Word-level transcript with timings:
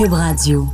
Cube 0.00 0.14
Radio. 0.14 0.66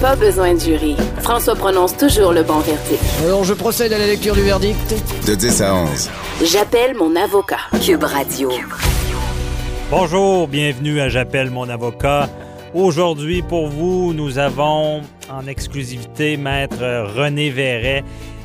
Pas 0.00 0.16
besoin 0.16 0.54
de 0.54 0.58
jury. 0.58 0.96
François 1.20 1.54
prononce 1.54 1.96
toujours 1.96 2.32
le 2.32 2.42
bon 2.42 2.58
verdict. 2.58 3.00
Alors, 3.24 3.44
je 3.44 3.54
procède 3.54 3.92
à 3.92 3.98
la 3.98 4.08
lecture 4.08 4.34
du 4.34 4.42
verdict. 4.42 4.92
De 5.24 5.36
10 5.36 5.62
à 5.62 5.74
11. 5.76 6.10
J'appelle 6.42 6.96
mon 6.96 7.14
avocat. 7.14 7.60
Cube 7.80 8.02
Radio. 8.02 8.50
Bonjour, 9.88 10.48
bienvenue 10.48 11.00
à 11.00 11.08
J'appelle 11.08 11.50
mon 11.50 11.68
avocat. 11.68 12.28
Aujourd'hui, 12.74 13.42
pour 13.42 13.68
vous, 13.68 14.14
nous 14.14 14.40
avons 14.40 15.02
en 15.30 15.46
exclusivité 15.46 16.36
Maître 16.36 16.82
René 17.14 17.50
Verret 17.50 18.02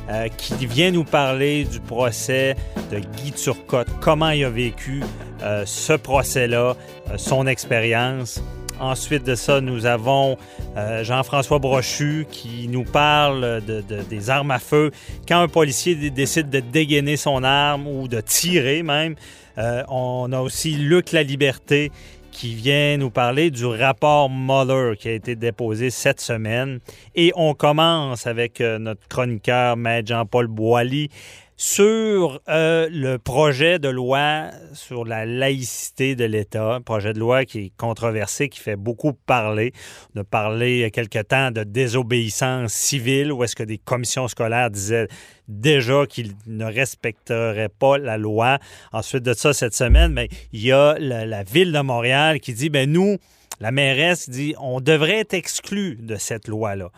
euh, 0.08 0.28
qui 0.38 0.68
vient 0.68 0.92
nous 0.92 1.04
parler 1.04 1.64
du 1.64 1.80
procès 1.80 2.56
de 2.92 3.00
Guy 3.00 3.32
Turcotte, 3.32 3.88
comment 4.02 4.30
il 4.30 4.46
a 4.46 4.52
vécu 4.52 5.02
euh, 5.42 5.64
ce 5.66 5.94
procès-là, 5.94 6.76
euh, 7.10 7.18
son 7.18 7.48
expérience. 7.48 8.40
Ensuite 8.80 9.24
de 9.24 9.36
ça, 9.36 9.62
nous 9.62 9.86
avons 9.86 10.38
euh, 10.76 11.04
Jean-François 11.04 11.60
Brochu 11.60 12.28
qui 12.30 12.68
nous 12.68 12.84
parle 12.84 13.62
de, 13.66 13.82
de- 13.82 14.02
des 14.10 14.30
armes 14.30 14.52
à 14.52 14.60
feu. 14.60 14.92
Quand 15.28 15.40
un 15.42 15.48
policier 15.48 15.96
dé- 15.96 16.10
décide 16.10 16.50
de 16.50 16.60
dégainer 16.60 17.16
son 17.18 17.44
arme 17.44 17.88
ou 17.88 18.08
de 18.08 18.22
tirer 18.22 18.84
même, 18.84 19.16
Euh, 19.58 19.84
on 19.88 20.34
a 20.34 20.42
aussi 20.42 20.72
Luc 20.76 21.14
La 21.14 21.24
Liberté 21.24 21.90
qui 22.30 22.56
vient 22.56 22.98
nous 22.98 23.10
parler 23.10 23.52
du 23.52 23.66
rapport 23.66 24.30
Mueller 24.30 24.98
qui 25.00 25.08
a 25.08 25.14
été 25.14 25.38
déposé 25.38 25.90
cette 25.92 26.20
semaine. 26.20 26.80
Et 27.16 27.32
on 27.38 27.54
commence 27.54 28.28
avec 28.28 28.60
euh, 28.60 28.78
notre 28.80 29.08
chroniqueur, 29.08 29.78
Maître 29.78 30.10
Jean-Paul 30.10 30.48
Boilly, 30.48 31.10
sur 31.58 32.42
euh, 32.50 32.90
le 32.92 33.18
projet 33.18 33.80
de 33.80 33.88
loi 33.88 34.50
sur 34.74 35.06
la 35.06 35.26
laïcité 35.26 36.16
de 36.16 36.26
l'État, 36.26 36.80
projet 36.86 37.14
de 37.14 37.20
loi 37.20 37.46
qui 37.46 37.60
est 37.60 37.72
controversé, 37.78 38.50
qui 38.50 38.60
fait 38.60 38.76
beaucoup 38.76 39.14
parler. 39.14 39.72
On 40.16 40.22
a 40.22 40.24
parlé 40.26 40.74
il 40.74 40.80
y 40.80 40.84
a 40.84 40.90
quelque 40.90 41.22
temps 41.22 41.52
de 41.52 41.64
désobéissance 41.64 42.74
civile, 42.74 43.32
où 43.32 43.44
est-ce 43.44 43.56
que 43.56 43.64
des 43.64 43.78
commissions 43.78 44.28
scolaires 44.28 44.70
disaient 44.70 45.08
déjà 45.48 46.06
qu'ils 46.06 46.34
ne 46.48 46.66
respecteraient 46.66 47.70
pas 47.70 47.98
la 47.98 48.18
loi. 48.18 48.60
Ensuite 48.92 49.24
de 49.24 49.34
ça, 49.34 49.54
cette 49.54 49.76
semaine, 49.76 50.12
mais 50.12 50.28
il 50.52 50.62
y 50.62 50.72
a 50.72 50.98
la, 51.00 51.44
ville 51.44 51.72
de 51.72 51.80
Montréal 51.80 52.40
qui 52.42 52.54
dit, 52.54 52.70
ben 52.70 52.92
nous, 52.92 53.18
la 53.62 53.72
mairesse 53.72 54.30
dit, 54.30 54.56
on 54.60 54.82
devrait 54.82 55.20
être 55.20 55.34
exclu 55.34 55.96
de 56.02 56.18
cette 56.18 56.50
loi-là. 56.50 56.90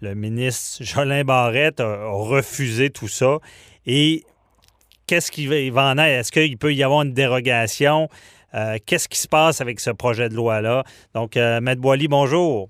Le 0.00 0.14
ministre 0.14 0.84
Jolin 0.84 1.24
Barrette 1.24 1.80
a 1.80 2.10
refusé 2.10 2.90
tout 2.90 3.08
ça. 3.08 3.38
Et 3.86 4.24
qu'est-ce 5.06 5.30
qu'il 5.30 5.72
va, 5.72 5.90
en 5.90 5.98
être? 5.98 6.20
Est-ce 6.20 6.32
qu'il 6.32 6.56
peut 6.56 6.72
y 6.72 6.82
avoir 6.82 7.02
une 7.02 7.12
dérogation? 7.12 8.08
Euh, 8.54 8.78
qu'est-ce 8.86 9.08
qui 9.08 9.18
se 9.18 9.28
passe 9.28 9.60
avec 9.60 9.80
ce 9.80 9.90
projet 9.90 10.28
de 10.28 10.34
loi-là? 10.34 10.84
Donc, 11.14 11.36
euh, 11.36 11.60
Maître 11.60 11.80
Boily, 11.80 12.08
bonjour. 12.08 12.68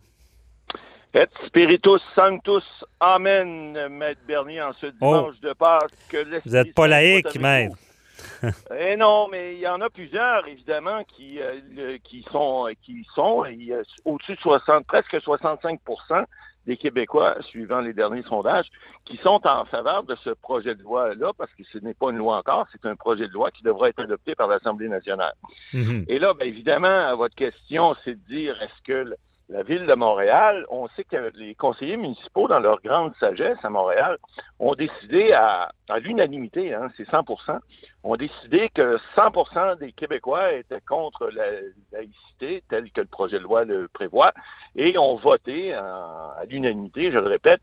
Et 1.15 1.27
Spiritus 1.47 2.01
Sanctus, 2.17 2.65
Amen, 2.99 3.89
Maître 3.89 4.21
Bernier, 4.27 4.63
en 4.63 4.73
ce 4.73 4.87
dimanche 4.87 5.39
de 5.41 5.53
Pâques. 5.53 5.93
Que 6.09 6.25
Oh. 6.25 6.41
Vous 6.45 6.53
n'êtes 6.53 6.75
pas 6.75 6.89
laïque, 6.89 7.39
Maître. 7.39 7.77
Eh 8.79 8.97
non, 8.97 9.29
mais 9.31 9.55
il 9.55 9.61
y 9.61 9.69
en 9.69 9.81
a 9.81 9.91
plusieurs, 9.91 10.47
évidemment, 10.47 11.03
qui, 11.05 11.41
euh, 11.41 11.99
qui 12.05 12.25
sont, 12.31 12.69
qui 12.83 13.07
sont 13.15 13.45
au-dessus 14.05 14.35
de 14.35 14.41
60, 14.41 14.87
presque 14.87 15.21
65 15.21 15.81
des 16.67 16.77
Québécois, 16.77 17.37
suivant 17.43 17.81
les 17.81 17.93
derniers 17.93 18.23
sondages, 18.23 18.71
qui 19.05 19.17
sont 19.19 19.41
en 19.47 19.65
faveur 19.67 20.05
de 20.05 20.17
ce 20.25 20.31
projet 20.31 20.75
de 20.75 20.83
loi-là, 20.83 21.33
parce 21.37 21.53
que 21.55 21.63
ce 21.73 21.79
n'est 21.79 21.95
pas 21.95 22.11
une 22.11 22.19
loi 22.19 22.39
encore, 22.39 22.67
c'est 22.73 22.87
un 22.89 22.97
projet 22.97 23.29
de 23.29 23.33
loi 23.33 23.51
qui 23.51 23.63
devra 23.63 23.89
être 23.89 24.01
adopté 24.01 24.35
par 24.35 24.49
l'Assemblée 24.49 24.89
nationale. 24.89 25.35
Mhm. 25.73 26.05
Et 26.09 26.19
là, 26.19 26.35
bien 26.35 26.47
évidemment, 26.47 27.17
votre 27.17 27.35
question, 27.35 27.95
c'est 28.05 28.15
de 28.15 28.35
dire 28.35 28.61
est-ce 28.63 28.83
que 28.83 29.15
la 29.49 29.63
ville 29.63 29.87
de 29.87 29.95
Montréal, 29.95 30.65
on 30.71 30.89
sait 30.89 31.05
que 31.05 31.31
les 31.35 31.55
conseillers 31.55 31.97
municipaux, 31.97 32.49
dans 32.49 32.61
leur 32.61 32.81
grande 32.81 33.15
sagesse 33.21 33.59
à 33.63 33.71
Montréal, 33.71 34.19
ont 34.59 34.75
décidé 34.75 35.33
à, 35.33 35.71
à 35.89 35.99
l'unanimité, 35.99 36.75
hein, 36.75 36.91
c'est 36.97 37.09
100% 37.09 37.59
ont 38.05 38.17
décidé 38.17 38.69
que 38.69 38.99
100% 39.17 39.79
des 39.79 39.93
Québécois 39.93 40.53
étaient 40.53 40.81
contre 40.83 41.29
la 41.31 41.45
laïcité 41.93 42.63
telle 42.69 42.91
que 42.91 43.01
le 43.01 43.07
projet 43.07 43.39
de 43.39 43.45
loi 43.45 43.65
le 43.65 43.89
prévoit 43.89 44.33
et 44.77 44.97
ont 44.99 45.17
voté 45.17 45.73
à 45.73 46.43
l'unanimité, 46.49 47.11
je 47.11 47.19
le 47.19 47.29
répète, 47.29 47.63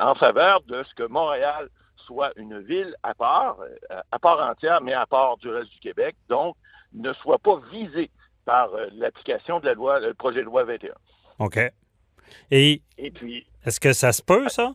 en 0.00 0.14
faveur 0.16 0.62
de 0.62 0.82
ce 0.82 0.94
que 0.94 1.04
Montréal 1.04 1.68
soit 1.98 2.32
une 2.36 2.60
ville 2.60 2.94
à 3.02 3.14
part, 3.14 3.58
euh, 3.60 4.00
à 4.10 4.18
part 4.18 4.40
entière, 4.48 4.80
mais 4.80 4.92
à 4.92 5.06
part 5.06 5.36
du 5.38 5.48
reste 5.48 5.70
du 5.70 5.80
Québec, 5.80 6.14
donc 6.28 6.56
ne 6.92 7.12
soit 7.14 7.38
pas 7.38 7.58
visée 7.72 8.10
par 8.44 8.72
euh, 8.74 8.86
l'application 8.94 9.60
de 9.60 9.66
la 9.66 9.74
loi, 9.74 10.00
le 10.00 10.14
projet 10.14 10.40
de 10.40 10.46
loi 10.46 10.64
21. 10.64 10.92
OK. 11.38 11.58
Et 12.50 12.82
Et 12.98 13.10
puis, 13.10 13.46
est-ce 13.64 13.80
que 13.80 13.92
ça 13.92 14.12
se 14.12 14.22
peut, 14.22 14.48
ça? 14.48 14.74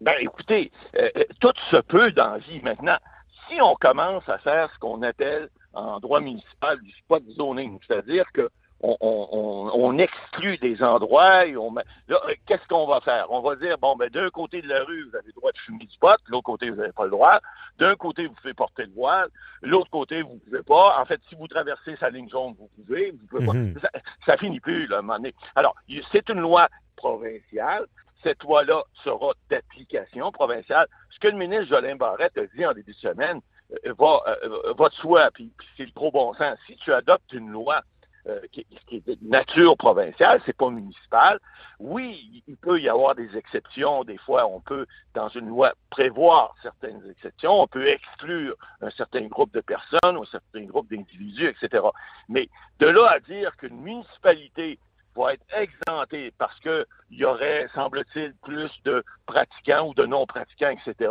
Ben, 0.00 0.14
écoutez, 0.20 0.70
euh, 0.96 1.08
euh, 1.16 1.24
tout 1.40 1.52
se 1.70 1.76
peut 1.76 2.12
dans 2.12 2.32
la 2.32 2.38
vie. 2.38 2.60
Maintenant, 2.60 2.98
si 3.48 3.60
on 3.60 3.74
commence 3.76 4.28
à 4.28 4.38
faire 4.38 4.70
ce 4.74 4.78
qu'on 4.78 5.02
appelle 5.02 5.48
en 5.72 5.98
droit 6.00 6.20
municipal 6.20 6.80
du 6.80 6.90
spot 6.92 7.22
zoning, 7.36 7.78
c'est-à-dire 7.86 8.24
que 8.32 8.50
on, 8.84 8.96
on- 9.00 9.28
on- 9.32 9.70
on 9.74 9.98
exclut 9.98 10.58
des 10.58 10.82
endroits 10.82 11.46
et 11.46 11.56
on 11.56 11.74
là, 11.74 11.82
euh, 12.10 12.34
qu'est-ce 12.46 12.66
qu'on 12.68 12.86
va 12.86 13.00
faire? 13.00 13.26
On 13.30 13.40
va 13.40 13.56
dire, 13.56 13.78
bon, 13.78 13.96
ben, 13.96 14.10
d'un 14.10 14.28
côté 14.30 14.60
de 14.62 14.68
la 14.68 14.84
rue, 14.84 15.08
vous 15.08 15.16
avez 15.16 15.26
le 15.28 15.32
droit 15.32 15.52
de 15.52 15.58
fumer 15.58 15.86
du 15.86 15.98
pot, 15.98 16.16
de 16.26 16.30
l'autre 16.30 16.44
côté, 16.44 16.70
vous 16.70 16.76
n'avez 16.76 16.92
pas 16.92 17.04
le 17.04 17.10
droit. 17.10 17.40
D'un 17.78 17.96
côté, 17.96 18.26
vous 18.26 18.34
pouvez 18.34 18.54
porter 18.54 18.84
le 18.84 18.92
voile, 18.92 19.28
l'autre 19.62 19.90
côté, 19.90 20.22
vous 20.22 20.34
ne 20.34 20.38
pouvez 20.38 20.62
pas. 20.62 21.00
En 21.00 21.04
fait, 21.06 21.20
si 21.28 21.34
vous 21.34 21.48
traversez 21.48 21.96
sa 21.96 22.10
ligne 22.10 22.28
jaune, 22.28 22.54
vous 22.58 22.68
pouvez, 22.76 23.10
vous 23.12 23.26
pouvez 23.26 23.46
pas. 23.46 23.52
Ça, 23.80 23.90
ça 24.26 24.36
finit 24.36 24.60
plus, 24.60 24.86
là, 24.86 24.96
à 24.96 24.98
un 24.98 25.02
moment 25.02 25.16
donné. 25.18 25.34
Alors, 25.56 25.74
c'est 26.12 26.28
une 26.28 26.40
loi 26.40 26.68
provinciale. 26.96 27.86
Cette 28.22 28.42
loi-là 28.42 28.82
sera 29.02 29.32
d'application 29.50 30.30
provinciale. 30.32 30.86
Ce 31.10 31.18
que 31.18 31.28
le 31.28 31.36
ministre 31.36 31.66
Jolin 31.66 31.96
Barrette 31.96 32.36
a 32.38 32.46
dit 32.46 32.64
en 32.64 32.72
début 32.72 32.92
de 32.92 32.96
semaine 32.98 33.40
euh, 33.86 33.92
va, 33.98 34.20
euh, 34.44 34.72
va 34.78 34.88
de 34.88 34.94
soi, 34.94 35.30
puis, 35.32 35.52
puis 35.58 35.66
c'est 35.76 35.84
le 35.86 35.92
trop 35.92 36.10
bon 36.10 36.32
sens. 36.34 36.56
Si 36.66 36.76
tu 36.76 36.92
adoptes 36.92 37.32
une 37.32 37.50
loi 37.50 37.80
euh, 38.26 38.40
qui, 38.52 38.66
qui 38.86 38.96
est 38.96 39.06
de 39.06 39.16
nature 39.28 39.76
provinciale, 39.76 40.40
c'est 40.46 40.56
pas 40.56 40.70
municipal. 40.70 41.38
Oui, 41.78 42.42
il 42.46 42.56
peut 42.56 42.80
y 42.80 42.88
avoir 42.88 43.14
des 43.14 43.36
exceptions. 43.36 44.04
Des 44.04 44.16
fois, 44.18 44.46
on 44.46 44.60
peut, 44.60 44.86
dans 45.14 45.28
une 45.28 45.48
loi, 45.48 45.74
prévoir 45.90 46.54
certaines 46.62 47.02
exceptions. 47.10 47.60
On 47.60 47.66
peut 47.66 47.86
exclure 47.86 48.54
un 48.80 48.90
certain 48.90 49.26
groupe 49.26 49.52
de 49.52 49.60
personnes 49.60 50.16
ou 50.16 50.22
un 50.22 50.26
certain 50.26 50.62
groupe 50.64 50.88
d'individus, 50.90 51.48
etc. 51.48 51.84
Mais 52.28 52.48
de 52.78 52.86
là 52.86 53.10
à 53.10 53.20
dire 53.20 53.54
qu'une 53.56 53.80
municipalité 53.80 54.78
va 55.16 55.34
être 55.34 55.46
exemptée 55.56 56.32
parce 56.38 56.58
qu'il 56.60 56.86
y 57.10 57.24
aurait, 57.24 57.68
semble-t-il, 57.74 58.34
plus 58.42 58.70
de 58.84 59.04
pratiquants 59.26 59.88
ou 59.88 59.94
de 59.94 60.06
non-pratiquants, 60.06 60.70
etc., 60.70 61.10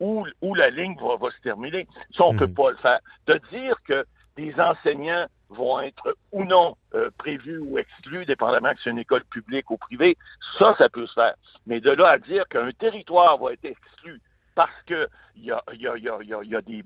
où, 0.00 0.26
où 0.42 0.54
la 0.54 0.70
ligne 0.70 0.96
va, 1.00 1.16
va 1.16 1.30
se 1.30 1.40
terminer. 1.42 1.86
Ça, 2.16 2.24
on 2.24 2.32
ne 2.32 2.38
peut 2.38 2.46
Mhm. 2.46 2.54
pas 2.54 2.70
le 2.70 2.76
faire. 2.78 3.00
De 3.26 3.40
dire 3.52 3.76
que 3.82 4.04
des 4.36 4.54
enseignants 4.60 5.26
vont 5.48 5.80
être 5.80 6.16
ou 6.32 6.44
non 6.44 6.76
euh, 6.94 7.10
prévus 7.18 7.58
ou 7.58 7.78
exclus, 7.78 8.24
dépendamment 8.26 8.72
que 8.72 8.80
c'est 8.82 8.90
une 8.90 8.98
école 8.98 9.24
publique 9.24 9.70
ou 9.70 9.76
privée, 9.76 10.16
ça, 10.58 10.74
ça 10.78 10.88
peut 10.88 11.06
se 11.06 11.14
faire. 11.14 11.34
Mais 11.66 11.80
de 11.80 11.90
là 11.90 12.10
à 12.10 12.18
dire 12.18 12.46
qu'un 12.48 12.70
territoire 12.72 13.38
va 13.38 13.52
être 13.52 13.64
exclu 13.64 14.20
parce 14.54 14.82
qu'il 14.86 15.08
y 15.36 15.52
a, 15.52 15.62
il 15.72 15.80
y, 15.82 15.88
a, 15.88 15.96
il 15.96 16.04
y, 16.04 16.08
a, 16.08 16.18
il 16.22 16.28
y, 16.28 16.34
a, 16.34 16.42
il 16.42 16.50
y 16.50 16.56
a 16.56 16.62
des, 16.62 16.82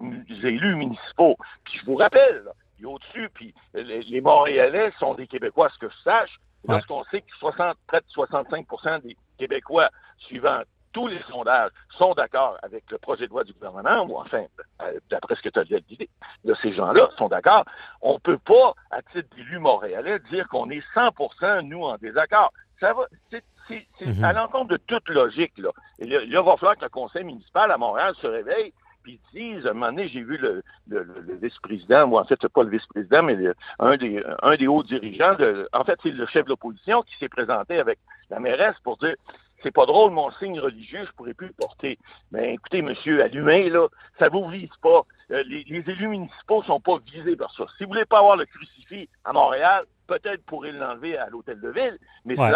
élus 0.46 0.74
municipaux, 0.74 1.36
puis 1.64 1.78
je 1.78 1.86
vous 1.86 1.94
rappelle, 1.94 2.44
il 2.78 2.82
y 2.82 2.86
a 2.86 2.88
au-dessus, 2.90 3.30
puis 3.32 3.54
les, 3.74 4.02
les 4.02 4.20
Montréalais 4.20 4.92
sont 4.98 5.14
des 5.14 5.26
Québécois, 5.28 5.66
à 5.66 5.70
ce 5.70 5.78
que 5.78 5.88
je 5.88 6.02
sache, 6.02 6.40
lorsqu'on 6.66 7.04
sait 7.04 7.20
que 7.20 7.36
60, 7.38 7.76
près 7.86 8.00
de 8.00 8.06
65% 8.06 9.02
des 9.02 9.16
Québécois, 9.38 9.90
suivant 10.18 10.62
tous 10.92 11.06
les 11.06 11.20
sondages, 11.28 11.70
sont 11.98 12.14
d'accord 12.14 12.56
avec 12.62 12.84
le 12.90 12.98
projet 12.98 13.26
de 13.26 13.30
loi 13.30 13.44
du 13.44 13.52
gouvernement, 13.52 14.02
ou 14.04 14.18
enfin, 14.18 14.44
euh, 14.82 14.98
d'après 15.10 15.34
ce 15.36 15.42
que 15.42 15.48
tu 15.48 15.58
as 15.58 15.64
dit, 15.64 16.08
de 16.44 16.54
ces 16.54 16.72
gens-là 16.72 17.10
sont 17.16 17.28
d'accord, 17.28 17.64
on 18.02 18.14
ne 18.14 18.18
peut 18.18 18.38
pas, 18.38 18.74
à 18.90 19.02
titre 19.02 19.28
d'élu 19.36 19.58
montréalais, 19.58 20.18
dire 20.30 20.48
qu'on 20.48 20.68
est 20.70 20.82
100% 20.94 21.62
nous, 21.62 21.82
en 21.84 21.96
désaccord. 21.98 22.52
Ça 22.80 22.92
va, 22.94 23.06
c'est, 23.30 23.44
c'est, 23.68 23.86
c'est 23.98 24.06
Mhm. 24.06 24.24
à 24.24 24.32
l'encontre 24.32 24.68
de 24.68 24.76
toute 24.78 25.08
logique, 25.10 25.56
là. 25.58 25.70
Et 25.98 26.06
là, 26.06 26.22
il 26.22 26.32
va 26.34 26.56
falloir 26.56 26.76
que 26.76 26.82
le 26.84 26.88
conseil 26.88 27.24
municipal 27.24 27.70
à 27.70 27.76
Montréal 27.78 28.14
se 28.20 28.26
réveille 28.26 28.72
Puis 29.02 29.18
disent, 29.32 29.66
à 29.66 29.70
un 29.70 29.72
moment 29.72 29.86
donné, 29.92 30.08
j'ai 30.08 30.22
vu 30.22 30.36
le, 30.36 30.62
le, 30.88 31.02
le 31.04 31.34
vice-président, 31.36 32.06
moi 32.06 32.20
en 32.20 32.24
fait, 32.26 32.38
c'est 32.40 32.52
pas 32.52 32.62
le 32.62 32.68
vice-président, 32.70 33.22
mais 33.22 33.34
le, 33.34 33.54
un, 33.78 33.96
des, 33.96 34.22
un 34.42 34.56
des 34.56 34.66
hauts 34.66 34.82
dirigeants, 34.82 35.34
de, 35.36 35.66
en 35.72 35.84
fait, 35.84 35.98
c'est 36.02 36.10
le 36.10 36.26
chef 36.26 36.44
de 36.44 36.50
l'opposition 36.50 37.00
qui 37.02 37.16
s'est 37.16 37.30
présenté 37.30 37.78
avec 37.78 37.98
la 38.28 38.40
mairesse 38.40 38.76
pour 38.84 38.98
dire 38.98 39.14
c'est 39.62 39.70
pas 39.70 39.86
drôle, 39.86 40.10
mon 40.10 40.30
signe 40.32 40.58
religieux, 40.58 41.04
je 41.06 41.12
pourrais 41.12 41.34
plus 41.34 41.48
le 41.48 41.52
porter. 41.52 41.98
Mais 42.32 42.54
écoutez, 42.54 42.82
monsieur, 42.82 43.22
allumé, 43.22 43.68
là, 43.70 43.88
ça 44.18 44.28
vous 44.28 44.48
vise 44.48 44.70
pas. 44.82 45.02
Euh, 45.30 45.42
les, 45.46 45.64
les, 45.64 45.90
élus 45.90 46.08
municipaux 46.08 46.62
sont 46.62 46.80
pas 46.80 46.98
visés 47.12 47.36
par 47.36 47.54
ça. 47.54 47.64
Si 47.76 47.84
vous 47.84 47.90
voulez 47.90 48.04
pas 48.04 48.18
avoir 48.18 48.36
le 48.36 48.46
crucifix 48.46 49.08
à 49.24 49.32
Montréal, 49.32 49.84
peut-être 50.10 50.42
pourrez 50.44 50.72
l'enlever 50.72 51.16
à 51.16 51.28
l'hôtel 51.28 51.60
de 51.60 51.70
ville, 51.70 51.96
mais 52.24 52.36
ouais. 52.36 52.50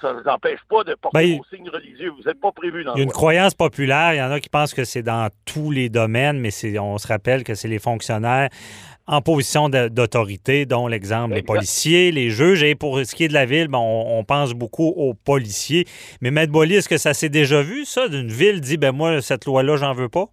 ça 0.00 0.12
ne 0.12 0.20
vous 0.20 0.28
empêche 0.28 0.60
pas 0.68 0.84
de 0.84 0.94
porter 0.94 1.18
ben, 1.18 1.38
vos 1.38 1.44
signes 1.56 1.68
religieux. 1.68 2.10
Vous 2.10 2.22
n'êtes 2.22 2.40
pas 2.40 2.52
prévu 2.52 2.84
dans 2.84 2.94
Il 2.94 2.98
y 2.98 3.00
a 3.00 3.04
une 3.04 3.10
croyance 3.10 3.54
populaire. 3.54 4.14
Il 4.14 4.18
y 4.18 4.22
en 4.22 4.30
a 4.30 4.38
qui 4.38 4.48
pensent 4.48 4.74
que 4.74 4.84
c'est 4.84 5.02
dans 5.02 5.28
tous 5.44 5.72
les 5.72 5.88
domaines, 5.88 6.38
mais 6.38 6.50
on 6.78 6.98
se 6.98 7.08
rappelle 7.08 7.42
que 7.42 7.54
c'est 7.54 7.68
les 7.68 7.80
fonctionnaires 7.80 8.48
en 9.06 9.20
position 9.20 9.68
d'autorité, 9.68 10.64
dont 10.64 10.86
l'exemple 10.86 11.34
les 11.34 11.42
policiers, 11.42 12.10
les 12.10 12.30
juges. 12.30 12.62
Et 12.62 12.74
pour 12.74 12.98
ce 12.98 13.14
qui 13.14 13.24
est 13.24 13.28
de 13.28 13.34
la 13.34 13.44
ville, 13.44 13.68
ben, 13.68 13.78
on, 13.78 14.18
on, 14.18 14.24
pense 14.24 14.52
beaucoup 14.54 14.88
aux 14.96 15.14
policiers. 15.14 15.86
Mais 16.22 16.30
Maître 16.30 16.52
Boily, 16.52 16.76
est-ce 16.76 16.88
que 16.88 16.96
ça 16.96 17.12
s'est 17.12 17.28
déjà 17.28 17.60
vu, 17.60 17.84
ça, 17.84 18.08
d'une 18.08 18.30
ville 18.30 18.60
dit, 18.60 18.78
ben 18.78 18.92
moi, 18.92 19.20
cette 19.20 19.44
loi-là, 19.44 19.76
j'en 19.76 19.92
veux 19.92 20.08
pas? 20.08 20.26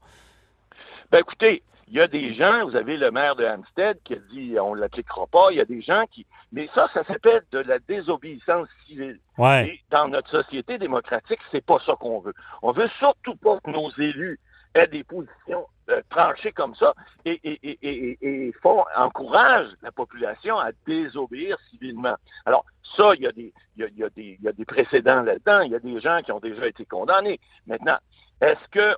Ben 1.11 1.19
écoutez, 1.19 1.63
il 1.91 1.97
y 1.97 2.01
a 2.01 2.07
des 2.07 2.33
gens, 2.33 2.65
vous 2.65 2.77
avez 2.77 2.95
le 2.95 3.11
maire 3.11 3.35
de 3.35 3.45
Hampstead 3.45 3.97
qui 4.05 4.13
a 4.13 4.17
dit 4.31 4.55
on 4.57 4.75
ne 4.75 4.79
l'appliquera 4.79 5.27
pas. 5.27 5.47
Il 5.51 5.57
y 5.57 5.61
a 5.61 5.65
des 5.65 5.81
gens 5.81 6.05
qui. 6.09 6.25
Mais 6.51 6.69
ça, 6.75 6.89
ça 6.93 7.03
s'appelle 7.05 7.43
de 7.51 7.59
la 7.59 7.79
désobéissance 7.79 8.67
civile. 8.85 9.19
Ouais. 9.37 9.67
Et 9.67 9.81
dans 9.89 10.07
notre 10.07 10.29
société 10.29 10.77
démocratique, 10.77 11.39
c'est 11.51 11.65
pas 11.65 11.79
ça 11.85 11.95
qu'on 11.99 12.19
veut. 12.19 12.33
On 12.61 12.71
veut 12.73 12.89
surtout 12.99 13.35
pas 13.35 13.59
que 13.61 13.71
nos 13.71 13.89
élus 13.91 14.39
aient 14.73 14.87
des 14.87 15.03
positions 15.03 15.67
euh, 15.89 16.01
tranchées 16.09 16.51
comme 16.51 16.75
ça 16.75 16.93
et, 17.25 17.39
et, 17.43 17.59
et, 17.63 17.79
et, 17.81 18.47
et 18.47 18.51
font, 18.61 18.83
encouragent 18.95 19.73
la 19.81 19.91
population 19.91 20.57
à 20.57 20.71
désobéir 20.85 21.57
civilement. 21.69 22.15
Alors, 22.45 22.65
ça, 22.95 23.13
il 23.15 23.21
y 23.21 23.27
a 23.27 23.31
des, 23.31 23.53
il 23.75 23.81
y 23.81 23.85
a, 23.85 23.87
il 23.87 23.97
y 23.97 24.03
a 24.03 24.09
des, 24.09 24.37
il 24.39 24.45
y 24.45 24.47
a 24.47 24.53
des 24.53 24.65
précédents 24.65 25.21
là-dedans. 25.21 25.61
Il 25.61 25.71
y 25.71 25.75
a 25.75 25.79
des 25.79 25.99
gens 25.99 26.21
qui 26.21 26.31
ont 26.31 26.39
déjà 26.39 26.67
été 26.67 26.85
condamnés. 26.85 27.39
Maintenant, 27.67 27.97
est-ce 28.41 28.67
que, 28.71 28.95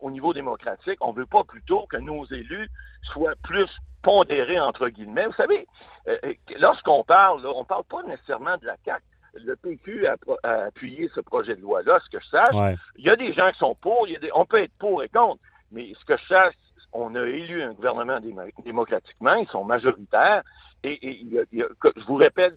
au 0.00 0.10
niveau 0.10 0.32
démocratique, 0.32 0.98
on 1.00 1.12
ne 1.12 1.18
veut 1.18 1.26
pas 1.26 1.44
plutôt 1.44 1.86
que 1.86 1.98
nos 1.98 2.24
élus 2.26 2.68
soient 3.02 3.34
plus 3.42 3.70
pondérés, 4.06 4.60
entre 4.60 4.88
guillemets? 4.88 5.26
Vous 5.26 5.32
savez, 5.32 5.66
euh, 6.06 6.16
lorsqu'on 6.60 7.02
parle, 7.02 7.42
là, 7.42 7.50
on 7.52 7.60
ne 7.60 7.64
parle 7.64 7.82
pas 7.84 8.04
nécessairement 8.04 8.56
de 8.56 8.66
la 8.66 8.76
CAQ. 8.84 9.02
Le 9.34 9.56
PQ 9.56 10.06
a, 10.06 10.14
a, 10.44 10.66
appuyé 10.66 11.10
ce 11.12 11.20
projet 11.20 11.56
de 11.56 11.60
loi-là, 11.60 11.98
ce 12.04 12.08
que 12.08 12.22
je 12.22 12.28
sache. 12.28 12.54
Ouais. 12.54 12.76
Il 12.96 13.04
y 13.04 13.10
a 13.10 13.16
des 13.16 13.32
gens 13.32 13.50
qui 13.50 13.58
sont 13.58 13.74
pour, 13.74 14.06
il 14.06 14.12
y 14.12 14.16
a 14.16 14.20
des, 14.20 14.30
on 14.32 14.46
peut 14.46 14.62
être 14.62 14.72
pour 14.78 15.02
et 15.02 15.08
contre, 15.08 15.40
mais 15.72 15.92
ce 15.98 16.04
que 16.04 16.16
je 16.16 16.24
sache, 16.26 16.54
on 16.92 17.14
a 17.16 17.22
élu 17.26 17.62
un 17.62 17.72
gouvernement 17.72 18.18
démocratiquement, 18.64 19.34
ils 19.34 19.48
sont 19.48 19.64
majoritaires, 19.64 20.42
et, 20.84 20.92
et 20.92 21.18
il 21.20 21.32
y 21.34 21.38
a, 21.38 21.42
il 21.52 21.58
y 21.58 21.62
a, 21.62 21.66
je 21.96 22.04
vous 22.04 22.14
répète 22.14 22.54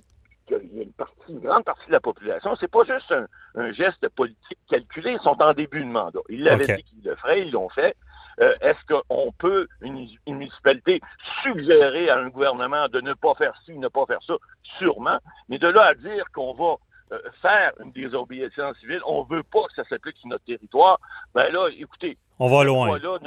il 0.51 0.77
y 0.77 0.79
a 0.79 0.83
une 0.83 0.93
partie, 0.93 1.15
une 1.29 1.39
grande 1.39 1.63
partie 1.63 1.87
de 1.87 1.91
la 1.91 1.99
population, 1.99 2.55
c'est 2.59 2.71
pas 2.71 2.83
juste 2.83 3.11
un, 3.11 3.27
un, 3.55 3.71
geste 3.71 4.07
politique 4.09 4.57
calculé, 4.69 5.11
ils 5.11 5.21
sont 5.21 5.39
en 5.41 5.53
début 5.53 5.81
de 5.81 5.89
mandat. 5.89 6.19
Ils 6.29 6.43
l'avaient 6.43 6.63
okay. 6.63 6.77
dit 6.77 6.83
qu'ils 6.83 7.03
le 7.03 7.15
feraient, 7.15 7.41
ils 7.41 7.51
l'ont 7.51 7.69
fait. 7.69 7.95
Euh, 8.41 8.55
Est-ce 8.61 8.79
qu'on 8.87 9.31
peut, 9.37 9.67
une, 9.81 10.07
une, 10.25 10.37
municipalité, 10.37 11.01
suggérer 11.43 12.09
à 12.09 12.17
un 12.17 12.29
gouvernement 12.29 12.87
de 12.87 13.01
ne 13.01 13.13
pas 13.13 13.33
faire 13.35 13.53
ci, 13.65 13.77
ne 13.77 13.87
pas 13.87 14.05
faire 14.05 14.23
ça? 14.25 14.35
Sûrement. 14.77 15.19
Mais 15.49 15.59
de 15.59 15.67
là 15.67 15.87
à 15.87 15.93
dire 15.93 16.25
qu'on 16.33 16.53
va 16.53 16.75
euh, 17.11 17.19
faire 17.41 17.73
une 17.83 17.91
désobéissance 17.91 18.77
civile, 18.77 19.01
on 19.05 19.23
veut 19.23 19.43
pas 19.43 19.63
que 19.63 19.73
ça 19.73 19.83
s'applique 19.85 20.17
sur 20.17 20.29
notre 20.29 20.45
territoire, 20.45 20.99
ben 21.33 21.51
là, 21.51 21.67
écoutez. 21.77 22.17
On 22.39 22.47
va 22.49 22.63
loin. 22.63 22.97
Là, 22.97 23.17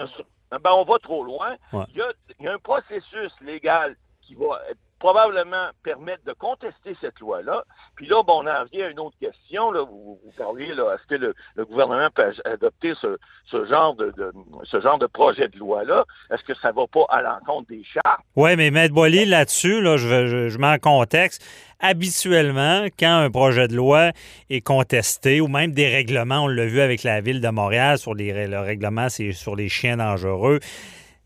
ben 0.50 0.70
on 0.72 0.84
va 0.84 0.98
trop 0.98 1.24
loin. 1.24 1.56
Ouais. 1.72 1.84
Il, 1.88 1.96
y 1.96 2.02
a, 2.02 2.12
il 2.38 2.46
y 2.46 2.48
a 2.48 2.54
un 2.54 2.58
processus 2.58 3.32
légal 3.40 3.96
qui 4.22 4.34
va 4.34 4.60
être 4.70 4.78
probablement 5.02 5.66
permettre 5.82 6.22
de 6.24 6.32
contester 6.32 6.96
cette 7.00 7.18
loi-là. 7.18 7.64
Puis 7.96 8.06
là, 8.06 8.22
bon, 8.22 8.44
on 8.44 8.46
en 8.46 8.60
revient 8.62 8.82
à 8.82 8.90
une 8.90 9.00
autre 9.00 9.16
question. 9.18 9.72
Là. 9.72 9.82
Vous, 9.82 10.20
parliez, 10.38 10.72
là, 10.74 10.94
est-ce 10.94 11.08
que 11.08 11.20
le, 11.56 11.64
gouvernement 11.64 12.08
peut 12.14 12.32
adopter 12.44 12.94
ce, 13.00 13.18
genre 13.66 13.96
de, 13.96 15.06
projet 15.08 15.48
de 15.48 15.58
loi-là? 15.58 16.04
Est-ce 16.30 16.44
que 16.44 16.54
ça 16.54 16.68
ne 16.68 16.76
va 16.76 16.86
pas 16.86 17.04
à 17.08 17.20
l'encontre 17.20 17.66
des 17.68 17.82
chartes? 17.82 18.20
Oui, 18.36 18.54
mais 18.54 18.70
Maître 18.70 18.94
Boily, 18.94 19.24
là-dessus, 19.24 19.80
là, 19.80 19.96
je, 19.96 20.26
je, 20.28 20.48
je 20.48 20.58
mets 20.58 20.68
en 20.68 20.78
contexte. 20.78 21.44
Habituellement, 21.80 22.86
quand 22.96 23.16
un 23.16 23.30
projet 23.30 23.66
de 23.66 23.74
loi 23.74 24.12
est 24.50 24.60
contesté, 24.60 25.40
ou 25.40 25.48
même 25.48 25.72
des 25.72 25.88
règlements, 25.88 26.44
on 26.44 26.48
l'a 26.48 26.66
vu 26.66 26.80
avec 26.80 27.02
la 27.02 27.20
Ville 27.20 27.40
de 27.40 27.48
Montréal, 27.48 27.98
sur 27.98 28.14
les, 28.14 28.46
le 28.46 28.60
règlement, 28.60 29.08
c'est 29.08 29.32
sur 29.32 29.56
les 29.56 29.68
chiens 29.68 29.96
dangereux, 29.96 30.60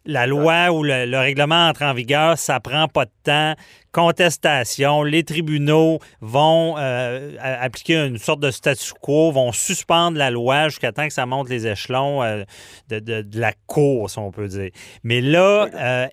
la 0.06 0.26
loi 0.26 0.70
ou 0.73 0.82
le, 0.82 1.05
le, 1.05 1.19
règlement 1.19 1.69
entre 1.69 1.82
en 1.82 1.93
vigueur, 1.93 2.38
ça 2.38 2.61
prend 2.61 2.88
pas 2.88 3.05
de 3.05 3.11
temps. 3.25 3.55
Contestation, 3.93 5.03
les 5.03 5.25
tribunaux 5.25 6.00
vont 6.20 6.76
euh, 6.79 7.32
appliquer 7.41 8.06
une 8.06 8.19
sorte 8.19 8.41
de 8.41 8.50
statu 8.50 8.93
quo, 9.00 9.32
vont 9.32 9.53
suspendre 9.53 10.19
la 10.19 10.31
loi 10.31 10.69
jusqu'à 10.69 10.93
temps 10.93 11.06
que 11.06 11.12
ça 11.12 11.26
monte 11.26 11.49
les 11.49 11.67
échelons 11.67 12.23
euh, 12.23 12.44
de, 12.88 12.99
de, 12.99 13.23
de, 13.23 13.41
la 13.41 13.53
cour, 13.67 14.11
si 14.11 14.19
on 14.19 14.31
peut 14.31 14.49
dire. 14.49 14.70
Mais 15.03 15.20
là, 15.20 15.69
euh, 15.75 16.06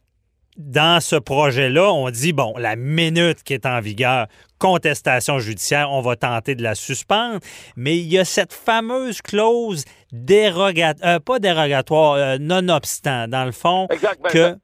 dans 0.57 1.01
ce 1.01 1.15
projet-là, 1.15 1.91
on 1.91 2.09
dit, 2.09 2.33
bon, 2.33 2.53
la 2.57 2.75
minute 2.75 3.43
qui 3.43 3.53
est 3.53 3.65
en 3.65 3.79
vigueur, 3.79 4.27
contestation 4.59 5.39
judiciaire, 5.39 5.91
on 5.91 6.01
va 6.01 6.15
tenter 6.15 6.55
de 6.55 6.63
la 6.63 6.75
suspendre, 6.75 7.39
mais 7.75 7.97
il 7.97 8.07
y 8.07 8.17
a 8.17 8.25
cette 8.25 8.53
fameuse 8.53 9.21
clause 9.21 9.85
dérogatoire, 10.11 11.15
euh, 11.15 11.19
pas 11.19 11.39
dérogatoire, 11.39 12.13
euh, 12.13 12.37
nonobstant, 12.39 13.27
dans 13.27 13.45
le 13.45 13.51
fond, 13.51 13.87
Exactement. 13.89 14.29
que... 14.29 14.57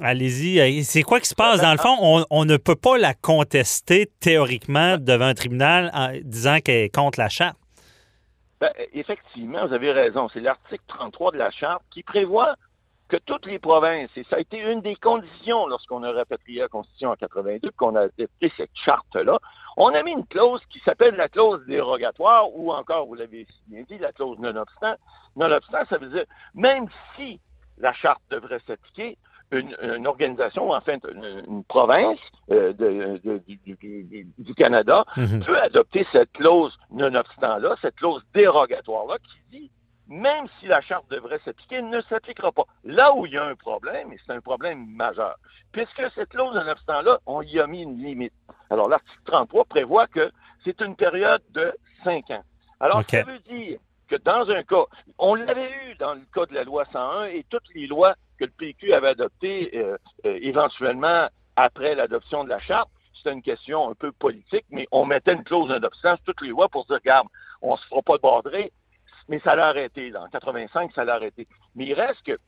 Allez-y. 0.00 0.84
C'est 0.84 1.02
quoi 1.02 1.20
qui 1.20 1.28
se 1.28 1.34
passe? 1.34 1.60
Dans 1.60 1.72
le 1.72 1.78
fond, 1.78 1.94
on, 2.00 2.24
on, 2.30 2.46
ne 2.46 2.56
peut 2.56 2.76
pas 2.76 2.96
la 2.96 3.12
contester 3.12 4.10
théoriquement 4.20 4.96
devant 4.96 5.26
un 5.26 5.34
tribunal 5.34 5.90
en 5.92 6.12
disant 6.24 6.60
qu'elle 6.60 6.84
est 6.84 6.94
contre 6.94 7.20
la 7.20 7.28
charte. 7.28 7.58
Ben, 8.58 8.70
effectivement, 8.94 9.66
vous 9.66 9.74
avez 9.74 9.92
raison. 9.92 10.28
C'est 10.32 10.40
l'article 10.40 10.82
33 10.86 11.32
de 11.32 11.36
la 11.36 11.50
charte 11.50 11.82
qui 11.90 12.02
prévoit 12.02 12.54
que 13.12 13.18
toutes 13.18 13.44
les 13.44 13.58
provinces, 13.58 14.08
et 14.16 14.24
ça 14.30 14.36
a 14.36 14.38
été 14.38 14.58
une 14.58 14.80
des 14.80 14.96
conditions 14.96 15.66
lorsqu'on 15.66 16.02
a 16.02 16.12
rapatrié 16.12 16.60
la 16.60 16.68
Constitution 16.68 17.10
en 17.10 17.16
82, 17.16 17.70
qu'on 17.76 17.94
a 17.94 18.04
adopté 18.04 18.50
cette 18.56 18.70
charte-là, 18.74 19.38
on 19.76 19.88
a 19.88 20.02
mis 20.02 20.12
une 20.12 20.26
clause 20.26 20.62
qui 20.70 20.78
s'appelle 20.78 21.16
la 21.16 21.28
clause 21.28 21.62
dérogatoire, 21.66 22.46
ou 22.54 22.72
encore, 22.72 23.04
vous 23.06 23.14
l'avez 23.14 23.46
bien 23.66 23.82
dit, 23.86 23.98
la 23.98 24.12
clause 24.12 24.38
nonobstant. 24.38 24.94
Nonobstant, 25.36 25.84
ça 25.90 25.98
veut 25.98 26.08
dire, 26.08 26.24
même 26.54 26.86
si 27.14 27.38
la 27.76 27.92
charte 27.92 28.22
devrait 28.30 28.60
s'appliquer, 28.66 29.18
une, 29.50 29.76
une, 29.82 30.06
organisation, 30.06 30.70
enfin 30.70 30.96
une, 31.14 31.44
une 31.46 31.64
province 31.64 32.18
euh, 32.50 32.72
de, 32.72 33.20
de, 33.22 33.42
du, 33.46 33.58
du, 33.66 34.26
du, 34.38 34.54
Canada 34.54 35.04
mm 35.18 35.24
-hmm. 35.24 35.44
peut 35.44 35.58
adopter 35.60 36.06
cette 36.12 36.32
clause 36.32 36.74
nonobstant-là, 36.90 37.76
cette 37.82 37.96
clause 37.96 38.22
dérogatoire-là, 38.32 39.18
qui 39.18 39.38
dit 39.58 39.70
même 40.08 40.46
si 40.58 40.66
la 40.66 40.80
charte 40.80 41.08
devrait 41.10 41.40
s'appliquer, 41.44 41.76
elle 41.76 41.88
ne 41.88 42.00
s'appliquera 42.02 42.52
pas. 42.52 42.64
Là 42.84 43.14
où 43.14 43.26
il 43.26 43.32
y 43.32 43.38
a 43.38 43.44
un 43.44 43.54
problème, 43.54 44.12
et 44.12 44.18
c'est 44.24 44.32
un 44.32 44.40
problème 44.40 44.86
majeur, 44.86 45.36
puisque 45.72 46.02
cette 46.14 46.30
clause 46.30 46.54
nonobstant-là, 46.54 47.18
on 47.26 47.42
y 47.42 47.58
a 47.60 47.66
mis 47.66 47.82
une 47.82 47.98
limite. 47.98 48.34
Alors, 48.70 48.88
l'article 48.88 49.20
33 49.24 49.64
prévoit 49.66 50.06
que 50.06 50.30
c'est 50.64 50.80
une 50.80 50.96
période 50.96 51.42
de 51.50 51.72
cinq 52.04 52.30
ans. 52.30 52.42
Alors, 52.80 52.98
okay. 52.98 53.18
ça 53.18 53.24
veut 53.24 53.38
dire 53.40 53.78
que 54.08 54.16
dans 54.16 54.50
un 54.50 54.62
cas, 54.62 54.84
on 55.18 55.34
l'avait 55.34 55.70
eu 55.70 55.94
dans 55.96 56.14
le 56.14 56.22
cas 56.34 56.46
de 56.46 56.54
la 56.54 56.64
loi 56.64 56.84
101 56.92 57.26
et 57.26 57.46
toutes 57.48 57.74
les 57.74 57.86
lois 57.86 58.14
que 58.38 58.44
le 58.44 58.50
PQ 58.50 58.92
avait 58.92 59.08
adoptées 59.08 59.70
euh, 59.74 59.96
euh, 60.26 60.38
éventuellement 60.42 61.28
après 61.56 61.94
l'adoption 61.94 62.44
de 62.44 62.48
la 62.48 62.58
charte, 62.58 62.90
c'était 63.14 63.32
une 63.32 63.42
question 63.42 63.88
un 63.88 63.94
peu 63.94 64.10
politique, 64.10 64.64
mais 64.70 64.86
on 64.90 65.04
mettait 65.04 65.34
une 65.34 65.44
clause 65.44 65.72
sur 66.00 66.18
toutes 66.24 66.40
les 66.40 66.48
lois 66.48 66.68
pour 66.68 66.84
dire, 66.86 66.96
regarde, 66.96 67.28
on 67.60 67.76
se 67.76 67.86
fera 67.86 68.02
pas 68.02 68.18
border, 68.18 68.72
mais 69.28 69.40
ça 69.40 69.54
l'a 69.54 69.68
arrêté. 69.68 70.12
En 70.16 70.28
85, 70.28 70.92
ça 70.94 71.04
l'a 71.04 71.14
arrêté. 71.14 71.46
Mais 71.74 71.86
il 71.86 71.94
reste 71.94 72.22
que 72.24 72.38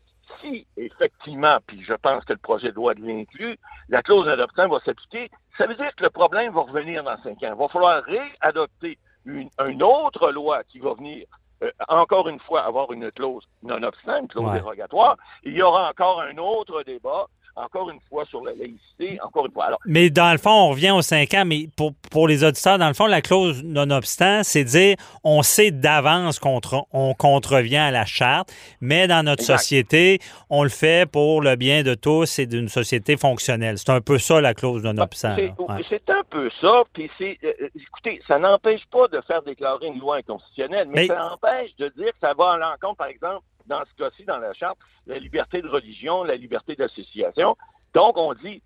si, 0.40 0.66
effectivement, 0.76 1.58
puis 1.66 1.82
je 1.82 1.94
pense 1.94 2.24
que 2.24 2.32
le 2.32 2.38
projet 2.38 2.70
de 2.70 2.74
loi 2.74 2.94
l'inclut, 2.94 3.58
la 3.88 4.02
clause 4.02 4.26
d'adoption 4.26 4.68
va 4.68 4.80
s'appliquer, 4.80 5.30
ça 5.58 5.66
veut 5.66 5.74
dire 5.74 5.94
que 5.96 6.04
le 6.04 6.10
problème 6.10 6.52
va 6.52 6.62
revenir 6.62 7.04
dans 7.04 7.16
cinq 7.22 7.42
ans. 7.42 7.52
Il 7.52 7.58
va 7.58 7.68
falloir 7.68 8.02
réadopter 8.04 8.98
une, 9.26 9.48
une 9.66 9.82
autre 9.82 10.30
loi 10.30 10.64
qui 10.64 10.78
va 10.78 10.94
venir 10.94 11.26
euh, 11.62 11.70
encore 11.88 12.28
une 12.28 12.40
fois, 12.40 12.62
avoir 12.62 12.92
une 12.92 13.10
clause 13.12 13.44
non-obstant, 13.62 14.20
une 14.20 14.28
clause 14.28 14.46
ouais. 14.46 14.54
dérogatoire. 14.54 15.16
Il 15.44 15.54
y 15.54 15.62
aura 15.62 15.90
encore 15.90 16.20
un 16.20 16.36
autre 16.38 16.82
débat 16.82 17.26
encore 17.56 17.90
une 17.90 18.00
fois 18.08 18.24
sur 18.26 18.44
la 18.44 18.52
laïcité, 18.52 19.18
encore 19.22 19.46
une 19.46 19.52
fois. 19.52 19.66
Alors, 19.66 19.78
mais 19.86 20.10
dans 20.10 20.32
le 20.32 20.38
fond, 20.38 20.50
on 20.50 20.68
revient 20.70 20.90
aux 20.90 21.02
cinq 21.02 21.34
ans, 21.34 21.44
mais 21.44 21.68
pour, 21.76 21.92
pour 22.10 22.28
les 22.28 22.44
auditeurs, 22.44 22.78
dans 22.78 22.88
le 22.88 22.94
fond, 22.94 23.06
la 23.06 23.22
clause 23.22 23.62
nonobstant, 23.62 24.42
c'est 24.42 24.64
dire 24.64 24.96
on 25.22 25.42
sait 25.42 25.70
d'avance 25.70 26.38
qu'on 26.38 26.60
on 26.92 27.14
contrevient 27.14 27.76
à 27.76 27.90
la 27.90 28.04
charte, 28.04 28.52
mais 28.80 29.06
dans 29.06 29.24
notre 29.24 29.42
exact. 29.42 29.58
société, 29.58 30.18
on 30.50 30.62
le 30.62 30.68
fait 30.68 31.10
pour 31.10 31.42
le 31.42 31.56
bien 31.56 31.82
de 31.82 31.94
tous 31.94 32.38
et 32.38 32.46
d'une 32.46 32.68
société 32.68 33.16
fonctionnelle. 33.16 33.78
C'est 33.78 33.90
un 33.90 34.00
peu 34.00 34.18
ça, 34.18 34.40
la 34.40 34.54
clause 34.54 34.82
nonobstant. 34.82 35.36
C'est 35.36 35.52
ouais. 35.58 36.00
un 36.08 36.22
peu 36.28 36.50
ça, 36.60 36.82
puis 36.92 37.10
c'est, 37.18 37.38
euh, 37.44 37.68
écoutez, 37.74 38.20
ça 38.26 38.38
n'empêche 38.38 38.84
pas 38.90 39.08
de 39.08 39.20
faire 39.26 39.42
déclarer 39.42 39.86
une 39.86 40.00
loi 40.00 40.16
inconstitutionnelle, 40.16 40.88
mais, 40.88 41.02
mais, 41.02 41.06
ça 41.06 41.32
empêche 41.32 41.74
de 41.78 41.88
dire 41.96 42.12
que 42.12 42.18
ça 42.20 42.34
va 42.34 42.52
à 42.52 42.56
l'encontre, 42.58 42.96
par 42.96 43.06
exemple, 43.06 43.42
dans 43.66 43.82
ce 43.84 44.02
cas-ci, 44.02 44.24
dans 44.24 44.38
la 44.38 44.52
charte, 44.52 44.78
la 45.06 45.18
liberté 45.18 45.62
de 45.62 45.68
religion, 45.68 46.24
la 46.24 46.36
liberté 46.36 46.76
d'association. 46.76 47.56
Donc, 47.94 48.16
on 48.16 48.34
dit, 48.34 48.62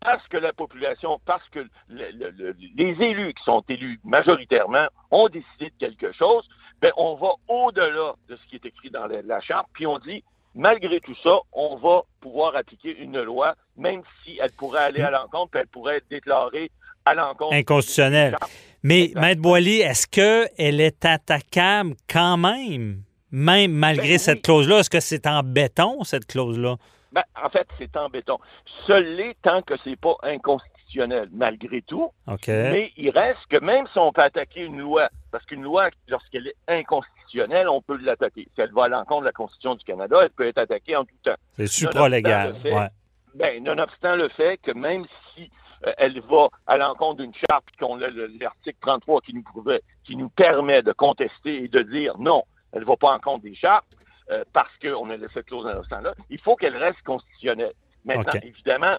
parce 0.00 0.26
que 0.28 0.36
la 0.36 0.52
population, 0.52 1.20
parce 1.24 1.48
que 1.50 1.66
les 1.88 2.96
élus 3.00 3.34
qui 3.34 3.44
sont 3.44 3.62
élus 3.68 4.00
majoritairement 4.04 4.86
ont 5.10 5.28
décidé 5.28 5.70
de 5.70 5.74
quelque 5.78 6.12
chose, 6.12 6.48
ben, 6.80 6.90
on 6.96 7.14
va 7.14 7.34
au-delà 7.48 8.14
de 8.28 8.36
ce 8.36 8.46
qui 8.48 8.56
est 8.56 8.66
écrit 8.66 8.90
dans 8.90 9.06
la, 9.06 9.40
charte, 9.40 9.68
puis 9.72 9.86
on 9.86 9.98
dit, 9.98 10.24
malgré 10.54 11.00
tout 11.00 11.14
ça, 11.22 11.38
on 11.52 11.76
va 11.76 12.02
pouvoir 12.20 12.56
appliquer 12.56 12.98
une 12.98 13.22
loi, 13.22 13.54
même 13.76 14.02
si 14.24 14.38
elle 14.42 14.50
pourrait 14.52 14.84
aller 14.84 15.02
à 15.02 15.10
l'encontre, 15.10 15.52
puis 15.52 15.60
elle 15.60 15.68
pourrait 15.68 15.96
être 15.98 16.08
déclarée 16.10 16.70
à 17.04 17.14
l'encontre. 17.14 17.54
Inconstitutionnelle. 17.54 18.36
Mais, 18.82 19.12
Maître 19.14 19.40
Boily, 19.40 19.80
est-ce 19.80 20.08
qu'elle 20.08 20.80
est 20.80 21.04
attaquable 21.04 21.94
quand 22.10 22.36
même, 22.36 23.02
même 23.32 23.72
malgré 23.72 24.10
Ben 24.10 24.18
cette 24.18 24.42
clause-là? 24.42 24.78
Est-ce 24.80 24.90
que 24.90 25.00
c'est 25.00 25.26
en 25.26 25.42
béton, 25.42 26.04
cette 26.04 26.26
clause-là? 26.26 26.76
Ben, 27.12 27.22
en 27.44 27.48
fait, 27.50 27.66
c'est 27.78 27.94
en 27.96 28.08
béton. 28.08 28.38
Seul 28.86 29.04
l'est 29.16 29.36
tant 29.42 29.60
que 29.62 29.74
c'est 29.84 29.96
pas 29.96 30.14
inconstitutionnel, 30.22 31.28
malgré 31.32 31.82
tout. 31.82 32.10
Mais 32.48 32.92
il 32.96 33.10
reste 33.10 33.40
que 33.50 33.58
même 33.58 33.86
si 33.92 33.98
on 33.98 34.12
peut 34.12 34.22
attaquer 34.22 34.62
une 34.64 34.78
loi, 34.78 35.08
parce 35.30 35.44
qu'une 35.44 35.62
loi, 35.62 35.90
lorsqu'elle 36.08 36.46
est 36.46 36.54
inconstitutionnelle, 36.68 37.68
on 37.68 37.82
peut 37.82 37.96
l'attaquer. 37.98 38.48
Si 38.54 38.60
elle 38.60 38.72
va 38.72 38.84
à 38.84 38.88
l'encontre 38.88 39.20
de 39.22 39.26
la 39.26 39.32
Constitution 39.32 39.74
du 39.74 39.84
Canada, 39.84 40.18
elle 40.22 40.30
peut 40.30 40.46
être 40.46 40.58
attaquée 40.58 40.96
en 40.96 41.04
tout 41.04 41.14
temps. 41.22 41.36
C'est 41.56 41.66
supralégal. 41.66 42.48
Nonobstant 42.54 42.58
le 42.64 42.70
fait- 42.70 42.74
Ouais. 42.78 42.88
Ben, 43.34 43.64
nonobstant 43.64 44.16
le 44.16 44.28
fait 44.28 44.58
que 44.58 44.72
même 44.72 45.04
si 45.34 45.50
euh, 45.86 45.92
elle 45.98 46.20
va 46.20 46.48
à 46.66 46.76
l'encontre 46.76 47.22
d'une 47.22 47.32
charte, 47.34 47.64
qu'on 47.80 47.96
l'article 47.96 48.78
33 48.80 49.20
qui 49.22 49.34
nous, 49.34 49.42
prouvait- 49.42 49.82
qui 50.04 50.16
nous 50.16 50.28
permet 50.28 50.82
de 50.82 50.92
contester 50.92 51.64
et 51.64 51.68
de 51.68 51.80
dire 51.82 52.16
non, 52.18 52.44
elle 52.72 52.80
ne 52.80 52.84
va 52.86 52.96
pas 52.96 53.12
en 53.12 53.18
compte 53.18 53.42
des 53.42 53.54
chartes, 53.54 53.86
euh, 54.30 54.44
parce 54.52 54.70
qu'on 54.80 55.10
a 55.10 55.16
cette 55.34 55.46
clause 55.46 55.64
nonobstant-là, 55.64 56.14
il 56.30 56.38
faut 56.40 56.56
qu'elle 56.56 56.76
reste 56.76 57.02
constitutionnelle. 57.04 57.72
Maintenant, 58.04 58.32
évidemment, 58.42 58.96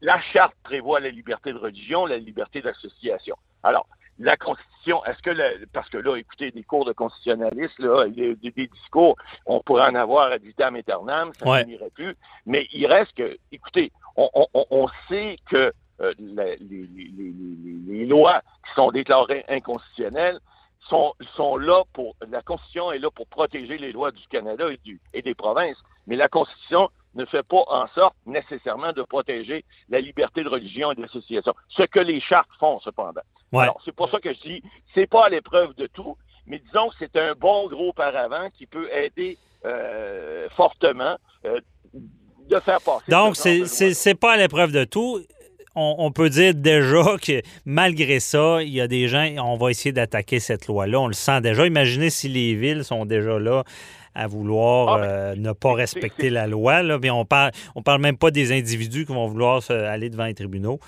la 0.00 0.20
charte 0.32 0.54
prévoit 0.64 0.98
la 1.00 1.10
liberté 1.10 1.52
de 1.52 1.58
religion, 1.58 2.06
la 2.06 2.18
liberté 2.18 2.60
d'association. 2.60 3.36
Alors, 3.62 3.86
la 4.18 4.36
Constitution, 4.36 5.04
est-ce 5.06 5.22
que, 5.22 5.30
la- 5.30 5.50
parce 5.72 5.88
que 5.88 5.96
là, 5.98 6.16
écoutez, 6.16 6.50
des 6.50 6.62
cours 6.64 6.84
de 6.84 6.92
constitutionnalistes, 6.92 7.78
là, 7.78 8.06
des, 8.08 8.34
discours, 8.66 9.16
on 9.46 9.60
pourrait 9.60 9.88
en 9.88 9.94
avoir 9.94 10.32
ad 10.32 10.42
vitam 10.42 10.74
aeternam, 10.76 11.32
ça 11.38 11.46
Ouais. 11.48 11.60
finirait 11.62 11.90
plus, 11.90 12.14
mais 12.44 12.66
il 12.72 12.86
reste 12.86 13.12
que, 13.14 13.38
écoutez, 13.52 13.92
on, 14.16 14.28
on- 14.34 14.66
on- 14.70 14.88
sait 15.08 15.36
que 15.48 15.72
euh, 16.00 16.12
les- 16.18 16.56
les- 16.58 16.86
les- 16.88 17.32
les 17.98 18.06
lois 18.06 18.42
qui 18.66 18.74
sont 18.74 18.90
déclarées 18.90 19.44
inconstitutionnelles 19.48 20.38
sont, 20.88 21.14
sont 21.36 21.56
là 21.56 21.82
pour, 21.92 22.16
la 22.30 22.42
Constitution 22.42 22.92
est 22.92 22.98
là 22.98 23.10
pour 23.10 23.26
protéger 23.26 23.78
les 23.78 23.92
lois 23.92 24.10
du 24.10 24.26
Canada 24.28 24.70
et, 24.72 24.78
du, 24.78 25.00
et 25.12 25.22
des 25.22 25.34
provinces, 25.34 25.76
mais 26.06 26.16
la 26.16 26.28
Constitution 26.28 26.88
ne 27.14 27.24
fait 27.24 27.42
pas 27.42 27.64
en 27.68 27.86
sorte 27.88 28.14
nécessairement 28.26 28.92
de 28.92 29.02
protéger 29.02 29.64
la 29.88 30.00
liberté 30.00 30.42
de 30.44 30.48
religion 30.48 30.92
et 30.92 30.94
d'association. 30.94 31.52
Ce 31.68 31.82
que 31.82 32.00
les 32.00 32.20
chartes 32.20 32.48
font, 32.58 32.78
cependant. 32.80 33.20
Ouais. 33.52 33.64
Alors, 33.64 33.80
c'est 33.84 33.94
pour 33.94 34.08
ça 34.10 34.20
que 34.20 34.32
je 34.32 34.40
dis, 34.40 34.62
c'est 34.94 35.08
pas 35.08 35.26
à 35.26 35.28
l'épreuve 35.28 35.74
de 35.74 35.86
tout, 35.88 36.16
mais 36.46 36.60
disons 36.60 36.88
que 36.88 36.94
c'est 37.00 37.16
un 37.16 37.34
bon 37.34 37.68
gros 37.68 37.92
paravent 37.92 38.48
qui 38.56 38.66
peut 38.66 38.88
aider 38.92 39.38
euh, 39.64 40.48
fortement 40.56 41.16
euh, 41.44 41.60
de 42.48 42.60
faire 42.60 42.80
passer. 42.80 43.04
Donc, 43.10 43.36
ce 43.36 43.64
c'est- 43.66 43.92
c'est 43.94 44.14
pas 44.14 44.32
à 44.32 44.36
l'épreuve 44.36 44.72
de 44.72 44.84
tout. 44.84 45.20
On, 45.76 45.94
on 45.98 46.10
peut 46.10 46.28
dire 46.30 46.54
déjà 46.54 47.16
que 47.24 47.42
malgré 47.64 48.18
ça, 48.20 48.62
il 48.62 48.70
y 48.70 48.80
a 48.80 48.88
des 48.88 49.06
gens, 49.08 49.24
on 49.38 49.56
va 49.56 49.70
essayer 49.70 49.92
d'attaquer 49.92 50.40
cette 50.40 50.66
loi-là. 50.66 50.98
On 51.00 51.06
le 51.06 51.12
sent 51.12 51.40
déjà. 51.42 51.66
Imaginez 51.66 52.10
si 52.10 52.28
les 52.28 52.54
villes 52.54 52.84
sont 52.84 53.06
déjà 53.06 53.38
là 53.38 53.62
à 54.14 54.26
vouloir 54.26 54.94
Ah, 54.94 55.04
euh, 55.04 55.34
ne 55.36 55.52
pas 55.52 55.72
respecter 55.74 56.28
la 56.30 56.48
loi. 56.48 56.82
Là. 56.82 56.98
On 57.12 57.24
parle, 57.24 57.52
on 57.76 57.82
parle 57.82 58.00
même 58.00 58.16
pas 58.18 58.32
des 58.32 58.50
individus 58.52 59.06
qui 59.06 59.12
vont 59.12 59.28
vouloir 59.28 59.62
se- 59.62 59.72
aller 59.72 60.10
devant 60.10 60.24
les 60.26 60.34
tribunaux. 60.34 60.80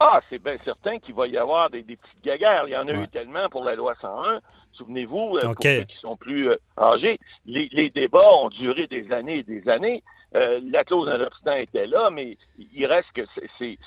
Ah, 0.00 0.20
c'est 0.30 0.42
bien 0.42 0.56
certain 0.64 0.98
qu'il 0.98 1.14
va 1.14 1.26
y 1.26 1.36
avoir 1.36 1.68
des, 1.70 1.82
des 1.82 1.96
petites 1.96 2.24
gaguerres. 2.24 2.64
Il 2.66 2.72
y 2.72 2.76
en 2.76 2.88
a 2.88 2.92
Ouais. 2.92 3.04
eu 3.04 3.08
tellement 3.08 3.48
pour 3.50 3.64
la 3.64 3.74
loi 3.74 3.94
101. 4.00 4.40
Souvenez-vous, 4.72 5.36
euh, 5.36 5.42
pour 5.54 5.62
ceux 5.62 5.84
qui 5.84 5.96
sont 5.98 6.16
plus 6.16 6.48
euh, 6.48 6.56
âgés, 6.78 7.18
les, 7.46 7.68
les 7.72 7.90
débats 7.90 8.28
ont 8.42 8.48
duré 8.48 8.86
des 8.88 9.12
années 9.12 9.38
et 9.38 9.42
des 9.44 9.68
années. 9.68 10.02
Euh, 10.36 10.60
la 10.70 10.82
clause 10.84 11.06
nonobstant 11.08 11.52
était 11.56 11.86
là, 11.86 12.10
mais 12.10 12.36
il 12.58 12.86
reste 12.86 13.10
que 13.12 13.22
c'est, 13.58 13.78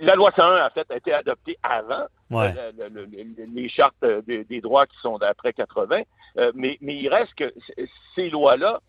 la 0.00 0.14
loi 0.14 0.30
101 0.36 0.66
en 0.66 0.70
fait 0.70 0.88
a 0.90 0.96
été 0.96 1.12
adoptée 1.12 1.58
avant 1.62 2.06
Ouais. 2.30 2.54
euh, 2.56 2.70
le- 2.78 2.88
le- 2.88 3.06
le- 3.06 3.44
les 3.52 3.68
chartes 3.68 3.94
euh, 4.04 4.22
des, 4.22 4.44
des 4.44 4.60
droits 4.60 4.86
qui 4.86 4.96
sont 4.98 5.18
d'après 5.18 5.52
80, 5.52 6.02
euh, 6.38 6.52
mais, 6.54 6.78
mais 6.80 6.94
il 6.96 7.08
reste 7.08 7.34
que 7.34 7.52
ces 8.14 8.30
lois-là 8.30 8.80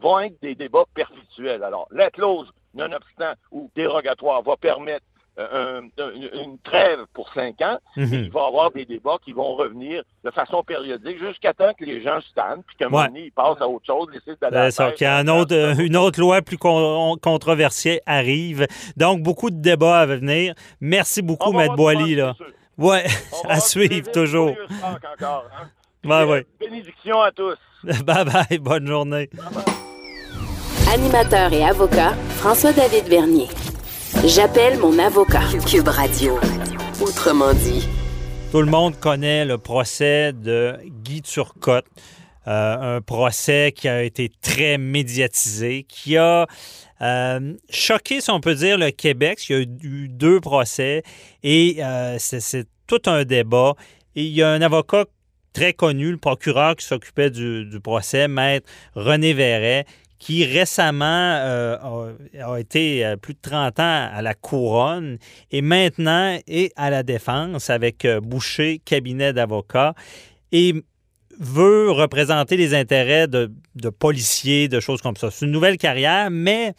vont 0.00 0.18
être 0.20 0.40
des 0.42 0.54
débats 0.54 0.84
perpétuels. 0.94 1.62
Alors, 1.62 1.86
la 1.90 2.10
clause 2.10 2.50
nonobstant 2.74 3.32
ou 3.50 3.70
dérogatoire 3.74 4.42
va 4.42 4.56
permettre 4.56 5.04
un- 5.38 5.82
un- 6.02 6.42
une 6.44 6.58
trêve 6.58 7.00
pour 7.14 7.32
cinq 7.32 7.60
ans, 7.62 7.78
Mhm. 7.96 8.08
il 8.24 8.30
va 8.30 8.40
y 8.40 8.46
avoir 8.46 8.70
des 8.72 8.84
débats 8.84 9.18
qui 9.24 9.32
vont 9.32 9.54
revenir 9.54 10.02
de 10.24 10.30
façon 10.30 10.62
périodique 10.64 11.18
jusqu'à 11.18 11.52
temps 11.54 11.72
que 11.78 11.84
les 11.84 12.02
gens 12.02 12.20
se 12.20 12.32
tannent, 12.34 12.62
puis 12.66 12.76
qu'à 12.76 12.86
un 12.86 12.88
Ouais. 12.88 12.92
moment 12.94 13.06
donné, 13.06 13.20
ils 13.26 13.32
passent 13.32 13.60
à 13.60 13.68
autre 13.68 13.86
chose, 13.86 14.08
la 14.50 14.70
ça, 14.70 14.92
qu'il 14.92 15.04
y 15.04 15.06
a 15.06 15.16
un 15.16 15.28
autre, 15.28 15.54
une 15.80 15.96
autre 15.96 16.18
loi 16.20 16.42
plus 16.42 16.58
con- 16.58 17.16
controversée 17.22 18.00
arrive. 18.06 18.66
Donc, 18.96 19.22
beaucoup 19.22 19.50
de 19.50 19.60
débats 19.60 20.00
à 20.00 20.06
venir. 20.06 20.54
Merci 20.80 21.22
beaucoup, 21.22 21.52
Maître 21.52 21.76
Boily. 21.76 22.14
Là. 22.16 22.34
Ouais, 22.76 23.04
à 23.48 23.60
suivre 23.60 24.10
toujours. 24.12 24.54
encore, 24.82 25.44
hein. 25.52 25.68
Ouais, 26.04 26.12
euh, 26.14 26.26
ouais. 26.26 26.46
Bénédictions 26.60 27.20
à 27.20 27.32
tous. 27.32 27.56
Bye 28.04 28.24
bye, 28.24 28.58
bonne 28.58 28.86
journée. 28.86 29.28
Animateur 30.92 31.52
et 31.52 31.64
avocat, 31.64 32.12
François-David 32.38 33.04
Vernier. 33.08 33.48
J'appelle 34.26 34.78
mon 34.78 34.98
avocat. 34.98 35.42
Cube 35.66 35.88
Radio. 35.88 36.38
Autrement 37.00 37.52
dit. 37.54 37.88
Tout 38.50 38.60
le 38.60 38.66
monde 38.70 38.98
connaît 38.98 39.44
le 39.44 39.58
procès 39.58 40.32
de 40.32 40.76
Guy 41.02 41.22
Turcotte. 41.22 41.86
Euh, 42.46 42.96
un 42.96 43.00
procès 43.02 43.72
qui 43.76 43.88
a 43.88 44.02
été 44.02 44.30
très 44.40 44.78
médiatisé, 44.78 45.84
qui 45.86 46.16
a 46.16 46.46
euh, 47.02 47.54
choqué, 47.68 48.20
si 48.22 48.30
on 48.30 48.40
peut 48.40 48.54
dire, 48.54 48.78
le 48.78 48.90
Québec. 48.90 49.44
Il 49.48 49.56
y 49.56 49.60
a 49.60 49.62
eu 49.82 50.08
deux 50.08 50.40
procès 50.40 51.02
et 51.42 51.76
euh, 51.80 52.16
c'est- 52.18 52.66
tout 52.86 53.02
un 53.06 53.24
débat. 53.24 53.74
Et 54.16 54.24
il 54.24 54.32
y 54.32 54.42
a 54.42 54.48
un 54.48 54.62
avocat 54.62 55.04
très 55.52 55.74
connu, 55.74 56.10
le 56.10 56.16
procureur 56.16 56.74
qui 56.76 56.86
s'occupait 56.86 57.30
du 57.30 57.68
procès, 57.82 58.28
maître 58.28 58.66
René 58.94 59.34
Verret, 59.34 59.84
qui 60.18 60.44
récemment 60.44 61.04
euh, 61.06 61.76
a, 62.40 62.58
été 62.58 63.04
euh, 63.04 63.16
plus 63.16 63.34
de 63.34 63.38
30 63.40 63.78
ans 63.80 64.08
à 64.12 64.20
la 64.22 64.34
couronne 64.34 65.18
et 65.50 65.62
maintenant 65.62 66.38
est 66.46 66.72
à 66.76 66.90
la 66.90 67.02
défense 67.02 67.70
avec 67.70 68.04
euh, 68.04 68.20
Boucher, 68.20 68.80
cabinet 68.84 69.32
d'avocats, 69.32 69.94
et 70.50 70.74
veut 71.38 71.90
représenter 71.90 72.56
les 72.56 72.74
intérêts 72.74 73.28
de, 73.28 73.50
policiers, 73.90 74.68
de 74.68 74.80
choses 74.80 75.00
comme 75.00 75.16
ça. 75.16 75.30
C'est 75.30 75.46
une 75.46 75.52
nouvelle 75.52 75.76
carrière, 75.76 76.30
mais 76.30 76.74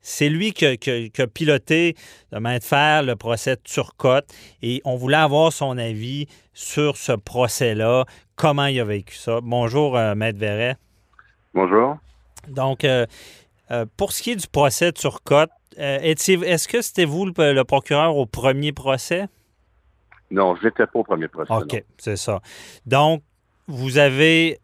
c'est 0.00 0.30
lui 0.30 0.52
qui 0.52 0.64
a, 0.64 1.26
piloté 1.26 1.94
de 2.32 2.38
main 2.38 2.56
de 2.56 2.64
fer 2.64 3.02
le 3.02 3.16
procès 3.16 3.56
de 3.56 3.60
Turcotte 3.62 4.32
et 4.62 4.80
on 4.86 4.96
voulait 4.96 5.18
avoir 5.18 5.52
son 5.52 5.76
avis 5.76 6.26
sur 6.54 6.96
ce 6.96 7.12
procès-là, 7.12 8.06
comment 8.34 8.66
il 8.66 8.80
a 8.80 8.84
vécu 8.84 9.14
ça. 9.14 9.40
Bonjour, 9.42 9.98
Maître 10.16 10.38
Verret. 10.38 10.76
Bonjour. 11.52 11.98
Donc, 12.48 12.84
euh, 12.84 13.06
euh, 13.70 13.86
pour 13.96 14.12
ce 14.12 14.22
qui 14.22 14.32
est 14.32 14.36
du 14.36 14.46
procès 14.46 14.86
de 14.92 14.98
Turcotte, 14.98 15.50
euh, 15.78 15.98
est-ce 16.02 16.68
que 16.68 16.82
c'était 16.82 17.04
vous 17.04 17.26
le, 17.26 17.52
le 17.52 17.64
procureur 17.64 18.16
au 18.16 18.26
premier 18.26 18.72
procès? 18.72 19.26
Non, 20.30 20.56
je 20.56 20.66
n'étais 20.66 20.86
pas 20.86 20.98
au 20.98 21.04
premier 21.04 21.28
procès. 21.28 21.52
OK, 21.52 21.84
c'est 21.98 22.16
ça. 22.16 22.40
Donc, 22.86 23.22
vous 23.66 23.98
avez 23.98 24.58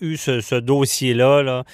eu 0.00 0.16
ce, 0.16 0.40
ce 0.40 0.54
dossier-là. 0.54 1.42
Là. 1.42 1.64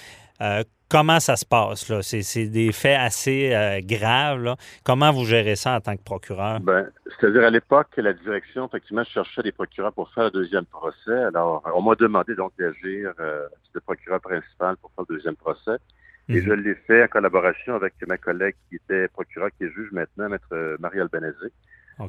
Comment 0.97 1.19
ça 1.19 1.35
se 1.35 1.45
passe? 1.45 1.89
Là? 1.89 2.03
C'est, 2.03 2.47
des 2.47 2.71
faits 2.71 2.99
assez 3.01 3.53
euh, 3.53 3.81
graves. 3.83 4.43
Là. 4.45 4.57
Comment 4.85 5.11
vous 5.11 5.25
gérez 5.25 5.57
ça 5.57 5.75
en 5.75 5.81
tant 5.81 5.97
que 5.97 6.05
procureur? 6.05 6.61
Ben, 6.61 6.89
c'est-à-dire 7.19 7.43
à 7.43 7.51
l'époque, 7.51 7.89
la 7.97 8.13
direction, 8.13 8.69
effectivement, 8.69 9.03
cherchait 9.03 9.43
des 9.43 9.51
procureurs 9.51 9.93
pour 9.93 10.09
faire 10.15 10.25
le 10.27 10.31
deuxième 10.31 10.67
procès. 10.67 11.19
Alors, 11.31 11.65
on 11.75 11.83
m'a 11.83 11.97
demandé 11.97 12.37
donc 12.37 12.53
d'agir 12.57 13.13
euh, 13.19 13.43
le 13.73 13.81
procureur 13.81 14.21
principal 14.21 14.77
pour 14.77 14.93
faire 14.95 15.05
le 15.09 15.17
deuxième 15.17 15.35
procès. 15.35 15.77
Et 16.29 16.41
Mhm. 16.41 16.45
je 16.47 16.53
l'ai 16.53 16.75
fait 16.87 17.03
en 17.03 17.09
collaboration 17.09 17.75
avec 17.75 17.95
ma 18.07 18.17
collègue 18.17 18.55
qui 18.71 18.77
était 18.77 19.09
procureur, 19.09 19.49
qui 19.59 19.65
est 19.65 19.73
juge 19.75 19.91
maintenant, 19.91 20.29
maître 20.29 20.47
euh, 20.53 20.77
Marie 20.79 21.01
Albanese. 21.01 21.35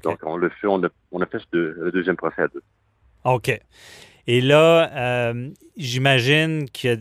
Donc, 0.04 0.20
on 0.22 0.38
le 0.38 0.50
fait, 0.50 0.68
on 0.68 0.84
a, 0.84 0.89
on 1.12 1.22
a 1.22 1.25
fait 1.25 1.39
ce 1.39 1.46
deux- 1.51 1.75
le 1.80 1.92
deuxième 1.92 2.18
procès 2.18 2.44
à 2.44 2.48
deux. 2.50 2.62
OK. 3.24 3.50
Et 4.27 4.42
là, 4.42 4.92
euh, 4.96 5.50
j'imagine 5.75 6.70
qu'il 6.70 6.89
y 6.92 6.94
a, 6.94 6.98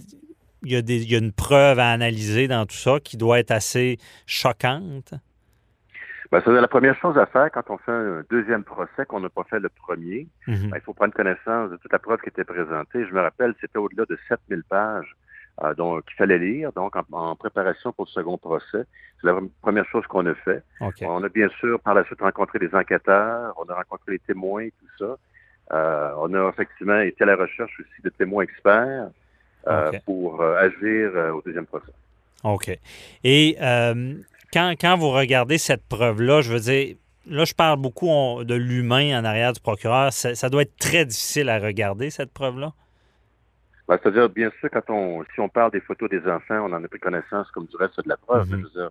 il 0.65 0.73
y 0.73 0.77
a 0.77 0.83
des- 0.83 1.03
il 1.03 1.11
y 1.11 1.15
a 1.15 1.19
une 1.19 1.33
preuve 1.33 1.79
à 1.79 1.91
analyser 1.91 2.49
dans 2.49 2.67
tout 2.67 2.77
ça 2.77 2.99
qui 3.01 3.17
doit 3.17 3.39
être 3.39 3.51
assez 3.51 3.99
choquante? 4.27 5.15
Ben, 6.33 6.43
c'est 6.45 6.51
la 6.51 6.67
première 6.69 6.99
chose 6.99 7.17
à 7.17 7.27
faire 7.27 7.51
quand 7.53 7.71
on 7.71 7.79
fait 7.79 7.93
un 7.93 8.25
deuxième 8.31 8.65
procès 8.65 9.07
qu'on 9.07 9.21
n'a 9.21 9.29
pas 9.29 9.45
fait 9.45 9.61
le 9.61 9.69
premier. 9.69 10.27
Mhm. 10.49 10.71
Ben, 10.71 10.77
il 10.77 10.81
faut 10.81 10.95
prendre 10.95 11.15
connaissance 11.15 11.71
de 11.71 11.77
toute 11.77 11.93
la 11.93 11.99
preuve 11.99 12.21
qui 12.21 12.29
était 12.31 12.45
présentée. 12.45 13.07
Je 13.07 13.15
me 13.15 13.21
rappelle, 13.21 13.55
c'était 13.61 13.79
au-delà 13.79 14.05
de 14.09 14.19
7000 14.29 14.65
pages 14.69 15.15
euh, 15.63 15.75
donc 15.75 16.05
qu'il 16.07 16.17
fallait 16.17 16.39
lire, 16.39 16.73
donc 16.73 16.95
en, 17.13 17.37
préparation 17.37 17.93
pour 17.93 18.07
le 18.07 18.11
second 18.11 18.37
procès. 18.39 18.85
C'est 19.21 19.27
la 19.29 19.39
première 19.63 19.87
chose 19.87 20.05
qu'on 20.09 20.27
a 20.27 20.35
fait. 20.35 20.63
On 21.03 21.23
a 21.23 21.29
bien 21.29 21.49
sûr 21.61 21.79
par 21.81 21.95
la 21.95 22.05
suite 22.05 22.21
rencontré 22.21 22.59
des 22.59 22.75
enquêteurs, 22.75 23.55
on 23.57 23.71
a 23.71 23.75
rencontré 23.75 24.13
les 24.13 24.19
témoins, 24.19 24.67
tout 24.67 24.89
ça. 24.99 25.17
Euh, 25.73 26.13
on 26.19 26.35
a 26.35 26.49
effectivement 26.49 26.99
été 26.99 27.23
à 27.23 27.27
la 27.27 27.37
recherche 27.37 27.79
aussi 27.79 28.03
de 28.03 28.11
témoins 28.11 28.43
experts 28.43 29.11
euh, 29.67 29.93
pour 30.05 30.43
agir 30.43 31.13
au 31.35 31.43
deuxième 31.43 31.67
procès. 31.67 31.93
OK. 32.45 32.79
Et 33.25 33.57
quand, 34.53 34.75
quand 34.81 34.97
vous 34.97 35.11
regardez 35.11 35.59
cette 35.59 35.85
preuve-là, 35.89 36.41
je 36.41 36.53
veux 36.53 36.61
dire, 36.61 36.97
là, 37.27 37.45
je 37.45 37.55
parle 37.55 37.81
beaucoup 37.81 38.45
de 38.45 38.55
l'humain 38.55 39.19
en 39.21 39.25
arrière 39.25 39.53
du 39.53 39.61
procureur. 39.61 40.13
Ça, 40.13 40.49
doit 40.49 40.63
être 40.63 40.77
très 40.77 41.05
difficile 41.05 41.49
à 41.49 41.59
regarder, 41.59 42.11
cette 42.11 42.33
preuve-là? 42.33 42.73
Ben, 43.89 43.99
c'est-à-dire, 44.03 44.29
bien 44.31 44.51
sûr, 44.61 44.71
quand 44.71 44.89
on, 44.91 45.25
si 45.35 45.41
on 45.41 45.49
parle 45.49 45.71
des 45.73 45.81
photos 45.81 46.09
des 46.09 46.27
enfants, 46.27 46.67
on 46.69 46.73
en 46.73 46.83
a 46.83 46.89
pris 46.89 46.99
connaissance 46.99 47.51
comme 47.51 47.67
du 47.67 47.77
reste 47.77 48.03
de 48.03 48.09
la 48.09 48.17
preuve. 48.17 48.49
Mhm. 48.51 48.69
Dire, 48.75 48.91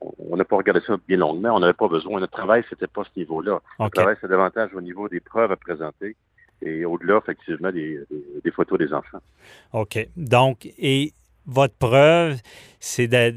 on 0.00 0.36
n'a 0.36 0.44
pas 0.44 0.56
regardé 0.56 0.80
ça 0.86 0.96
bien 1.06 1.18
longuement. 1.18 1.54
On 1.54 1.60
n'avait 1.60 1.74
pas 1.74 1.88
besoin. 1.88 2.20
Notre 2.20 2.32
travail, 2.32 2.64
c'était 2.70 2.86
pas 2.86 3.04
ce 3.04 3.18
niveau-là. 3.18 3.60
Notre 3.78 3.94
travail, 3.94 4.16
c'est 4.20 4.28
davantage 4.28 4.70
au 4.74 4.80
niveau 4.80 5.08
des 5.08 5.20
preuves 5.20 5.52
à 5.52 5.56
présenter 5.56 6.16
et 6.62 6.84
au-delà, 6.84 7.18
effectivement, 7.18 7.70
des, 7.70 7.98
photos 8.54 8.78
des 8.78 8.92
enfants. 8.92 9.18
OK. 9.72 10.08
Donc, 10.16 10.68
et 10.78 11.12
votre 11.46 11.74
preuve, 11.74 12.40
c'est 12.80 13.08
de, 13.08 13.34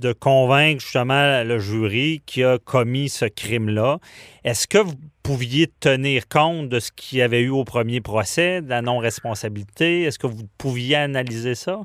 de 0.00 0.12
convaincre 0.12 0.80
justement 0.80 1.42
le 1.44 1.58
jury 1.58 2.22
qui 2.26 2.44
a 2.44 2.58
commis 2.58 3.08
ce 3.08 3.26
crime-là. 3.26 3.98
Est-ce 4.44 4.66
que 4.66 4.78
vous 4.78 4.94
pouviez 5.22 5.66
tenir 5.66 6.28
compte 6.28 6.68
de 6.68 6.80
ce 6.80 6.90
qu'il 6.92 7.18
y 7.18 7.22
avait 7.22 7.42
eu 7.42 7.50
au 7.50 7.64
premier 7.64 8.00
procès, 8.00 8.62
de 8.62 8.68
la 8.68 8.82
non-responsabilité? 8.82 10.04
Est-ce 10.04 10.18
que 10.18 10.26
vous 10.26 10.48
pouviez 10.56 10.96
analyser 10.96 11.54
ça? 11.54 11.80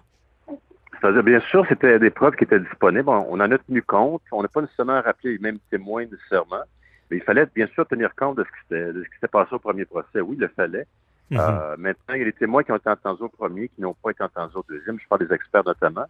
Bien 1.25 1.41
sûr, 1.41 1.65
c'était 1.67 1.99
des 1.99 2.09
preuves 2.09 2.35
qui 2.37 2.45
étaient 2.45 2.61
disponibles. 2.61 3.09
On 3.09 3.33
en 3.33 3.51
a 3.51 3.57
tenu 3.57 3.81
compte. 3.81 4.21
On 4.31 4.41
n'a 4.41 4.47
pas 4.47 4.61
nécessairement 4.61 5.01
rappelé 5.01 5.33
les 5.33 5.39
mêmes 5.39 5.59
témoins 5.69 6.05
nécessairement. 6.05 6.63
Mais 7.09 7.17
il 7.17 7.23
fallait 7.23 7.47
bien 7.53 7.67
sûr 7.67 7.87
tenir 7.87 8.15
compte 8.15 8.37
de 8.37 8.43
ce 8.43 8.49
qui 8.49 9.09
s'était 9.15 9.27
passé 9.27 9.53
au 9.53 9.59
premier 9.59 9.85
procès. 9.85 10.21
Oui, 10.21 10.35
il 10.37 10.41
le 10.41 10.47
fallait. 10.49 10.87
Mhm. 11.29 11.39
Euh, 11.39 11.75
maintenant, 11.77 12.15
il 12.15 12.19
y 12.19 12.21
a 12.21 12.25
des 12.25 12.33
témoins 12.33 12.63
qui 12.63 12.71
ont 12.71 12.77
été 12.77 12.89
entendus 12.89 13.23
au 13.23 13.29
premier, 13.29 13.69
qui 13.69 13.81
n'ont 13.81 13.95
pas 13.95 14.11
été 14.11 14.23
entendus 14.23 14.55
au 14.55 14.65
deuxième. 14.67 14.99
Je 14.99 15.07
parle 15.07 15.25
des 15.25 15.33
experts 15.33 15.63
notamment. 15.65 16.05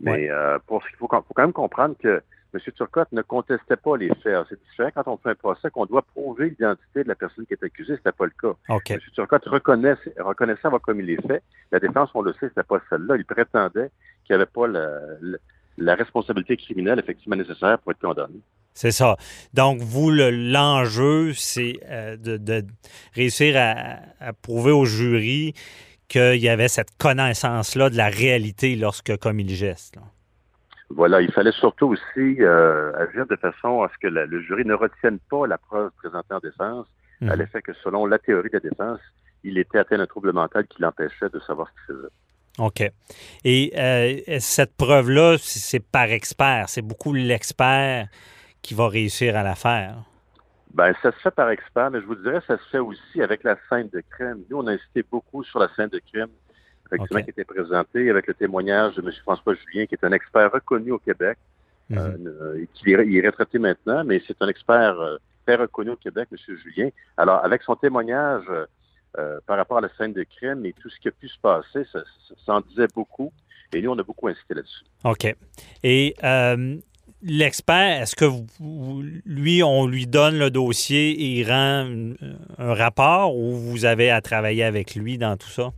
Mais 0.00 0.30
euh, 0.30 0.58
pour 0.66 0.82
ce 0.82 0.88
qu'il 0.88 0.96
faut, 0.96 1.08
faut, 1.08 1.34
quand 1.34 1.42
même 1.42 1.52
comprendre 1.52 1.94
que 2.02 2.22
M. 2.52 2.60
Turcotte 2.74 3.12
ne 3.12 3.22
contestait 3.22 3.76
pas 3.76 3.96
les 3.96 4.08
faits. 4.22 4.46
C'est 4.48 4.60
différent 4.62 4.90
quand 4.94 5.08
on 5.08 5.16
fait 5.18 5.30
un 5.30 5.34
procès 5.34 5.70
qu'on 5.70 5.86
doit 5.86 6.02
prouver 6.02 6.50
l'identité 6.50 7.04
de 7.04 7.08
la 7.08 7.14
personne 7.14 7.46
qui 7.46 7.52
est 7.52 7.62
accusée. 7.62 7.96
C'était 7.96 8.12
pas 8.12 8.24
le 8.24 8.32
cas. 8.40 8.56
M. 8.68 9.00
Turcotte 9.14 9.44
reconnaissait, 9.46 10.14
reconnaissait 10.18 10.66
avoir 10.66 10.80
commis 10.80 11.04
les 11.04 11.16
faits. 11.16 11.42
La 11.70 11.78
défense, 11.78 12.10
on 12.14 12.22
le 12.22 12.32
sait, 12.34 12.48
c'était 12.48 12.62
pas 12.62 12.80
celle-là. 12.88 13.16
Il 13.16 13.24
prétendait 13.24 13.90
qu'il 14.24 14.36
n'y 14.36 14.42
avait 14.42 14.50
pas 14.50 14.66
la, 14.66 15.94
responsabilité 15.94 16.56
criminelle 16.56 16.98
effectivement 16.98 17.36
nécessaire 17.36 17.78
pour 17.78 17.92
être 17.92 18.00
condamné. 18.00 18.40
C'est 18.74 18.92
ça. 18.92 19.16
Donc, 19.52 19.80
vous, 19.80 20.10
l'enjeu, 20.10 21.32
c'est 21.34 21.74
euh, 21.90 22.16
de, 22.16 22.64
réussir 23.14 23.56
à, 23.56 23.98
à, 24.20 24.32
prouver 24.32 24.72
au 24.72 24.84
jury 24.84 25.54
qu'il 26.08 26.36
y 26.36 26.48
avait 26.48 26.68
cette 26.68 26.96
connaissance-là 26.98 27.90
de 27.90 27.96
la 27.96 28.08
réalité 28.08 28.76
lorsque 28.76 29.16
commis 29.18 29.44
le 29.44 29.54
geste. 29.54 29.96
Voilà, 30.90 31.20
il 31.20 31.30
fallait 31.30 31.52
surtout 31.52 31.86
aussi 31.86 32.42
euh, 32.42 32.92
agir 32.96 33.24
de 33.26 33.36
façon 33.36 33.82
à 33.82 33.88
ce 33.88 33.98
que 33.98 34.08
le 34.08 34.42
jury 34.42 34.64
ne 34.64 34.74
retienne 34.74 35.20
pas 35.30 35.46
la 35.46 35.56
preuve 35.56 35.90
présentée 35.98 36.34
en 36.34 36.40
défense, 36.40 36.86
à 37.22 37.24
mhm. 37.26 37.34
l'effet 37.34 37.62
que 37.62 37.72
selon 37.84 38.06
la 38.06 38.18
théorie 38.18 38.48
de 38.48 38.54
la 38.54 38.70
défense, 38.70 38.98
il 39.44 39.56
était 39.56 39.78
atteint 39.78 39.98
d'un 39.98 40.06
trouble 40.06 40.32
mental 40.32 40.66
qui 40.66 40.82
l'empêchait 40.82 41.28
de 41.32 41.38
savoir 41.40 41.68
ce 41.68 41.72
qu'il 41.86 41.96
faisait. 41.96 42.08
OK. 42.58 42.92
Et 43.44 43.72
euh, 43.76 44.38
cette 44.40 44.76
preuve-là, 44.76 45.36
c'est 45.38 45.80
par 45.80 46.10
expert. 46.10 46.68
C'est 46.68 46.82
beaucoup 46.82 47.14
l'expert 47.14 48.08
qui 48.62 48.74
va 48.74 48.88
réussir 48.88 49.36
à 49.36 49.42
la 49.42 49.54
faire? 49.54 49.96
Ben, 50.72 50.94
ça 51.02 51.10
se 51.10 51.16
fait 51.18 51.30
par 51.32 51.50
expert, 51.50 51.90
mais 51.90 52.00
je 52.00 52.06
vous 52.06 52.14
dirais, 52.14 52.40
ça 52.46 52.56
se 52.56 52.68
fait 52.70 52.78
aussi 52.78 53.20
avec 53.20 53.42
la 53.42 53.56
scène 53.68 53.88
de 53.88 54.02
crime. 54.08 54.44
Nous, 54.48 54.58
on 54.58 54.66
a 54.68 54.72
insisté 54.72 55.04
beaucoup 55.10 55.42
sur 55.42 55.58
la 55.58 55.68
scène 55.74 55.88
de 55.88 56.00
crime, 56.12 56.28
effectivement, 56.86 57.22
qui 57.22 57.30
était 57.30 57.44
présentée 57.44 58.08
avec 58.08 58.28
le 58.28 58.34
témoignage 58.34 58.94
de 58.94 59.02
M. 59.02 59.10
François 59.22 59.54
Julien, 59.54 59.86
qui 59.86 59.96
est 59.96 60.04
un 60.04 60.12
expert 60.12 60.50
reconnu 60.52 60.92
au 60.92 60.98
Québec, 60.98 61.38
mhm. 61.88 61.98
euh, 61.98 62.64
qui 62.74 62.92
est, 62.92 63.06
il 63.06 63.16
est 63.16 63.26
retraité 63.26 63.58
maintenant, 63.58 64.04
mais 64.04 64.22
c'est 64.26 64.40
un 64.40 64.48
expert 64.48 65.00
euh, 65.00 65.16
très 65.44 65.56
reconnu 65.56 65.90
au 65.90 65.96
Québec, 65.96 66.28
M. 66.30 66.56
Julien. 66.56 66.90
Alors, 67.16 67.44
avec 67.44 67.62
son 67.62 67.74
témoignage 67.74 68.44
euh, 69.18 69.40
par 69.46 69.56
rapport 69.56 69.78
à 69.78 69.80
la 69.80 69.90
scène 69.98 70.12
de 70.12 70.22
crime 70.22 70.64
et 70.66 70.72
tout 70.72 70.88
ce 70.88 71.00
qui 71.00 71.08
a 71.08 71.10
pu 71.10 71.28
se 71.28 71.38
passer, 71.40 71.84
ça, 71.92 71.98
ça 72.46 72.54
en 72.54 72.60
disait 72.60 72.86
beaucoup. 72.94 73.32
Et 73.72 73.82
nous, 73.82 73.90
on 73.90 73.98
a 73.98 74.04
beaucoup 74.04 74.28
insisté 74.28 74.54
là-dessus. 74.54 74.84
OK. 75.04 75.34
Et 75.82 76.14
l'expert, 77.22 78.02
est-ce 78.02 78.16
que 78.16 78.24
vous, 78.24 79.02
lui, 79.26 79.62
on 79.62 79.86
lui 79.86 80.06
donne 80.06 80.38
le 80.38 80.50
dossier 80.50 81.10
et 81.10 81.40
il 81.40 81.50
rend 81.50 82.14
un, 82.58 82.74
rapport 82.74 83.36
ou 83.36 83.56
vous 83.56 83.84
avez 83.84 84.10
à 84.10 84.20
travailler 84.20 84.64
avec 84.64 84.94
lui 84.94 85.18
dans 85.18 85.36
tout 85.36 85.48
ça? 85.48 85.70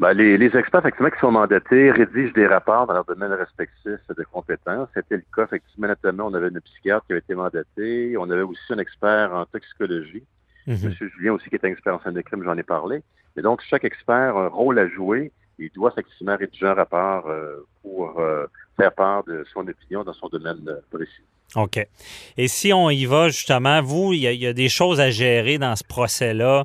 Ben, 0.00 0.14
les, 0.14 0.44
experts, 0.56 0.80
effectivement, 0.80 1.10
qui 1.10 1.20
sont 1.20 1.30
mandatés, 1.30 1.92
rédigent 1.92 2.32
des 2.32 2.46
rapports 2.46 2.88
dans 2.88 2.94
leur 2.94 3.04
domaine 3.04 3.32
respectif 3.32 4.00
de 4.08 4.24
compétences. 4.32 4.88
C'était 4.94 5.16
le 5.16 5.24
cas, 5.34 5.44
effectivement, 5.44 5.86
notamment, 5.86 6.26
on 6.26 6.34
avait 6.34 6.48
une 6.48 6.60
psychiatre 6.60 7.06
qui 7.06 7.12
avait 7.12 7.20
été 7.20 7.34
mandatée. 7.36 8.16
On 8.18 8.28
avait 8.28 8.42
aussi 8.42 8.72
un 8.72 8.78
expert 8.78 9.32
en 9.32 9.44
toxicologie. 9.46 10.24
Mhm. 10.66 10.76
M. 10.82 11.08
Julien 11.16 11.32
aussi, 11.34 11.48
qui 11.48 11.54
est 11.54 11.64
un 11.64 11.68
expert 11.68 11.94
en 11.94 12.00
scène 12.02 12.14
de 12.14 12.20
crime, 12.20 12.42
j'en 12.42 12.56
ai 12.56 12.64
parlé. 12.64 13.02
Et 13.36 13.42
donc, 13.42 13.62
chaque 13.68 13.84
expert 13.84 14.36
a 14.36 14.46
un 14.46 14.48
rôle 14.48 14.78
à 14.78 14.88
jouer. 14.88 15.30
Il 15.58 15.70
doit 15.74 15.90
effectivement 15.90 16.36
rédiger 16.36 16.66
un 16.66 16.74
rapport 16.74 17.26
euh, 17.26 17.66
pour 17.82 18.18
euh, 18.18 18.46
faire 18.76 18.92
part 18.92 19.24
de 19.24 19.44
son 19.52 19.66
opinion 19.66 20.04
dans 20.04 20.12
son 20.12 20.28
domaine 20.28 20.62
euh, 20.66 20.80
précis. 20.90 21.22
OK. 21.54 21.86
Et 22.36 22.48
si 22.48 22.72
on 22.72 22.88
y 22.90 23.04
va, 23.04 23.28
justement, 23.28 23.82
vous, 23.82 24.14
il 24.14 24.20
y, 24.20 24.46
a 24.46 24.52
des 24.52 24.68
choses 24.70 25.00
à 25.00 25.10
gérer 25.10 25.58
dans 25.58 25.76
ce 25.76 25.84
procès-là 25.84 26.64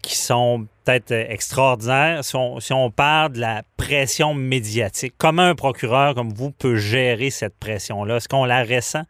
qui 0.00 0.16
sont 0.16 0.66
peut-être 0.84 1.12
extraordinaires. 1.12 2.24
Si 2.24 2.34
on, 2.34 2.60
si 2.60 2.72
on, 2.72 2.90
parle 2.90 3.32
de 3.32 3.40
la 3.40 3.62
pression 3.76 4.32
médiatique, 4.32 5.12
comment 5.18 5.42
un 5.42 5.54
procureur 5.54 6.14
comme 6.14 6.32
vous 6.32 6.50
peut 6.50 6.76
gérer 6.76 7.28
cette 7.28 7.58
pression-là? 7.58 8.16
Est-ce 8.16 8.28
qu'on 8.28 8.46
la 8.46 8.62
ressent? 8.64 9.02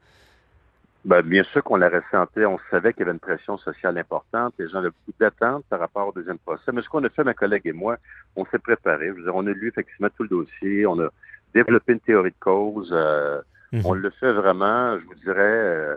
Bien, 1.07 1.23
bien 1.23 1.45
sûr 1.45 1.62
qu'on 1.62 1.77
la 1.77 1.88
ressentait. 1.88 2.45
On 2.47 2.59
savait 2.71 2.92
qu'il 2.92 3.01
y 3.01 3.03
avait 3.05 3.12
une 3.12 3.21
pression 3.21 3.57
sociale 3.59 3.97
importante. 3.97 4.55
Les 4.59 4.69
gens 4.69 4.79
avaient 4.79 4.88
beaucoup 4.88 5.16
d'attentes 5.21 5.64
par 5.71 5.79
rapport 5.79 6.09
au 6.09 6.12
deuxième 6.12 6.38
procès. 6.38 6.73
Mais 6.73 6.83
ce 6.83 6.88
qu'on 6.88 7.05
a 7.05 7.09
fait, 7.09 7.23
ma 7.23 7.33
collègue 7.33 7.62
et 7.64 7.73
moi, 7.73 7.97
on 8.35 8.45
s'est 8.47 8.59
préparé. 8.59 9.07
Je 9.09 9.12
veux 9.12 9.23
dire, 9.23 9.35
on 9.35 9.47
a 9.47 9.53
lu 9.53 9.69
effectivement 9.69 10.09
tout 10.16 10.25
le 10.25 10.29
dossier. 10.29 10.85
On 10.87 10.99
a 10.99 11.09
développer 11.55 11.92
une 11.92 12.01
théorie 12.01 12.31
de 12.31 12.40
cause. 12.40 12.90
Euh, 12.92 13.40
mhm. 13.73 13.83
On 13.85 13.95
le 13.95 14.11
fait 14.11 14.33
vraiment, 14.33 14.99
je 14.99 15.05
vous 15.05 15.14
dirais, 15.14 15.37
euh, 15.38 15.97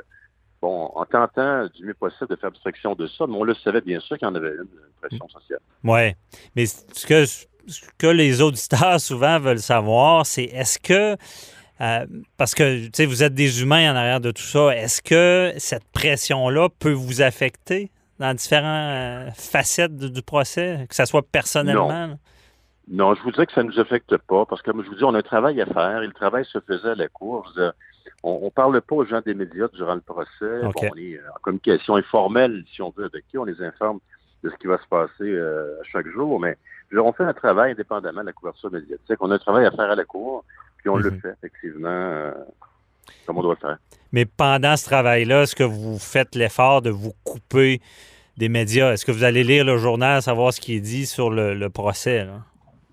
bon, 0.61 0.91
en 0.93 1.05
tentant 1.05 1.65
du 1.67 1.85
mieux 1.85 1.95
possible 1.95 2.29
de 2.29 2.35
faire 2.35 2.49
abstraction 2.49 2.93
de 2.93 3.07
ça, 3.07 3.25
mais 3.27 3.35
on 3.35 3.43
le 3.43 3.55
savait 3.55 3.81
bien 3.81 3.99
sûr 3.99 4.17
qu'il 4.17 4.27
y 4.27 4.31
en 4.31 4.35
avait 4.35 4.51
une, 4.51 4.67
pression 5.01 5.27
sociale. 5.29 5.59
Oui, 5.83 6.13
mais 6.55 6.65
ce 6.65 7.07
que, 7.07 7.25
ce 7.25 7.85
que 7.97 8.07
les 8.07 8.41
auditeurs 8.41 8.99
souvent 8.99 9.39
veulent 9.39 9.59
savoir, 9.59 10.25
c'est 10.25 10.43
est-ce 10.43 10.77
que 10.77 11.15
euh, 11.81 12.05
parce 12.37 12.55
que 12.55 13.05
vous 13.05 13.23
êtes 13.23 13.33
des 13.33 13.61
humains 13.61 13.93
en 13.93 13.95
arrière 13.95 14.19
de 14.19 14.31
tout 14.31 14.43
ça. 14.43 14.75
Est-ce 14.75 15.01
que 15.01 15.53
cette 15.57 15.85
pression-là 15.91 16.69
peut 16.79 16.91
vous 16.91 17.21
affecter 17.21 17.91
dans 18.19 18.33
différentes 18.33 19.33
facettes 19.35 19.95
du 19.95 20.21
procès, 20.21 20.85
que 20.89 20.95
ce 20.95 21.05
soit 21.05 21.23
personnellement? 21.23 22.17
Non, 22.91 23.13
je 23.13 23.21
vous 23.21 23.31
dirais 23.31 23.45
que 23.45 23.53
ça 23.53 23.63
ne 23.63 23.69
nous 23.69 23.79
affecte 23.79 24.17
pas 24.17 24.45
parce 24.45 24.61
que, 24.61 24.71
comme 24.71 24.83
je 24.83 24.89
vous 24.89 24.95
dis, 24.95 25.03
on 25.03 25.13
a 25.13 25.19
un 25.19 25.21
travail 25.21 25.61
à 25.61 25.67
faire 25.67 26.01
et 26.01 26.07
le 26.07 26.13
travail 26.13 26.43
se 26.45 26.59
faisait 26.59 26.89
à 26.89 26.95
la 26.95 27.07
cour. 27.07 27.53
on 28.23 28.45
ne 28.45 28.49
parle 28.49 28.81
pas 28.81 28.95
aux 28.95 29.05
gens 29.05 29.21
des 29.21 29.35
médias 29.35 29.67
durant 29.73 29.93
le 29.93 30.01
procès. 30.01 30.61
on 30.63 30.97
est 30.97 31.19
en 31.19 31.39
communication 31.41 31.95
informelle, 31.95 32.65
si 32.73 32.81
on 32.81 32.89
veut, 32.89 33.05
avec 33.05 33.25
eux. 33.35 33.39
On 33.39 33.45
les 33.45 33.61
informe 33.61 33.99
de 34.43 34.49
ce 34.49 34.55
qui 34.55 34.67
va 34.67 34.79
se 34.79 34.87
passer 34.87 35.11
euh, 35.21 35.75
chaque 35.83 36.07
jour. 36.07 36.39
Mais 36.39 36.57
on 36.97 37.13
fait 37.13 37.23
un 37.23 37.33
travail 37.33 37.71
indépendamment 37.71 38.21
de 38.21 38.27
la 38.27 38.33
couverture 38.33 38.71
médiatique. 38.71 39.17
On 39.19 39.29
a 39.31 39.35
un 39.35 39.39
travail 39.39 39.65
à 39.65 39.71
faire 39.71 39.91
à 39.91 39.95
la 39.95 40.05
cour, 40.05 40.43
puis 40.79 40.89
on 40.89 40.97
le 40.97 41.11
mhm. 41.11 41.21
fait, 41.21 41.31
effectivement, 41.31 41.87
euh, 41.89 42.33
comme 43.25 43.37
on 43.37 43.43
doit 43.43 43.55
le 43.59 43.67
faire. 43.67 43.77
Mais 44.11 44.25
pendant 44.25 44.75
ce 44.75 44.85
travail-là, 44.85 45.43
est-ce 45.43 45.55
que 45.55 45.63
vous 45.63 45.99
faites 45.99 46.35
l'effort 46.35 46.81
de 46.81 46.89
vous 46.89 47.13
couper 47.23 47.79
des 48.37 48.49
médias? 48.49 48.93
Est-ce 48.93 49.05
que 49.05 49.11
vous 49.11 49.23
allez 49.23 49.43
lire 49.43 49.63
le 49.65 49.77
journal, 49.77 50.21
savoir 50.21 50.51
ce 50.51 50.59
qui 50.59 50.75
est 50.75 50.79
dit 50.79 51.05
sur 51.05 51.29
le, 51.29 51.53
le 51.53 51.69
procès? 51.69 52.25
Là? 52.25 52.41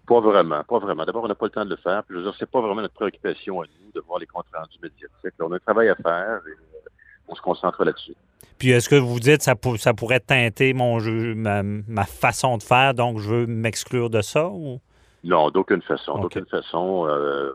Pas 0.07 0.21
vraiment, 0.21 0.63
pas 0.63 0.79
vraiment. 0.79 1.05
D'abord, 1.05 1.25
on 1.25 1.29
n'a 1.29 1.35
pas 1.35 1.47
le 1.47 1.51
temps 1.51 1.65
de 1.65 1.71
le 1.71 1.77
faire. 1.77 2.05
Puis, 2.05 2.15
je 2.15 2.19
veux 2.19 2.25
dire, 2.25 2.35
c'est 2.39 2.51
pas 2.51 2.61
vraiment 2.61 2.81
notre 2.81 2.95
préoccupation 2.95 3.61
à 3.63 3.65
nous 3.65 3.93
de 3.93 4.01
voir 4.07 4.21
les 4.21 4.27
comptes 4.27 4.47
rendus 4.55 4.79
médiatiques. 4.81 5.35
on 5.41 5.51
a 5.53 5.57
un 5.57 5.59
travail 5.59 5.89
à 5.89 5.97
faire 5.97 6.41
et 6.47 6.51
euh, 6.51 6.89
on 7.29 7.35
se 7.35 7.41
concentre 7.41 7.85
là-dessus. 7.85 8.15
Puis, 8.59 8.71
est-ce 8.71 8.89
que 8.89 8.95
vous 8.95 9.19
dites 9.19 9.39
que 9.39 9.45
ça, 9.45 9.55
ça 9.79 9.95
pourrait 9.95 10.21
teinter 10.21 10.75
mon 10.75 11.01
jeu, 11.01 11.35
ma, 11.35 12.05
façon 12.05 12.57
de 12.57 12.63
faire, 12.63 12.95
donc 12.95 13.19
je 13.19 13.29
veux 13.29 13.47
m'exclure 13.47 14.09
de 14.09 14.23
ça 14.23 14.49
ou? 14.49 14.81
Non, 15.27 15.51
d'aucune 15.51 15.83
façon. 15.83 16.19
D'aucune 16.19 16.47
façon. 16.47 17.07
Euh, 17.09 17.53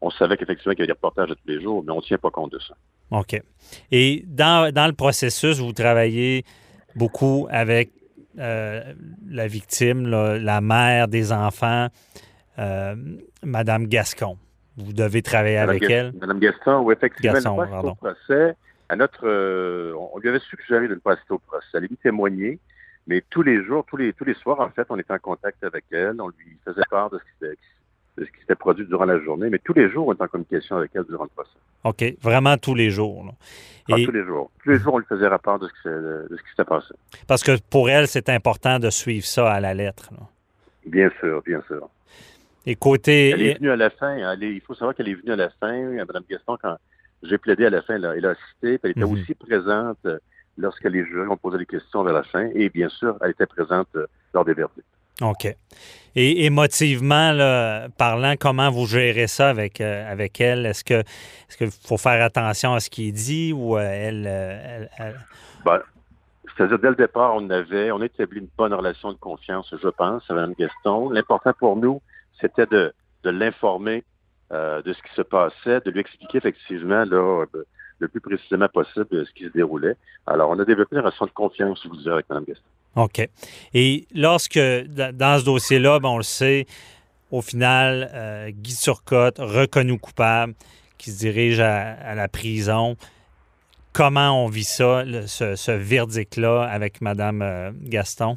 on 0.00 0.10
savait 0.10 0.36
qu'effectivement 0.36 0.74
qu'il 0.74 0.80
y 0.80 0.82
avait 0.82 0.92
des 0.94 0.98
reportages 1.00 1.30
de 1.30 1.34
tous 1.34 1.48
les 1.48 1.60
jours, 1.60 1.82
mais 1.84 1.92
on 1.92 1.96
ne 1.96 2.02
tient 2.02 2.18
pas 2.18 2.30
compte 2.30 2.52
de 2.52 2.58
ça. 2.60 2.74
OK. 3.10 3.42
Et 3.90 4.22
dans, 4.26 4.72
dans 4.72 4.86
le 4.86 4.92
processus, 4.92 5.58
vous 5.58 5.72
travaillez 5.72 6.44
beaucoup 6.94 7.48
avec 7.50 7.90
euh, 8.38 8.80
la 9.28 9.46
victime, 9.48 10.06
la 10.06 10.60
mère 10.60 11.08
des 11.08 11.32
enfants. 11.32 11.88
euh, 12.58 12.94
Madame 13.42 13.86
Gascon. 13.86 14.36
Vous 14.76 14.92
devez 14.92 15.22
travailler 15.22 15.56
Madame 15.56 15.70
avec 15.70 15.90
elle. 15.90 16.12
Madame 16.20 16.38
Gaston, 16.38 16.80
oui, 16.82 16.94
effectivement, 16.96 17.32
Gaston, 17.34 17.62
elle 17.64 17.86
au 17.86 17.94
procès. 17.94 18.54
À 18.88 18.96
notre, 18.96 19.26
euh, 19.26 19.92
on 20.14 20.18
lui 20.18 20.28
avait 20.28 20.38
suggéré 20.40 20.88
de 20.88 20.94
ne 20.94 21.00
pas 21.00 21.12
assister 21.14 21.34
au 21.34 21.38
procès. 21.38 21.66
Elle 21.74 21.82
lui 21.82 21.96
témoigner, 22.02 22.58
mais 23.08 23.22
tous 23.30 23.42
les 23.42 23.64
jours, 23.64 23.84
tous 23.88 23.96
les, 23.96 24.12
tous 24.12 24.24
les 24.24 24.34
soirs, 24.34 24.60
en 24.60 24.68
fait, 24.70 24.86
on 24.90 24.98
était 24.98 25.12
en 25.12 25.18
contact 25.18 25.64
avec 25.64 25.84
elle. 25.90 26.20
On 26.20 26.28
lui 26.28 26.56
faisait 26.64 26.82
part 26.90 27.10
de 27.10 27.18
ce 27.18 27.24
qui 27.24 27.30
s'était- 27.40 27.58
de 28.18 28.24
ce 28.24 28.30
qui 28.30 28.40
s'était 28.40 28.54
produit 28.54 28.84
durant 28.86 29.04
la 29.04 29.18
journée, 29.20 29.48
mais 29.48 29.58
tous 29.58 29.72
les 29.74 29.88
jours, 29.90 30.08
on 30.08 30.12
était 30.12 30.22
en 30.22 30.28
communication 30.28 30.76
avec 30.76 30.90
elle 30.94 31.04
durant 31.04 31.24
le 31.24 31.30
procès. 31.30 31.50
OK, 31.84 32.04
vraiment 32.22 32.56
tous 32.58 32.74
les 32.74 32.90
jours. 32.90 33.24
là. 33.24 33.32
Ah, 33.90 33.94
tous 34.04 34.10
les 34.12 34.24
jours. 34.24 34.50
Tous 34.62 34.70
les 34.70 34.78
jours, 34.78 34.94
on 34.94 34.98
lui 34.98 35.06
faisait 35.06 35.26
rapport 35.28 35.58
de 35.58 35.66
ce 35.68 36.34
qui 36.36 36.50
s'était 36.50 36.64
passé. 36.64 36.94
parce 37.26 37.42
que 37.42 37.52
pour 37.70 37.88
elle, 37.90 38.06
c'est 38.06 38.28
important 38.28 38.78
de 38.78 38.90
suivre 38.90 39.24
ça 39.24 39.50
à 39.52 39.60
la 39.60 39.72
lettre. 39.74 40.08
là. 40.12 40.26
Bien 40.86 41.10
sûr, 41.20 41.42
bien 41.42 41.62
sûr. 41.66 41.88
Et 42.66 42.74
côté. 42.74 43.30
Elle 43.30 43.42
est 43.42 43.54
venue 43.58 43.70
à 43.70 43.76
la 43.76 43.88
fin. 43.90 44.14
Elle 44.16 44.42
est- 44.42 44.52
il 44.54 44.60
faut 44.60 44.74
savoir 44.74 44.94
qu'elle 44.94 45.08
est 45.08 45.14
venue 45.14 45.32
à 45.32 45.36
la 45.36 45.48
fin. 45.50 45.72
Mme 45.72 46.22
Gaston, 46.28 46.58
quand 46.60 46.76
j'ai 47.22 47.38
plaidé 47.38 47.66
à 47.66 47.70
la 47.70 47.80
fin, 47.82 47.94
elle 47.94 48.04
a, 48.04 48.16
elle 48.16 48.26
a 48.26 48.30
assisté. 48.30 48.78
puis 48.78 48.80
Elle 48.84 48.90
était 48.90 49.00
Mhm. 49.04 49.12
aussi 49.12 49.34
présente 49.34 49.98
euh, 50.06 50.18
lorsque 50.58 50.84
les 50.84 51.04
jurys 51.06 51.28
ont 51.28 51.36
posé 51.36 51.56
des 51.58 51.66
questions 51.66 52.02
vers 52.04 52.12
la 52.14 52.22
fin. 52.24 52.48
Et 52.54 52.68
bien 52.68 52.88
sûr, 52.88 53.16
elle 53.22 53.30
était 53.30 53.46
présente 53.46 53.88
euh, 53.96 54.06
lors 54.34 54.44
des 54.44 54.54
verdicts. 54.54 54.84
OK. 55.22 55.46
Et 56.14 56.44
émotivement, 56.46 57.32
là, 57.32 57.88
parlant, 57.96 58.34
comment 58.38 58.70
vous 58.70 58.86
gérez 58.86 59.26
ça 59.26 59.48
avec, 59.50 59.80
euh, 59.80 60.10
avec 60.10 60.40
elle? 60.40 60.66
Est-ce 60.66 60.84
que 60.84 60.94
est-ce 61.00 61.56
qu'il 61.56 61.70
faut 61.70 61.96
faire 61.96 62.22
attention 62.24 62.74
à 62.74 62.80
ce 62.80 62.90
qui 62.90 63.08
est 63.08 63.12
dit 63.12 63.52
ou 63.52 63.76
euh, 63.76 63.80
elle, 63.80 64.26
elle- 64.26 64.90
elle- 64.98 65.20
Ben, 65.64 65.80
C'est-à-dire, 66.56 66.78
dès 66.78 66.88
le 66.90 66.94
départ, 66.96 67.34
on 67.36 67.48
avait, 67.50 67.90
on 67.92 68.00
a 68.00 68.06
établi 68.06 68.40
une 68.40 68.48
bonne 68.56 68.74
relation 68.74 69.12
de 69.12 69.18
confiance, 69.18 69.72
je 69.80 69.88
pense, 69.88 70.28
à 70.28 70.34
Mme 70.34 70.54
Gaston. 70.58 71.10
L'important 71.10 71.52
pour 71.58 71.76
nous, 71.76 72.00
c'était 72.40 72.66
de, 72.66 72.92
de 73.24 73.30
l'informer 73.30 74.02
euh, 74.52 74.82
de 74.82 74.92
ce 74.92 75.02
qui 75.02 75.14
se 75.14 75.22
passait, 75.22 75.80
de 75.84 75.90
lui 75.90 76.00
expliquer 76.00 76.38
effectivement 76.38 77.04
là, 77.04 77.44
le 78.00 78.08
plus 78.08 78.20
précisément 78.20 78.68
possible 78.68 79.08
euh, 79.12 79.24
ce 79.24 79.32
qui 79.32 79.44
se 79.44 79.50
déroulait. 79.50 79.96
Alors, 80.26 80.50
on 80.50 80.58
a 80.58 80.64
développé 80.64 80.96
une 80.96 81.02
relation 81.02 81.26
de 81.26 81.30
confiance, 81.30 81.80
je 81.82 81.88
vous 81.88 81.96
dirais, 81.96 82.14
avec 82.14 82.28
Mme 82.28 82.44
Gaston. 82.44 82.62
OK. 82.96 83.28
Et 83.74 84.06
lorsque, 84.14 84.58
dans 84.58 85.38
ce 85.38 85.44
dossier-là, 85.44 86.00
ben, 86.00 86.08
on 86.08 86.16
le 86.18 86.22
sait, 86.22 86.66
au 87.30 87.42
final, 87.42 88.10
euh, 88.14 88.50
Guy 88.50 88.74
Turcotte, 88.76 89.38
reconnu 89.38 89.98
coupable, 89.98 90.54
qui 90.96 91.10
se 91.10 91.18
dirige 91.18 91.60
à, 91.60 91.92
à 91.92 92.14
la 92.14 92.26
prison, 92.28 92.96
comment 93.92 94.44
on 94.44 94.48
vit 94.48 94.64
ça, 94.64 95.04
le- 95.04 95.26
ce, 95.26 95.54
ce 95.54 95.70
verdict-là 95.70 96.62
avec 96.62 97.00
Mme 97.00 97.42
euh, 97.42 97.70
Gaston? 97.82 98.36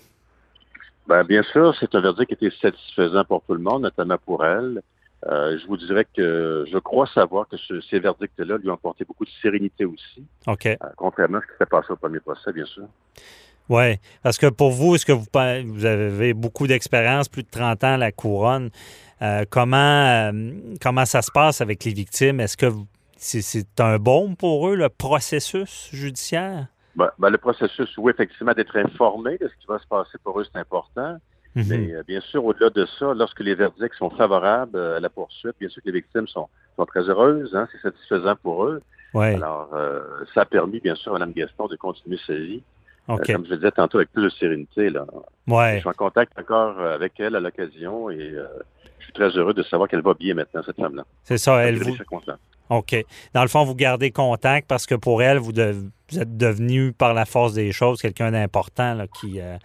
Ben, 1.07 1.23
bien 1.23 1.41
sûr, 1.43 1.75
c'est 1.79 1.93
un 1.95 2.01
verdict 2.01 2.27
qui 2.35 2.45
était 2.45 2.55
satisfaisant 2.61 3.23
pour 3.25 3.41
tout 3.47 3.55
le 3.55 3.61
monde, 3.61 3.81
notamment 3.81 4.17
pour 4.23 4.45
elle. 4.45 4.81
Euh, 5.27 5.57
je 5.59 5.67
vous 5.67 5.77
dirais 5.77 6.05
que 6.15 6.65
je 6.71 6.77
crois 6.79 7.05
savoir 7.07 7.47
que 7.47 7.55
ce- 7.57 7.79
ces 7.81 7.99
verdicts-là 7.99 8.57
lui 8.57 8.69
ont 8.69 8.73
apporté 8.73 9.05
beaucoup 9.05 9.23
de 9.25 9.29
sérénité 9.41 9.85
aussi, 9.85 10.25
OK. 10.47 10.65
euh, 10.65 10.75
contrairement 10.97 11.37
à 11.37 11.41
ce 11.41 11.45
qui 11.47 11.57
s'est 11.59 11.65
passé 11.67 11.87
au 11.91 11.95
premier 11.95 12.19
procès, 12.19 12.51
bien 12.51 12.65
sûr. 12.65 12.85
Oui, 13.69 13.97
parce 14.23 14.37
que 14.37 14.47
pour 14.47 14.71
vous, 14.71 14.95
est-ce 14.95 15.05
que 15.05 15.11
vous, 15.11 15.25
vous 15.73 15.85
avez 15.85 16.33
beaucoup 16.33 16.65
d'expérience, 16.67 17.29
plus 17.29 17.43
de 17.43 17.49
30 17.49 17.83
ans 17.83 17.93
à 17.93 17.97
la 17.97 18.11
couronne? 18.11 18.69
Euh, 19.21 19.45
comment, 19.49 20.31
comment 20.81 21.05
ça 21.05 21.21
se 21.21 21.31
passe 21.31 21.61
avec 21.61 21.83
les 21.85 21.93
victimes? 21.93 22.39
Est-ce 22.39 22.57
que 22.57 22.65
c'est, 23.15 23.41
c'est 23.41 23.79
un 23.79 23.97
baume 23.99 24.35
pour 24.35 24.67
eux, 24.69 24.75
le 24.75 24.89
processus 24.89 25.89
judiciaire? 25.93 26.65
Ben, 26.95 27.09
ben, 27.19 27.29
le 27.29 27.37
processus, 27.37 27.95
oui, 27.97 28.11
effectivement, 28.11 28.51
d'être 28.53 28.75
informé 28.75 29.37
de 29.37 29.47
ce 29.47 29.53
qui 29.61 29.67
va 29.67 29.77
se 29.79 29.87
passer 29.87 30.17
pour 30.23 30.39
eux, 30.41 30.45
c'est 30.51 30.59
important. 30.59 31.17
Mhm. 31.55 31.65
Mais 31.69 31.93
euh, 31.95 32.03
bien 32.07 32.21
sûr, 32.21 32.45
au-delà 32.45 32.69
de 32.69 32.85
ça, 32.97 33.13
lorsque 33.13 33.41
les 33.41 33.55
verdicts 33.55 33.95
sont 33.95 34.09
favorables 34.11 34.75
euh, 34.77 34.97
à 34.97 34.99
la 34.99 35.09
poursuite, 35.09 35.55
bien 35.59 35.69
sûr 35.69 35.81
que 35.83 35.87
les 35.87 35.93
victimes 35.99 36.27
sont, 36.27 36.47
sont 36.77 36.85
très 36.85 37.01
heureuses, 37.09 37.53
hein, 37.55 37.67
c'est 37.71 37.81
satisfaisant 37.81 38.35
pour 38.41 38.65
eux. 38.65 38.81
Oui, 39.13 39.33
Alors, 39.35 39.69
euh, 39.73 39.99
ça 40.33 40.41
a 40.41 40.45
permis, 40.45 40.79
bien 40.79 40.95
sûr, 40.95 41.13
à 41.13 41.19
Mme 41.19 41.33
Gaston 41.33 41.67
de 41.67 41.75
continuer 41.75 42.17
sa 42.25 42.33
vie, 42.33 42.63
euh, 43.09 43.15
OK. 43.15 43.31
comme 43.33 43.45
je 43.45 43.49
le 43.51 43.57
disais 43.57 43.71
tantôt, 43.71 43.97
avec 43.97 44.11
plus 44.13 44.23
de 44.23 44.29
sérénité. 44.29 44.89
Là. 44.89 45.05
Je 45.47 45.53
Ouais. 45.53 45.79
suis 45.79 45.89
en 45.89 45.93
contact 45.93 46.31
encore 46.39 46.79
avec 46.79 47.19
elle 47.19 47.35
à 47.35 47.41
l'occasion 47.41 48.09
et 48.09 48.33
je 48.99 49.03
suis 49.03 49.13
très 49.13 49.29
heureux 49.31 49.53
de 49.53 49.63
savoir 49.63 49.89
qu'elle 49.89 50.01
va 50.03 50.13
bien 50.13 50.33
maintenant, 50.35 50.61
cette 50.65 50.77
femme-là. 50.77 51.03
C'est 51.23 51.37
ça, 51.37 51.57
elle 51.65 51.75
vous. 51.79 51.97
OK. 52.69 52.95
Dans 53.33 53.41
le 53.41 53.47
fond, 53.49 53.63
vous 53.65 53.75
gardez 53.75 54.11
contact 54.11 54.67
parce 54.67 54.85
que 54.85 54.95
pour 54.95 55.21
elle, 55.21 55.37
vous, 55.39 55.51
de- 55.51 55.75
vous 56.11 56.19
êtes 56.19 56.37
devenu, 56.37 56.93
par 56.93 57.13
la 57.13 57.25
force 57.25 57.53
des 57.53 57.71
choses, 57.71 58.01
quelqu'un 58.01 58.31
d'important 58.31 58.93
là, 58.93 59.07
qui. 59.07 59.41
euh, 59.41 59.57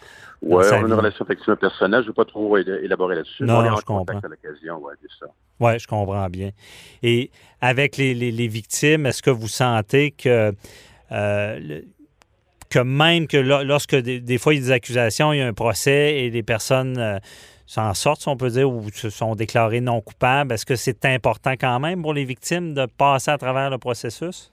sa 0.43 0.49
on 0.49 0.59
a 0.59 0.87
une 0.87 0.93
relation 0.93 1.25
effectivement 1.25 1.57
personnelle. 1.57 2.01
Je 2.01 2.07
ne 2.07 2.11
veux 2.11 2.15
pas 2.15 2.25
trop 2.25 2.57
éla- 2.59 2.83
élaborer 2.85 3.17
là-dessus. 3.17 3.45
Non, 3.45 3.59
on 3.59 3.65
est 3.65 3.69
non, 3.69 3.75
en 3.75 3.77
je 3.77 3.85
comprends. 3.85 4.19
à 4.19 4.29
l'occasion, 4.29 4.79
ouais, 4.79 4.95
ça. 5.21 5.27
Oui, 5.61 5.79
je 5.79 5.87
comprends 5.87 6.29
bien. 6.29 6.51
Et 7.03 7.31
avec 7.61 7.97
les, 7.97 8.13
les- 8.15 8.33
les 8.33 8.49
victimes, 8.49 9.07
est-ce 9.07 9.23
que 9.23 9.31
vous 9.31 9.49
sentez 9.49 10.11
que, 10.11 10.53
euh, 11.13 11.59
le- 11.61 11.85
que 12.69 12.81
même 12.81 13.27
que 13.29 13.37
lo- 13.37 13.63
lorsque 13.63 13.95
des, 13.95 14.21
des 14.21 14.39
fois 14.39 14.53
il 14.53 14.57
y 14.57 14.63
a 14.63 14.67
des 14.67 14.73
accusations, 14.73 15.33
il 15.33 15.39
y 15.39 15.41
a 15.41 15.47
un 15.47 15.53
procès 15.55 16.17
et 16.25 16.31
les 16.31 16.43
personnes 16.43 16.99
euh, 16.99 17.19
s'en 17.67 17.93
sortent, 17.95 18.23
si 18.23 18.29
on 18.29 18.37
peut 18.37 18.51
dire, 18.51 18.71
ou 18.71 18.89
se 18.91 19.11
sont 19.11 19.35
déclarées 19.35 19.81
non 19.81 20.01
coupables, 20.01 20.53
est-ce 20.53 20.67
que 20.67 20.77
c'est 20.77 21.05
important 21.05 21.53
quand 21.53 21.81
même 21.81 22.03
pour 22.03 22.15
les 22.15 22.25
victimes 22.25 22.75
de 22.75 22.87
passer 22.87 23.31
à 23.31 23.39
travers 23.39 23.71
le 23.71 23.79
processus? 23.79 24.53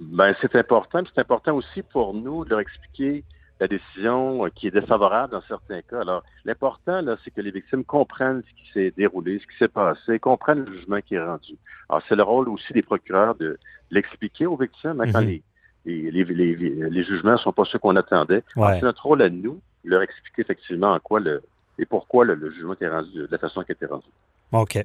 Ben, 0.00 0.34
c'est 0.40 0.54
important. 0.56 1.02
C'est 1.14 1.20
important 1.20 1.54
aussi 1.54 1.82
pour 1.82 2.14
nous 2.14 2.44
de 2.44 2.50
leur 2.50 2.60
expliquer 2.60 3.22
la 3.60 3.68
décision 3.68 4.46
euh, 4.46 4.48
qui 4.54 4.66
est 4.66 4.70
défavorable 4.70 5.32
dans 5.32 5.42
certains 5.42 5.82
cas. 5.82 6.00
Alors, 6.00 6.22
l'important, 6.46 7.02
là, 7.02 7.16
c'est 7.22 7.30
que 7.30 7.42
les 7.42 7.50
victimes 7.50 7.84
comprennent 7.84 8.42
ce 8.48 8.62
qui 8.62 8.72
s'est 8.72 8.94
déroulé, 8.96 9.38
ce 9.38 9.46
qui 9.46 9.58
s'est 9.58 9.68
passé, 9.68 10.18
comprennent 10.18 10.64
le 10.64 10.72
jugement 10.72 11.00
qui 11.02 11.16
est 11.16 11.22
rendu. 11.22 11.58
Alors, 11.90 12.02
c'est 12.08 12.16
le 12.16 12.22
rôle 12.22 12.48
aussi 12.48 12.72
des 12.72 12.82
procureurs 12.82 13.34
de 13.34 13.58
l'expliquer 13.90 14.46
aux 14.46 14.56
victimes 14.56 15.00
hein, 15.02 15.12
quand 15.12 15.20
Mhm. 15.20 15.40
les, 15.84 16.10
les, 16.24 17.04
jugements 17.04 17.32
ne 17.32 17.36
sont 17.38 17.52
pas 17.52 17.64
ceux 17.64 17.78
qu'on 17.78 17.96
attendait. 17.96 18.42
C'est 18.54 18.82
notre 18.82 19.04
rôle 19.04 19.22
à 19.22 19.30
nous 19.30 19.60
de 19.84 19.90
leur 19.90 20.02
expliquer 20.02 20.42
effectivement 20.42 20.92
en 20.92 20.98
quoi 20.98 21.20
le 21.20 21.42
et 21.80 21.86
pourquoi 21.86 22.24
le, 22.24 22.34
le 22.34 22.50
jugement 22.52 22.74
est 22.80 22.88
rendu 22.88 23.14
de 23.14 23.28
la 23.30 23.38
façon 23.38 23.62
qui 23.62 23.72
a 23.72 23.74
été 23.74 23.86
rendu. 23.86 24.04
OK. 24.52 24.76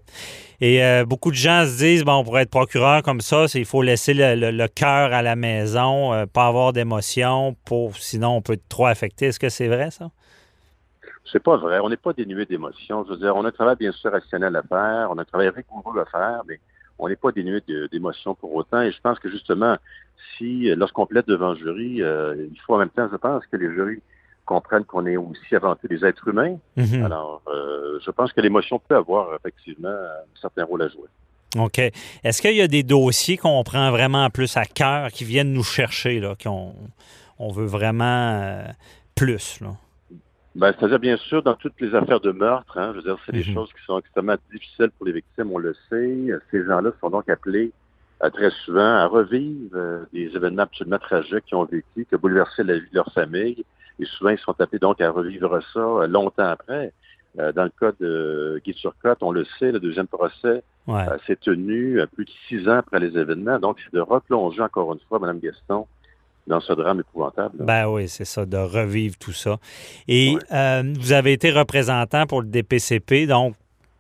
Et 0.62 0.84
euh, 0.84 1.06
beaucoup 1.06 1.32
de 1.32 1.36
gens 1.36 1.66
se 1.66 1.78
disent, 1.78 2.04
bon, 2.04 2.24
pour 2.24 2.38
être 2.40 2.52
procureur 2.52 3.02
comme 3.04 3.20
ça, 3.22 3.46
il 3.56 3.66
faut 3.66 3.82
laisser 3.82 4.14
le, 4.14 4.36
le- 4.36 4.52
le 4.52 4.68
cœur 4.68 5.12
à 5.12 5.22
la 5.22 5.36
maison, 5.36 6.14
euh, 6.14 6.26
pas 6.26 6.46
avoir 6.48 6.72
d'émotion, 6.72 7.56
pour 7.66 7.96
sinon 7.98 8.30
on 8.38 8.42
peut 8.42 8.54
être 8.54 8.70
trop 8.70 8.86
affecté. 8.86 9.26
Est-ce 9.28 9.40
que 9.40 9.50
c'est 9.50 9.68
vrai, 9.68 9.90
ça? 9.92 10.10
C'est 11.32 11.42
pas 11.42 11.58
vrai. 11.58 11.80
On 11.80 11.90
n'est 11.90 11.98
pas 11.98 12.14
dénué 12.14 12.46
d'émotions. 12.46 13.04
Je 13.06 13.14
veux 13.14 13.18
dire, 13.18 13.36
on 13.36 13.44
a 13.44 13.48
un 13.48 13.52
travail 13.52 13.76
bien 13.78 13.92
sûr 13.92 14.12
rationnel 14.12 14.56
à 14.56 14.62
faire, 14.62 15.10
on 15.12 15.18
a 15.18 15.22
un 15.24 15.26
travail 15.26 15.50
rigoureux 15.50 16.00
à 16.00 16.06
faire, 16.06 16.42
mais 16.48 16.60
on 17.00 17.10
n'est 17.10 17.16
pas 17.16 17.32
dénué 17.32 17.62
d'émotions 17.92 18.36
pour 18.36 18.54
autant. 18.56 18.82
Et 18.84 18.92
je 18.92 19.02
pense 19.02 19.18
que 19.20 19.30
justement, 19.30 19.78
si 20.38 20.70
euh, 20.70 20.76
lorsqu'on 20.76 21.08
plaide 21.08 21.26
devant 21.26 21.54
le 21.54 21.58
jury, 21.58 22.04
euh, 22.04 22.36
il 22.54 22.60
faut 22.62 22.76
en 22.76 22.78
même 22.78 22.90
temps, 22.90 23.10
je 23.12 23.18
pense, 23.18 23.44
que 23.48 23.58
les 23.58 23.74
jurys 23.74 24.02
comprennent 24.46 24.86
qu'on 24.86 25.06
est 25.06 25.18
aussi 25.18 25.56
avant 25.56 25.76
tout 25.76 25.88
des 25.88 26.06
êtres 26.06 26.28
humains. 26.28 26.58
Mhm. 26.78 27.04
Alors, 27.04 27.42
euh, 27.48 28.00
je 28.06 28.12
pense 28.12 28.32
que 28.32 28.42
l'émotion 28.42 28.80
peut 28.80 28.96
avoir 28.96 29.36
effectivement 29.36 29.90
un 29.90 30.40
certain 30.40 30.64
rôle 30.66 30.84
à 30.84 30.88
jouer. 30.88 31.08
OK. 31.58 31.80
Est-ce 31.80 32.42
qu'il 32.42 32.56
y 32.56 32.62
a 32.62 32.68
des 32.68 32.84
dossiers 32.84 33.38
qu'on 33.38 33.64
prend 33.64 33.90
vraiment 33.92 34.30
plus 34.30 34.56
à 34.58 34.66
cœur, 34.66 35.10
qui 35.12 35.24
viennent 35.24 35.54
nous 35.54 35.64
chercher, 35.64 36.20
là, 36.20 36.36
qu'on 36.42 36.74
on 37.40 37.52
veut 37.52 37.66
vraiment 37.66 38.42
euh, 38.42 38.64
plus, 39.16 39.60
là? 39.62 39.70
Ben, 40.56 40.74
c'est-à-dire, 40.78 41.00
bien 41.00 41.18
sûr, 41.18 41.44
dans 41.44 41.56
toutes 41.56 41.80
les 41.82 41.94
affaires 41.96 42.22
de 42.22 42.32
meurtre, 42.32 42.78
hein, 42.78 42.92
je 42.94 42.98
veux 42.98 43.04
dire, 43.04 43.18
c'est 43.26 43.34
des 43.34 43.44
Mhm. 43.46 43.54
choses 43.54 43.70
qui 43.74 43.84
sont 43.86 44.00
extrêmement 44.00 44.36
difficiles 44.54 44.90
pour 44.98 45.06
les 45.06 45.12
victimes, 45.12 45.52
on 45.52 45.58
le 45.58 45.74
sait. 45.90 46.28
Ces 46.52 46.64
gens-là 46.66 46.92
sont 47.02 47.10
donc 47.10 47.28
appelés 47.30 47.72
euh, 48.24 48.30
très 48.30 48.50
souvent 48.64 48.80
à 48.96 49.06
revivre 49.08 49.70
euh, 49.76 50.06
des 50.14 50.32
événements 50.34 50.64
absolument 50.64 50.98
tragiques 51.00 51.44
qu'ils 51.48 51.58
ont 51.58 51.66
vécu, 51.66 52.06
qui 52.08 52.16
ont 52.16 52.20
bouleversé 52.20 52.64
la 52.64 52.76
vie 52.76 52.90
de 52.90 52.96
leur 52.96 53.12
famille. 53.12 53.66
Et 54.00 54.06
souvent, 54.06 54.30
ils 54.32 54.38
sont 54.40 54.56
appelés 54.60 54.80
donc 54.80 55.00
à 55.02 55.10
revivre 55.12 55.60
ça 55.74 55.80
euh, 55.80 56.08
longtemps 56.08 56.48
après. 56.48 56.92
Euh, 57.40 57.52
dans 57.52 57.64
le 57.66 57.72
cas 57.80 57.92
de 58.00 58.62
Guy 58.66 58.74
Turcotte, 58.74 59.18
on 59.22 59.32
le 59.32 59.46
sait, 59.60 59.72
le 59.72 59.80
deuxième 59.80 60.08
procès 60.08 60.64
Ouais. 60.88 61.02
euh, 61.10 61.18
s'est 61.26 61.36
tenu 61.38 62.00
euh, 62.00 62.06
plus 62.06 62.26
de 62.26 62.30
six 62.48 62.70
ans 62.70 62.78
après 62.78 63.00
les 63.00 63.18
événements. 63.18 63.58
Donc, 63.60 63.78
c'est 63.84 63.94
de 63.94 64.00
replonger 64.00 64.62
encore 64.62 64.94
une 64.94 65.00
fois 65.10 65.18
Mme 65.20 65.40
Gaston 65.40 65.88
dans 66.48 66.60
ce 66.60 66.72
drame 66.74 67.00
épouvantable. 67.00 67.58
là. 67.60 67.66
Ben 67.66 67.88
oui, 67.90 68.08
c'est 68.08 68.24
ça, 68.26 68.46
de 68.46 68.56
revivre 68.58 69.18
tout 69.18 69.32
ça. 69.34 69.58
Et 70.08 70.36
vous 71.00 71.12
avez 71.14 71.34
été 71.34 71.52
représentant 71.52 72.26
pour 72.28 72.42
le 72.42 72.48
DPCP, 72.48 73.26
donc 73.28 73.56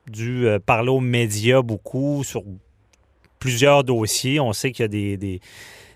dû 0.08 0.46
parler 0.68 0.90
aux 0.90 1.00
médias 1.00 1.62
beaucoup 1.64 2.24
sur 2.24 2.44
plusieurs 3.40 3.84
dossiers. 3.84 4.40
On 4.40 4.54
sait 4.54 4.72
qu'il 4.72 4.84
y 4.84 4.86
a 4.86 4.90
des, 4.90 5.18
des- 5.18 5.40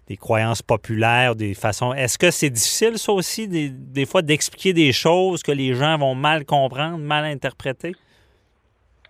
des 0.10 0.18
croyances 0.18 0.64
populaires, 0.64 1.36
des 1.36 1.54
façons. 1.54 1.94
Est-ce 1.94 2.18
que 2.18 2.32
c'est 2.32 2.50
difficile, 2.50 2.98
ça 2.98 3.12
aussi, 3.14 3.48
des, 3.48 3.70
des 3.70 4.08
fois, 4.08 4.24
d'expliquer 4.24 4.74
des 4.74 4.92
choses 4.92 5.44
que 5.44 5.52
les 5.52 5.76
gens 5.76 5.98
vont 6.00 6.16
mal 6.16 6.46
comprendre, 6.46 6.98
mal 6.98 7.26
interpréter? 7.26 7.96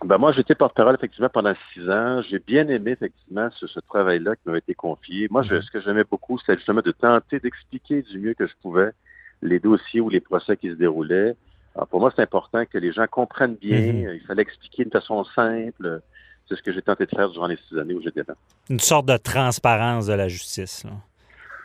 Ben 0.04 0.18
moi, 0.18 0.32
j'étais 0.32 0.54
porte-parole 0.54 0.94
effectivement 0.94 1.28
pendant 1.30 1.54
six 1.72 1.88
ans. 1.90 2.20
J'ai 2.28 2.38
bien 2.38 2.68
aimé 2.68 2.92
effectivement 2.92 3.48
ce, 3.58 3.66
ce 3.66 3.80
travail-là 3.80 4.36
qui 4.36 4.48
m'a 4.50 4.58
été 4.58 4.74
confié. 4.74 5.26
Moi, 5.30 5.42
je- 5.42 5.54
Mhm. 5.54 5.62
ce 5.62 5.70
que 5.70 5.80
j'aimais 5.80 6.04
beaucoup, 6.10 6.38
c'était 6.38 6.56
justement 6.56 6.80
de 6.82 6.90
tenter 6.92 7.38
d'expliquer 7.40 8.02
du 8.02 8.18
mieux 8.18 8.34
que 8.34 8.46
je 8.46 8.52
pouvais 8.62 8.90
les 9.42 9.58
dossiers 9.58 10.00
ou 10.00 10.08
les 10.10 10.20
procès 10.20 10.56
qui 10.56 10.68
se 10.68 10.74
déroulaient. 10.74 11.34
Alors, 11.74 11.86
pour 11.88 12.00
moi, 12.00 12.12
c'est 12.14 12.22
important 12.22 12.64
que 12.66 12.76
les 12.78 12.92
gens 12.92 13.06
comprennent 13.10 13.56
bien. 13.56 13.80
Mhm. 13.80 14.14
Il 14.14 14.26
fallait 14.26 14.42
expliquer 14.42 14.84
de 14.84 14.90
façon 14.90 15.24
simple. 15.24 16.02
C'est 16.50 16.56
ce 16.56 16.62
que 16.62 16.72
j'ai 16.72 16.82
tenté 16.82 17.06
de 17.06 17.10
faire 17.14 17.30
durant 17.30 17.46
les 17.46 17.56
six 17.68 17.78
années 17.78 17.94
où 17.94 18.02
j'étais 18.02 18.24
là. 18.26 18.34
Une 18.68 18.80
sorte 18.80 19.06
de 19.06 19.16
transparence 19.16 20.06
de 20.06 20.14
la 20.14 20.28
justice. 20.28 20.84
là. 20.84 20.90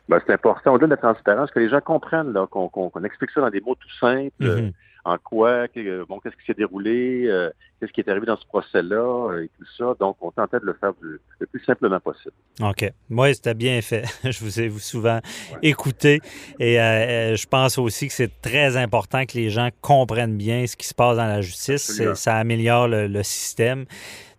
Ben, 0.08 0.22
c'est 0.28 0.34
important, 0.34 0.74
au-delà 0.76 0.86
de 0.86 0.92
la 0.92 0.98
transparence, 1.14 1.50
que 1.50 1.60
les 1.60 1.68
gens 1.70 1.82
comprennent, 1.82 2.32
là, 2.32 2.46
qu'on, 2.46 2.70
qu'on- 2.70 2.92
qu'on 2.92 3.04
explique 3.04 3.32
ça 3.32 3.42
dans 3.42 3.50
des 3.50 3.62
mots 3.62 3.74
tout 3.76 3.90
simples. 4.00 4.32
euh, 4.44 4.62
Mhm. 4.62 4.72
en 5.08 5.18
quoi, 5.20 5.68
que- 5.68 6.04
bon, 6.06 6.20
qu'est-ce 6.20 6.36
qui 6.36 6.46
s'est 6.48 6.54
déroulé, 6.56 7.26
euh, 7.28 7.50
qu'est-ce 7.80 7.92
qui 7.92 8.02
est 8.02 8.10
arrivé 8.10 8.26
dans 8.26 8.38
ce 8.38 8.46
procès-là, 8.48 9.32
euh, 9.34 9.44
et 9.44 9.50
tout 9.58 9.66
ça. 9.78 9.94
Donc, 10.00 10.18
on 10.22 10.32
tentait 10.32 10.60
de 10.60 10.66
le 10.66 10.74
faire 10.74 10.94
du- 11.02 11.20
le 11.40 11.46
plus 11.48 11.64
simplement 11.64 12.00
possible. 12.00 12.34
OK. 12.62 12.92
Moi, 13.10 13.34
c'était 13.36 13.54
bien 13.56 13.82
fait. 13.84 14.04
je 14.24 14.40
vous 14.44 14.60
ai 14.62 14.70
souvent 14.80 15.20
écouté. 15.62 16.22
Et 16.60 16.80
euh, 16.80 16.84
euh, 16.84 17.36
je 17.36 17.46
pense 17.48 17.78
aussi 17.78 18.08
que 18.08 18.14
c'est 18.14 18.42
très 18.42 18.78
important 18.78 19.26
que 19.26 19.34
les 19.38 19.50
gens 19.52 19.70
comprennent 19.82 20.38
bien 20.38 20.66
ce 20.68 20.76
qui 20.76 20.88
se 20.88 20.94
passe 20.96 21.18
dans 21.18 21.26
la 21.28 21.42
justice. 21.42 22.02
Ça 22.16 22.36
améliore 22.38 22.88
le, 22.88 23.08
le 23.08 23.24
système. 23.24 23.86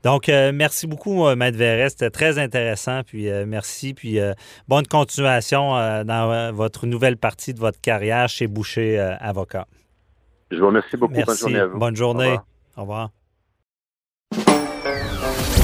Donc, 0.02 0.28
euh, 0.28 0.52
merci 0.54 0.86
beaucoup, 0.86 1.26
euh, 1.26 1.36
Maître 1.36 1.58
Verret. 1.58 1.88
C'était 1.90 2.10
très 2.10 2.38
intéressant. 2.38 3.02
Puis, 3.04 3.28
euh, 3.28 3.44
merci. 3.46 3.94
Puis, 3.94 4.20
euh, 4.20 4.34
bonne 4.68 4.86
continuation 4.86 5.76
euh, 5.76 6.04
dans 6.04 6.30
euh, 6.30 6.52
votre 6.52 6.86
nouvelle 6.86 7.16
partie 7.16 7.54
de 7.54 7.58
votre 7.60 7.80
carrière 7.80 8.28
chez 8.28 8.46
Boucher 8.46 8.98
euh, 8.98 9.16
Avocat. 9.18 9.66
Je 10.50 10.58
vous 10.58 10.66
remercie 10.66 10.96
beaucoup. 10.96 11.14
Bonne 11.14 11.24
Merci. 11.26 11.40
journée 11.40 11.58
à 11.58 11.66
vous. 11.66 11.78
Bonne 11.78 11.96
journée. 11.96 12.36
Au 12.76 12.82
revoir. 12.82 13.10
Au 14.30 14.34
revoir. 14.34 14.56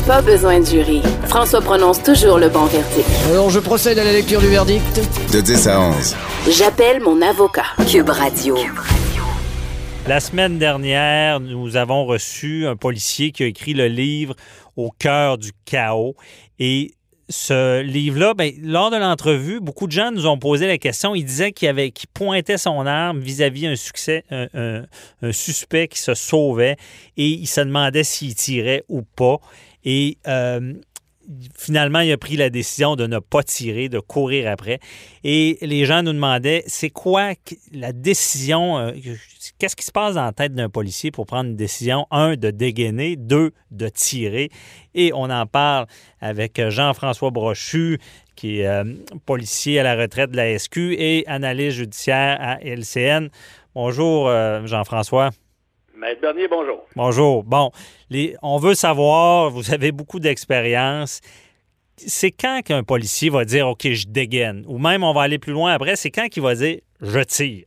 Pas 0.07 0.21
besoin 0.23 0.59
de 0.59 0.65
jury. 0.65 1.01
François 1.29 1.61
prononce 1.61 2.03
toujours 2.03 2.39
le 2.39 2.49
bon 2.49 2.65
verdict. 2.65 3.09
Alors, 3.31 3.51
je 3.51 3.61
procède 3.61 3.99
à 4.01 4.05
la 4.05 4.13
lecture 4.13 4.41
du 4.41 4.49
verdict. 4.49 5.01
De 5.33 5.41
10 5.41 5.69
à 5.69 5.81
11. 5.81 6.17
J'appelle 6.51 7.01
mon 7.01 7.23
avocat. 7.23 7.67
Cube 7.89 8.09
Radio. 8.09 8.57
La 10.09 10.19
semaine 10.19 10.59
dernière, 10.59 11.39
nous 11.39 11.77
avons 11.77 12.05
reçu 12.05 12.67
un 12.67 12.75
policier 12.77 13.31
qui 13.31 13.45
a 13.45 13.47
écrit 13.47 13.73
le 13.73 13.87
livre 13.87 14.35
Au 14.77 14.91
cœur 14.91 15.39
du 15.39 15.53
chaos. 15.65 16.17
Et 16.59 16.91
ce 17.29 17.81
livre-là, 17.83 18.35
ben, 18.35 18.53
lors 18.63 18.91
de 18.91 18.97
l'entrevue, 18.97 19.61
beaucoup 19.61 19.87
de 19.87 19.93
gens 19.93 20.11
nous 20.11 20.27
ont 20.27 20.39
posé 20.39 20.67
la 20.67 20.77
question. 20.77 21.15
Il 21.15 21.25
disait 21.25 21.53
qu'il 21.53 21.73
pointait 22.13 22.59
son 22.59 22.85
arme 22.85 23.21
vis-à-vis 23.21 23.69
un- 23.69 24.85
un 25.23 25.33
suspect 25.33 25.87
qui 25.87 26.01
se 26.01 26.15
sauvait 26.15 26.77
et 27.17 27.27
il 27.29 27.47
se 27.47 27.61
demandait 27.61 28.05
s'il 28.05 28.35
tirait 28.35 28.85
ou 28.89 29.03
pas. 29.03 29.39
Et 29.85 30.19
euh, 30.27 30.75
finalement, 31.57 32.01
il 32.01 32.13
a 32.13 32.17
pris 32.17 32.37
la 32.37 32.51
décision 32.51 32.97
de 32.97 33.07
ne 33.07 33.19
pas 33.19 33.43
tirer, 33.43 33.89
de 33.89 33.99
courir 33.99 34.51
après. 34.51 34.79
Et 35.25 35.59
les 35.63 35.85
gens 35.85 36.03
nous 36.03 36.13
demandaient, 36.13 36.65
c'est 36.67 36.91
quoi 36.91 37.33
la 37.73 37.93
décision, 37.93 38.79
euh, 38.79 38.93
qu'est-ce 39.59 39.77
qui 39.77 39.85
se 39.85 39.93
passe 39.93 40.15
dans 40.15 40.25
la 40.25 40.33
tête 40.33 40.55
d'un 40.55 40.69
policier 40.69 41.11
pour 41.11 41.27
prendre 41.27 41.51
une 41.51 41.57
décision, 41.57 42.07
un, 42.11 42.37
de 42.37 42.51
dégainer, 42.51 43.17
deux, 43.17 43.53
de 43.71 43.89
tirer? 43.89 44.51
Et 44.95 45.13
on 45.15 45.31
en 45.31 45.47
parle 45.47 45.87
avec 46.21 46.61
Jean-François 46.69 47.31
Brochu, 47.31 47.99
qui 48.37 48.61
est 48.61 48.67
euh, 48.67 48.85
policier 49.27 49.79
à 49.81 49.83
la 49.83 49.97
retraite 49.97 50.31
de 50.31 50.37
la 50.37 50.59
SQ 50.59 50.77
et 50.99 51.25
analyste 51.27 51.79
judiciaire 51.79 52.39
à 52.41 52.59
LCN. 52.63 53.29
Bonjour, 53.75 54.29
euh, 54.29 54.67
Jean-François. 54.67 55.31
Bernier, 56.21 56.49
bonjour. 56.49 56.85
Bonjour. 56.97 57.45
Bon, 57.45 57.71
on 58.43 58.59
veut 58.59 58.75
savoir, 58.75 59.51
vous 59.51 59.73
avez 59.73 59.93
beaucoup 59.93 60.19
d'expérience. 60.19 61.21
C'est 61.97 62.33
quand 62.33 62.63
qu'un 62.65 62.83
policier 62.83 63.31
va 63.31 63.45
dire 63.45 63.69
OK, 63.69 63.89
je 63.89 64.07
dégaine, 64.09 64.65
ou 64.67 64.79
même 64.79 65.05
on 65.05 65.13
va 65.13 65.23
aller 65.23 65.39
plus 65.39 65.53
loin 65.53 65.73
après, 65.73 65.95
c'est 65.95 66.11
quand 66.11 66.29
qu'il 66.29 66.43
va 66.43 66.55
dire 66.57 66.79
je 67.01 67.21
tire? 67.21 67.67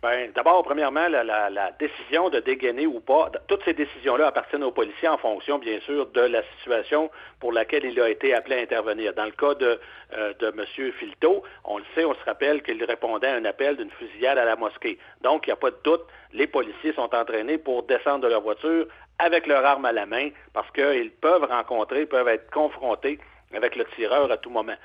Ben, 0.00 0.30
D'abord, 0.32 0.62
premièrement, 0.62 1.08
la, 1.08 1.24
la- 1.24 1.50
la 1.50 1.72
décision 1.72 2.30
de 2.30 2.38
dégainer 2.38 2.86
ou 2.86 3.00
pas, 3.00 3.32
toutes 3.48 3.64
ces 3.64 3.72
décisions-là 3.74 4.28
appartiennent 4.28 4.62
aux 4.62 4.70
policiers 4.70 5.08
en 5.08 5.18
fonction, 5.18 5.58
bien 5.58 5.80
sûr, 5.80 6.06
de 6.06 6.20
la 6.20 6.42
situation 6.56 7.10
pour 7.40 7.52
laquelle 7.52 7.84
il 7.84 8.00
a 8.00 8.08
été 8.08 8.32
appelé 8.32 8.58
à 8.58 8.60
intervenir. 8.60 9.12
Dans 9.14 9.24
le 9.24 9.32
cas 9.32 9.54
de, 9.54 9.80
euh, 10.16 10.32
de 10.38 10.46
M. 10.56 10.92
Filto, 10.92 11.42
on 11.64 11.78
le 11.78 11.84
sait, 11.96 12.04
on 12.04 12.14
se 12.14 12.24
rappelle 12.24 12.62
qu'il 12.62 12.82
répondait 12.84 13.26
à 13.26 13.34
un 13.34 13.44
appel 13.44 13.76
d'une 13.76 13.90
fusillade 13.90 14.38
à 14.38 14.44
la 14.44 14.54
mosquée. 14.54 14.98
Donc, 15.22 15.46
il 15.48 15.50
n'y 15.50 15.54
a 15.54 15.56
pas 15.56 15.70
de 15.72 15.78
doute, 15.82 16.04
les 16.32 16.46
policiers 16.46 16.92
sont 16.92 17.12
entraînés 17.12 17.58
pour 17.58 17.82
descendre 17.82 18.20
de 18.20 18.28
leur 18.28 18.42
voiture 18.42 18.86
avec 19.18 19.48
leur 19.48 19.64
arme 19.66 19.84
à 19.84 19.90
la 19.92 20.06
main 20.06 20.28
parce 20.52 20.70
qu'ils 20.70 21.10
peuvent 21.10 21.42
rencontrer, 21.44 22.06
peuvent 22.06 22.28
être 22.28 22.48
confrontés 22.52 23.18
avec 23.52 23.74
le 23.74 23.84
tireur 23.96 24.30
à 24.30 24.36
tout 24.36 24.50
moment. 24.50 24.76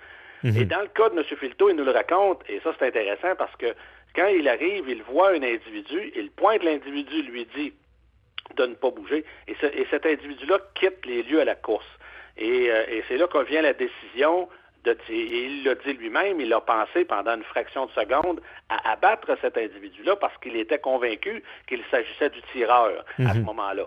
Et 0.43 0.65
dans 0.65 0.81
le 0.81 0.87
cas 0.87 1.07
de 1.09 1.17
M. 1.17 1.23
Filto, 1.39 1.69
il 1.69 1.75
nous 1.75 1.85
le 1.85 1.91
raconte, 1.91 2.41
et 2.49 2.59
ça 2.61 2.71
c'est 2.77 2.87
intéressant 2.87 3.33
parce 3.37 3.55
que 3.57 3.67
quand 4.15 4.27
il 4.27 4.47
arrive, 4.47 4.87
il 4.89 5.01
voit 5.03 5.29
un 5.31 5.41
individu, 5.43 6.11
il 6.15 6.29
pointe 6.31 6.63
l'individu, 6.63 7.23
lui 7.23 7.45
dit 7.55 7.73
de 8.55 8.65
ne 8.65 8.75
pas 8.75 8.91
bouger, 8.91 9.25
et, 9.47 9.55
ce- 9.59 9.65
et 9.65 9.87
cet 9.89 10.05
individu-là 10.05 10.59
quitte 10.75 11.05
les 11.05 11.23
lieux 11.23 11.41
à 11.41 11.45
la 11.45 11.55
course. 11.55 11.87
Et, 12.37 12.69
euh, 12.69 12.83
et 12.89 13.03
c'est 13.07 13.17
là 13.17 13.27
qu'on 13.27 13.43
vient 13.43 13.61
la 13.61 13.73
décision 13.73 14.47
de 14.83 14.91
et 15.09 15.45
il 15.45 15.63
l'a 15.63 15.75
dit 15.75 15.93
lui-même, 15.93 16.41
il 16.41 16.51
a 16.53 16.59
pensé 16.59 17.05
pendant 17.05 17.35
une 17.35 17.43
fraction 17.43 17.85
de 17.85 17.91
seconde 17.91 18.41
à 18.69 18.91
abattre 18.91 19.37
cet 19.39 19.57
individu-là 19.57 20.17
parce 20.17 20.37
qu'il 20.39 20.57
était 20.57 20.77
convaincu 20.79 21.41
qu'il 21.67 21.81
s'agissait 21.89 22.29
du 22.31 22.41
tireur 22.51 23.05
à 23.19 23.33
ce 23.33 23.39
moment-là. 23.39 23.85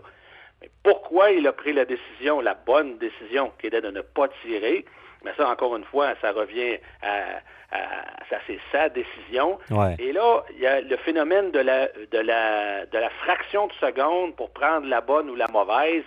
Mais 0.62 0.70
pourquoi 0.82 1.32
il 1.32 1.46
a 1.46 1.52
pris 1.52 1.74
la 1.74 1.84
décision, 1.84 2.40
la 2.40 2.54
bonne 2.54 2.96
décision, 2.96 3.52
qui 3.60 3.66
était 3.66 3.82
de 3.82 3.90
ne 3.90 4.00
pas 4.00 4.28
tirer? 4.42 4.86
Mais 5.26 5.32
ça, 5.36 5.48
encore 5.50 5.76
une 5.76 5.84
fois, 5.84 6.14
ça 6.22 6.30
revient 6.32 6.78
à, 7.02 7.40
à- 7.72 8.24
ça, 8.30 8.38
c'est 8.46 8.58
sa 8.72 8.88
décision. 8.88 9.58
Ouais. 9.70 9.94
Et 9.98 10.12
là, 10.12 10.42
il 10.54 10.60
y 10.60 10.66
a 10.66 10.80
le 10.80 10.96
phénomène 10.98 11.50
de 11.50 11.58
la, 11.58 11.88
de 11.88 12.18
la, 12.18 12.86
de 12.86 12.96
la 12.98 13.10
fraction 13.10 13.66
de 13.66 13.72
seconde 13.74 14.34
pour 14.36 14.50
prendre 14.50 14.86
la 14.86 15.00
bonne 15.00 15.28
ou 15.28 15.34
la 15.34 15.48
mauvaise. 15.48 16.04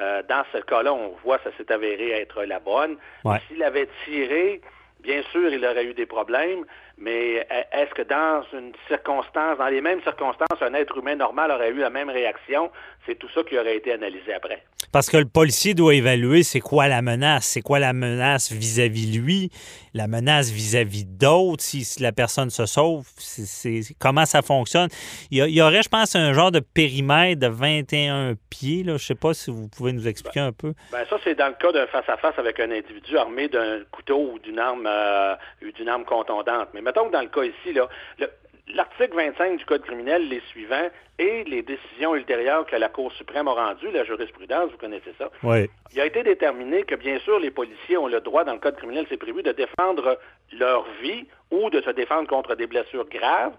Euh, 0.00 0.22
dans 0.26 0.42
ce 0.52 0.58
cas-là, 0.58 0.92
on 0.94 1.14
voit 1.22 1.38
ça 1.44 1.50
s'est 1.58 1.70
avéré 1.70 2.12
être 2.12 2.44
la 2.44 2.58
bonne. 2.60 2.96
Ouais. 3.24 3.36
S'il 3.46 3.62
avait 3.62 3.88
tiré, 4.06 4.62
bien 5.00 5.22
sûr, 5.32 5.52
il 5.52 5.64
aurait 5.66 5.84
eu 5.84 5.92
des 5.94 6.06
problèmes, 6.06 6.64
mais 7.02 7.40
euh, 7.50 7.62
est-ce 7.72 7.92
que 7.94 8.02
dans 8.02 8.44
une 8.56 8.72
circonstance, 8.86 9.58
dans 9.58 9.66
les 9.66 9.80
mêmes 9.80 10.00
circonstances, 10.02 10.60
un 10.60 10.74
être 10.74 10.96
humain 10.96 11.16
normal 11.16 11.50
aurait 11.50 11.70
eu 11.70 11.78
la 11.78 11.90
même 11.90 12.08
réaction? 12.08 12.70
C'est 13.06 13.16
tout 13.16 13.28
ça 13.34 13.42
qui 13.42 13.58
aurait 13.58 13.76
été 13.76 13.92
analysé 13.92 14.32
après. 14.32 14.62
Parce 14.92 15.08
que 15.10 15.16
le 15.16 15.24
policier 15.24 15.74
doit 15.74 15.94
évaluer 15.94 16.42
c'est 16.42 16.60
quoi 16.60 16.86
la 16.86 17.02
menace, 17.02 17.46
c'est 17.46 17.62
quoi 17.62 17.78
la 17.78 17.92
menace 17.92 18.52
vis-à-vis 18.52 19.18
lui, 19.18 19.50
la 19.94 20.06
menace 20.06 20.50
vis-à-vis 20.50 21.04
d'autres, 21.04 21.62
si, 21.62 21.82
si 21.82 22.02
la 22.02 22.12
personne 22.12 22.50
se 22.50 22.66
sauve, 22.66 23.06
c'est, 23.16 23.80
comment 23.98 24.26
ça 24.26 24.42
fonctionne. 24.42 24.88
Il 25.30 25.38
y, 25.38 25.62
aurait, 25.62 25.82
je 25.82 25.88
pense, 25.88 26.14
un 26.14 26.32
genre 26.34 26.52
de 26.52 26.60
périmètre 26.60 27.40
de 27.40 27.46
21 27.46 28.34
pieds, 28.50 28.84
là. 28.84 28.98
je 28.98 29.06
sais 29.06 29.14
pas 29.14 29.34
si 29.34 29.50
vous 29.50 29.68
pouvez 29.68 29.92
nous 29.92 30.06
expliquer 30.06 30.40
un 30.40 30.52
peu. 30.52 30.74
Ben 30.92 31.04
ça, 31.08 31.16
c'est 31.24 31.34
dans 31.34 31.48
le 31.48 31.54
cas 31.54 31.72
d'un 31.72 31.86
face-à-face 31.86 32.38
avec 32.38 32.60
un 32.60 32.70
individu 32.70 33.16
armé 33.16 33.48
d'un 33.48 33.80
couteau 33.90 34.32
ou 34.34 34.38
d'une 34.38 34.58
arme 34.58 34.86
euh, 34.86 35.34
d'une 35.74 35.88
arme 35.88 36.04
contondante. 36.04 36.68
Mais 36.74 36.82
mettons 36.94 37.08
que 37.08 37.12
dans 37.12 37.22
le 37.22 37.28
cas 37.28 37.44
ici, 37.44 37.72
là, 37.72 37.88
le- 38.18 38.30
l'article 38.74 39.14
25 39.16 39.56
du 39.58 39.64
Code 39.64 39.82
criminel, 39.82 40.28
les 40.28 40.40
suivants, 40.50 40.88
et 41.18 41.44
les 41.44 41.62
décisions 41.62 42.14
ultérieures 42.16 42.66
que 42.66 42.74
la 42.76 42.88
Cour 42.88 43.12
suprême 43.12 43.46
a 43.48 43.52
rendues, 43.52 43.90
la 43.92 44.02
jurisprudence, 44.04 44.70
vous 44.70 44.78
connaissez 44.78 45.12
ça, 45.18 45.30
Oui. 45.42 45.70
il 45.92 46.00
a 46.00 46.06
été 46.06 46.22
déterminé 46.22 46.82
que, 46.84 46.94
bien 46.94 47.18
sûr, 47.20 47.38
les 47.38 47.50
policiers 47.50 47.96
ont 47.96 48.08
le 48.08 48.20
droit, 48.20 48.44
dans 48.44 48.54
le 48.54 48.58
Code 48.58 48.76
criminel, 48.76 49.06
c'est 49.08 49.16
prévu, 49.18 49.42
de 49.42 49.52
défendre 49.52 50.18
leur 50.52 50.84
vie 51.02 51.26
ou 51.50 51.70
de 51.70 51.80
se 51.80 51.90
défendre 51.90 52.28
contre 52.28 52.54
des 52.54 52.66
blessures 52.66 53.08
graves, 53.08 53.54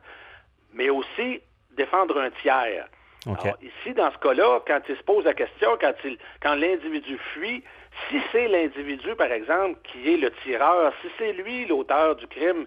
mais 0.73 0.89
aussi 0.89 1.41
défendre 1.71 2.19
un 2.19 2.29
tiers. 2.41 2.87
Alors, 3.25 3.57
ici, 3.61 3.93
dans 3.93 4.11
ce 4.11 4.17
cas-là, 4.17 4.59
quand 4.67 4.81
il 4.89 4.97
se 4.97 5.03
pose 5.03 5.23
la 5.23 5.33
question, 5.33 5.77
quand, 5.79 5.93
il, 6.03 6.17
quand 6.41 6.55
l'individu 6.55 7.17
fuit, 7.33 7.63
si 8.09 8.19
c'est 8.31 8.47
l'individu, 8.49 9.15
par 9.15 9.31
exemple, 9.31 9.79
qui 9.83 10.13
est 10.13 10.17
le 10.17 10.31
tireur, 10.43 10.91
si 11.01 11.07
c'est 11.17 11.31
lui 11.31 11.65
l'auteur 11.65 12.17
du 12.17 12.27
crime, 12.27 12.65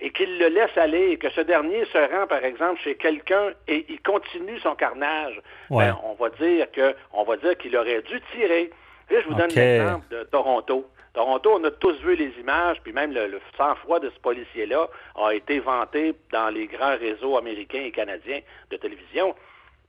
et 0.00 0.10
qu'il 0.10 0.38
le 0.38 0.48
laisse 0.48 0.76
aller, 0.76 1.10
et 1.10 1.16
que 1.18 1.28
ce 1.30 1.40
dernier 1.40 1.84
se 1.86 1.98
rend, 1.98 2.26
par 2.26 2.44
exemple, 2.44 2.80
chez 2.80 2.94
quelqu'un 2.96 3.50
et 3.66 3.84
il 3.88 4.00
continue 4.02 4.58
son 4.60 4.74
carnage, 4.74 5.40
Ouais. 5.70 5.86
ben, 5.86 5.98
on 6.04 6.14
va 6.14 6.30
dire 6.30 6.70
que 6.70 6.94
on 7.12 7.24
va 7.24 7.36
dire 7.36 7.56
qu'il 7.58 7.76
aurait 7.76 8.02
dû 8.02 8.20
tirer. 8.32 8.70
Je 9.10 9.26
vous 9.26 9.34
donne 9.34 9.50
l'exemple 9.50 10.06
de 10.10 10.24
Toronto. 10.24 10.86
Toronto, 11.14 11.50
on 11.58 11.64
a 11.64 11.70
tous 11.70 11.98
vu 12.02 12.14
les 12.14 12.30
images, 12.38 12.76
puis 12.84 12.92
même 12.92 13.12
le, 13.12 13.26
le 13.26 13.40
sang-froid 13.56 13.98
de 13.98 14.10
ce 14.10 14.20
policier-là 14.20 14.88
a 15.16 15.34
été 15.34 15.58
vanté 15.58 16.14
dans 16.30 16.50
les 16.50 16.66
grands 16.66 16.96
réseaux 16.96 17.36
américains 17.36 17.82
et 17.82 17.90
canadiens 17.90 18.40
de 18.70 18.76
télévision. 18.76 19.34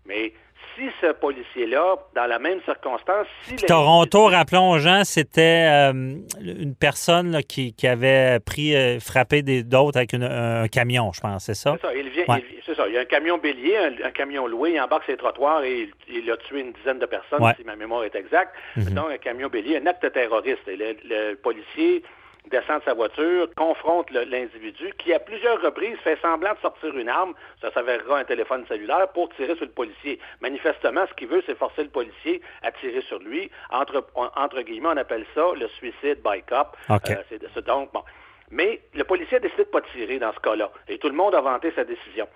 Mais 0.06 0.34
si 0.76 0.89
ce 1.02 1.12
policier-là, 1.12 1.95
dans 2.15 2.26
la 2.26 2.39
même 2.39 2.60
circonstance, 2.63 3.28
si 3.43 3.56
Toronto, 3.58 4.26
rappelons 4.26 4.69
aux 4.72 4.80
gens, 4.80 5.02
c'était 5.04 5.67
euh, 5.69 5.91
une 6.39 6.76
personne 6.76 7.32
là, 7.32 7.41
qui, 7.43 7.74
qui 7.74 7.88
avait 7.88 8.39
pris, 8.39 8.76
euh, 8.76 9.00
frappé 9.00 9.41
d'autres 9.41 9.98
avec 9.98 10.13
une- 10.13 10.24
un 10.24 10.67
camion, 10.67 11.12
je 11.13 11.19
pense, 11.22 11.45
c'est 11.45 11.54
ça? 11.54 11.76
C'est 11.82 11.88
ça, 11.88 11.93
il 11.95 12.10
vient, 12.10 12.24
Ouais. 12.28 12.43
il- 12.50 12.62
c'est 12.65 12.76
ça. 12.76 12.88
Il 12.88 12.93
y 12.93 12.98
a 12.98 13.02
un 13.02 13.06
camion 13.06 13.38
bélier, 13.38 13.78
un, 13.78 14.08
un 14.08 14.12
camion 14.12 14.48
loué, 14.48 14.72
il 14.74 14.80
embarque 14.82 15.04
ses 15.06 15.17
trottoirs 15.17 15.63
et 15.63 15.89
il, 16.10 16.24
il 16.24 16.32
a 16.32 16.38
tué 16.38 16.62
une 16.62 16.72
dizaine 16.74 17.00
de 17.00 17.06
personnes, 17.06 17.41
Ouais. 17.43 17.54
si 17.58 17.63
ma 17.65 17.76
mémoire 17.76 18.04
est 18.04 18.15
exacte. 18.15 18.56
Mhm. 18.78 18.86
Mettons 18.86 19.08
un 19.10 19.17
camion 19.17 19.50
bélier, 19.50 19.78
un 19.78 19.86
acte 19.88 20.12
terroriste. 20.13 20.67
Et 20.67 20.76
le, 20.78 20.95
le 21.04 21.36
policier 21.36 22.04
descend 22.47 22.80
de 22.80 22.86
sa 22.86 22.93
voiture, 22.93 23.47
confronte 23.56 24.10
l'individu 24.12 24.93
qui, 24.97 25.13
à 25.13 25.19
plusieurs 25.19 25.62
reprises, 25.62 25.97
fait 25.99 26.17
semblant 26.21 26.54
de 26.54 26.60
sortir 26.60 26.97
une 26.97 27.10
arme, 27.10 27.34
ça 27.62 27.71
s'avérera 27.71 28.19
un 28.19 28.23
téléphone 28.23 28.65
cellulaire, 28.67 29.08
pour 29.10 29.30
tirer 29.36 29.56
sur 29.56 29.65
le 29.65 29.71
policier. 29.71 30.19
Manifestement, 30.41 31.06
ce 31.08 31.13
qu'il 31.13 31.28
veut, 31.28 31.43
c'est 31.45 31.58
forcer 31.58 31.84
le 31.84 31.89
policier 31.89 32.41
à 32.63 32.71
tirer 32.71 33.02
sur 33.02 33.19
lui. 33.19 33.52
Entre, 33.71 34.62
guillemets, 34.62 34.89
on 34.89 34.97
appelle 34.97 35.25
ça 35.36 35.45
le 35.56 35.67
suicide 35.67 36.19
by 36.23 36.41
cop. 36.47 36.75
Euh, 36.89 37.23
c'est 37.54 37.65
donc, 37.65 37.91
bon. 37.93 38.04
Mais 38.52 38.82
le 38.95 39.04
policier 39.04 39.38
a 39.38 39.39
décidé 39.39 39.63
de 39.63 39.67
ne 39.67 39.71
pas 39.73 39.82
tirer 39.82 40.17
dans 40.17 40.34
ce 40.34 40.39
cas-là. 40.39 40.71
Et 40.88 40.97
tout 40.97 41.10
le 41.10 41.15
monde 41.15 41.36
a 41.36 41.41
vanté 41.41 41.71
sa 41.75 41.84
décision. 41.84 42.28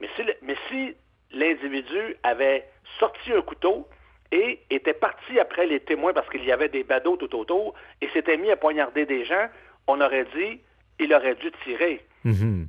Mais 0.00 0.10
si, 0.16 0.24
le- 0.24 0.34
mais 0.42 0.56
si 0.68 0.94
l'individu 1.30 2.16
avait 2.22 2.68
sorti 2.98 3.32
un 3.32 3.40
couteau 3.40 3.88
et 4.32 4.60
était 4.70 4.94
parti 4.94 5.38
après 5.38 5.66
les 5.66 5.80
témoins 5.80 6.12
parce 6.12 6.28
qu'il 6.28 6.44
y 6.44 6.52
avait 6.52 6.68
des 6.68 6.82
badauds 6.84 7.16
tout 7.16 7.34
autour 7.36 7.74
et 8.00 8.08
s'était 8.08 8.36
mis 8.36 8.50
à 8.50 8.56
poignarder 8.56 9.06
des 9.06 9.24
gens, 9.24 9.46
on 9.86 10.00
aurait 10.00 10.26
dit 10.36 10.60
il 10.98 11.12
aurait 11.14 11.34
dû 11.36 11.50
tirer. 11.64 12.04
Mhm. 12.24 12.68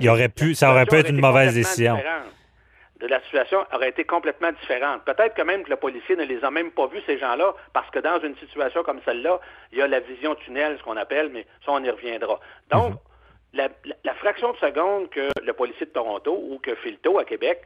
Il 0.00 0.08
aurait 0.10 0.28
pu, 0.28 0.54
ça 0.54 0.70
aurait 0.72 0.86
pu 0.86 0.96
être 0.96 1.10
une 1.10 1.20
mauvaise 1.20 1.54
décision. 1.54 1.96
De 2.98 3.06
la 3.08 3.20
situation 3.22 3.64
aurait 3.72 3.88
été 3.88 4.04
complètement 4.04 4.52
différente. 4.52 5.04
Peut-être 5.04 5.34
que 5.34 5.42
même 5.42 5.64
que 5.64 5.70
le 5.70 5.76
policier 5.76 6.14
ne 6.14 6.24
les 6.24 6.44
a 6.44 6.50
même 6.52 6.70
pas 6.70 6.86
vus, 6.86 7.00
ces 7.04 7.18
gens-là, 7.18 7.52
parce 7.72 7.90
que 7.90 7.98
dans 7.98 8.20
une 8.20 8.36
situation 8.36 8.82
comme 8.84 9.00
celle-là, 9.04 9.40
il 9.72 9.78
y 9.78 9.82
a 9.82 9.88
la 9.88 9.98
vision 10.00 10.34
tunnel, 10.36 10.76
ce 10.78 10.84
qu'on 10.84 10.96
appelle, 10.96 11.30
mais 11.32 11.44
ça, 11.64 11.72
on 11.72 11.82
y 11.82 11.90
reviendra. 11.90 12.38
Donc, 12.70 12.94
la, 13.54 13.68
la- 13.84 13.96
la 14.04 14.14
fraction 14.14 14.52
de 14.52 14.56
seconde 14.58 15.10
que 15.10 15.28
le 15.44 15.52
policier 15.52 15.86
de 15.86 15.90
Toronto 15.90 16.32
ou 16.50 16.58
que 16.60 16.74
Filto 16.76 17.18
à 17.18 17.24
Québec, 17.24 17.62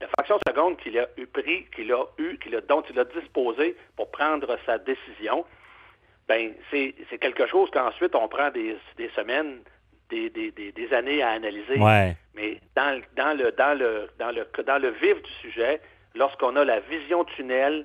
la 0.00 0.06
fraction 0.08 0.36
de 0.36 0.42
seconde 0.52 0.76
qu'il 0.78 0.98
a 0.98 1.06
eu 1.16 1.26
pris, 1.26 1.66
qu'il 1.74 1.92
a 1.92 2.04
eu, 2.18 2.38
qu'il 2.38 2.54
a, 2.54 2.60
dont 2.60 2.82
il 2.90 2.98
a 2.98 3.04
disposé 3.04 3.76
pour 3.96 4.10
prendre 4.10 4.56
sa 4.64 4.78
décision, 4.78 5.44
ben 6.28 6.52
c'est 6.70 6.94
c'est 7.10 7.18
quelque 7.18 7.46
chose 7.46 7.68
qu'ensuite 7.72 8.14
on 8.14 8.28
prend 8.28 8.50
des, 8.50 8.76
des 8.96 9.10
semaines, 9.16 9.58
des, 10.10 10.30
des, 10.30 10.50
des, 10.52 10.72
des 10.72 10.92
années 10.94 11.22
à 11.22 11.30
analyser. 11.30 11.78
Ouais. 11.78 12.16
Mais 12.34 12.60
dans, 12.76 12.96
le- 12.96 13.02
dans, 13.16 13.36
le, 13.36 13.52
dans, 13.52 13.76
le, 13.78 14.08
dans, 14.18 14.30
le, 14.30 14.46
dans 14.64 14.78
le 14.80 14.90
vif 14.90 15.20
du 15.22 15.30
sujet, 15.42 15.80
lorsqu'on 16.14 16.54
a 16.56 16.64
la 16.64 16.80
vision 16.80 17.24
tunnel, 17.24 17.84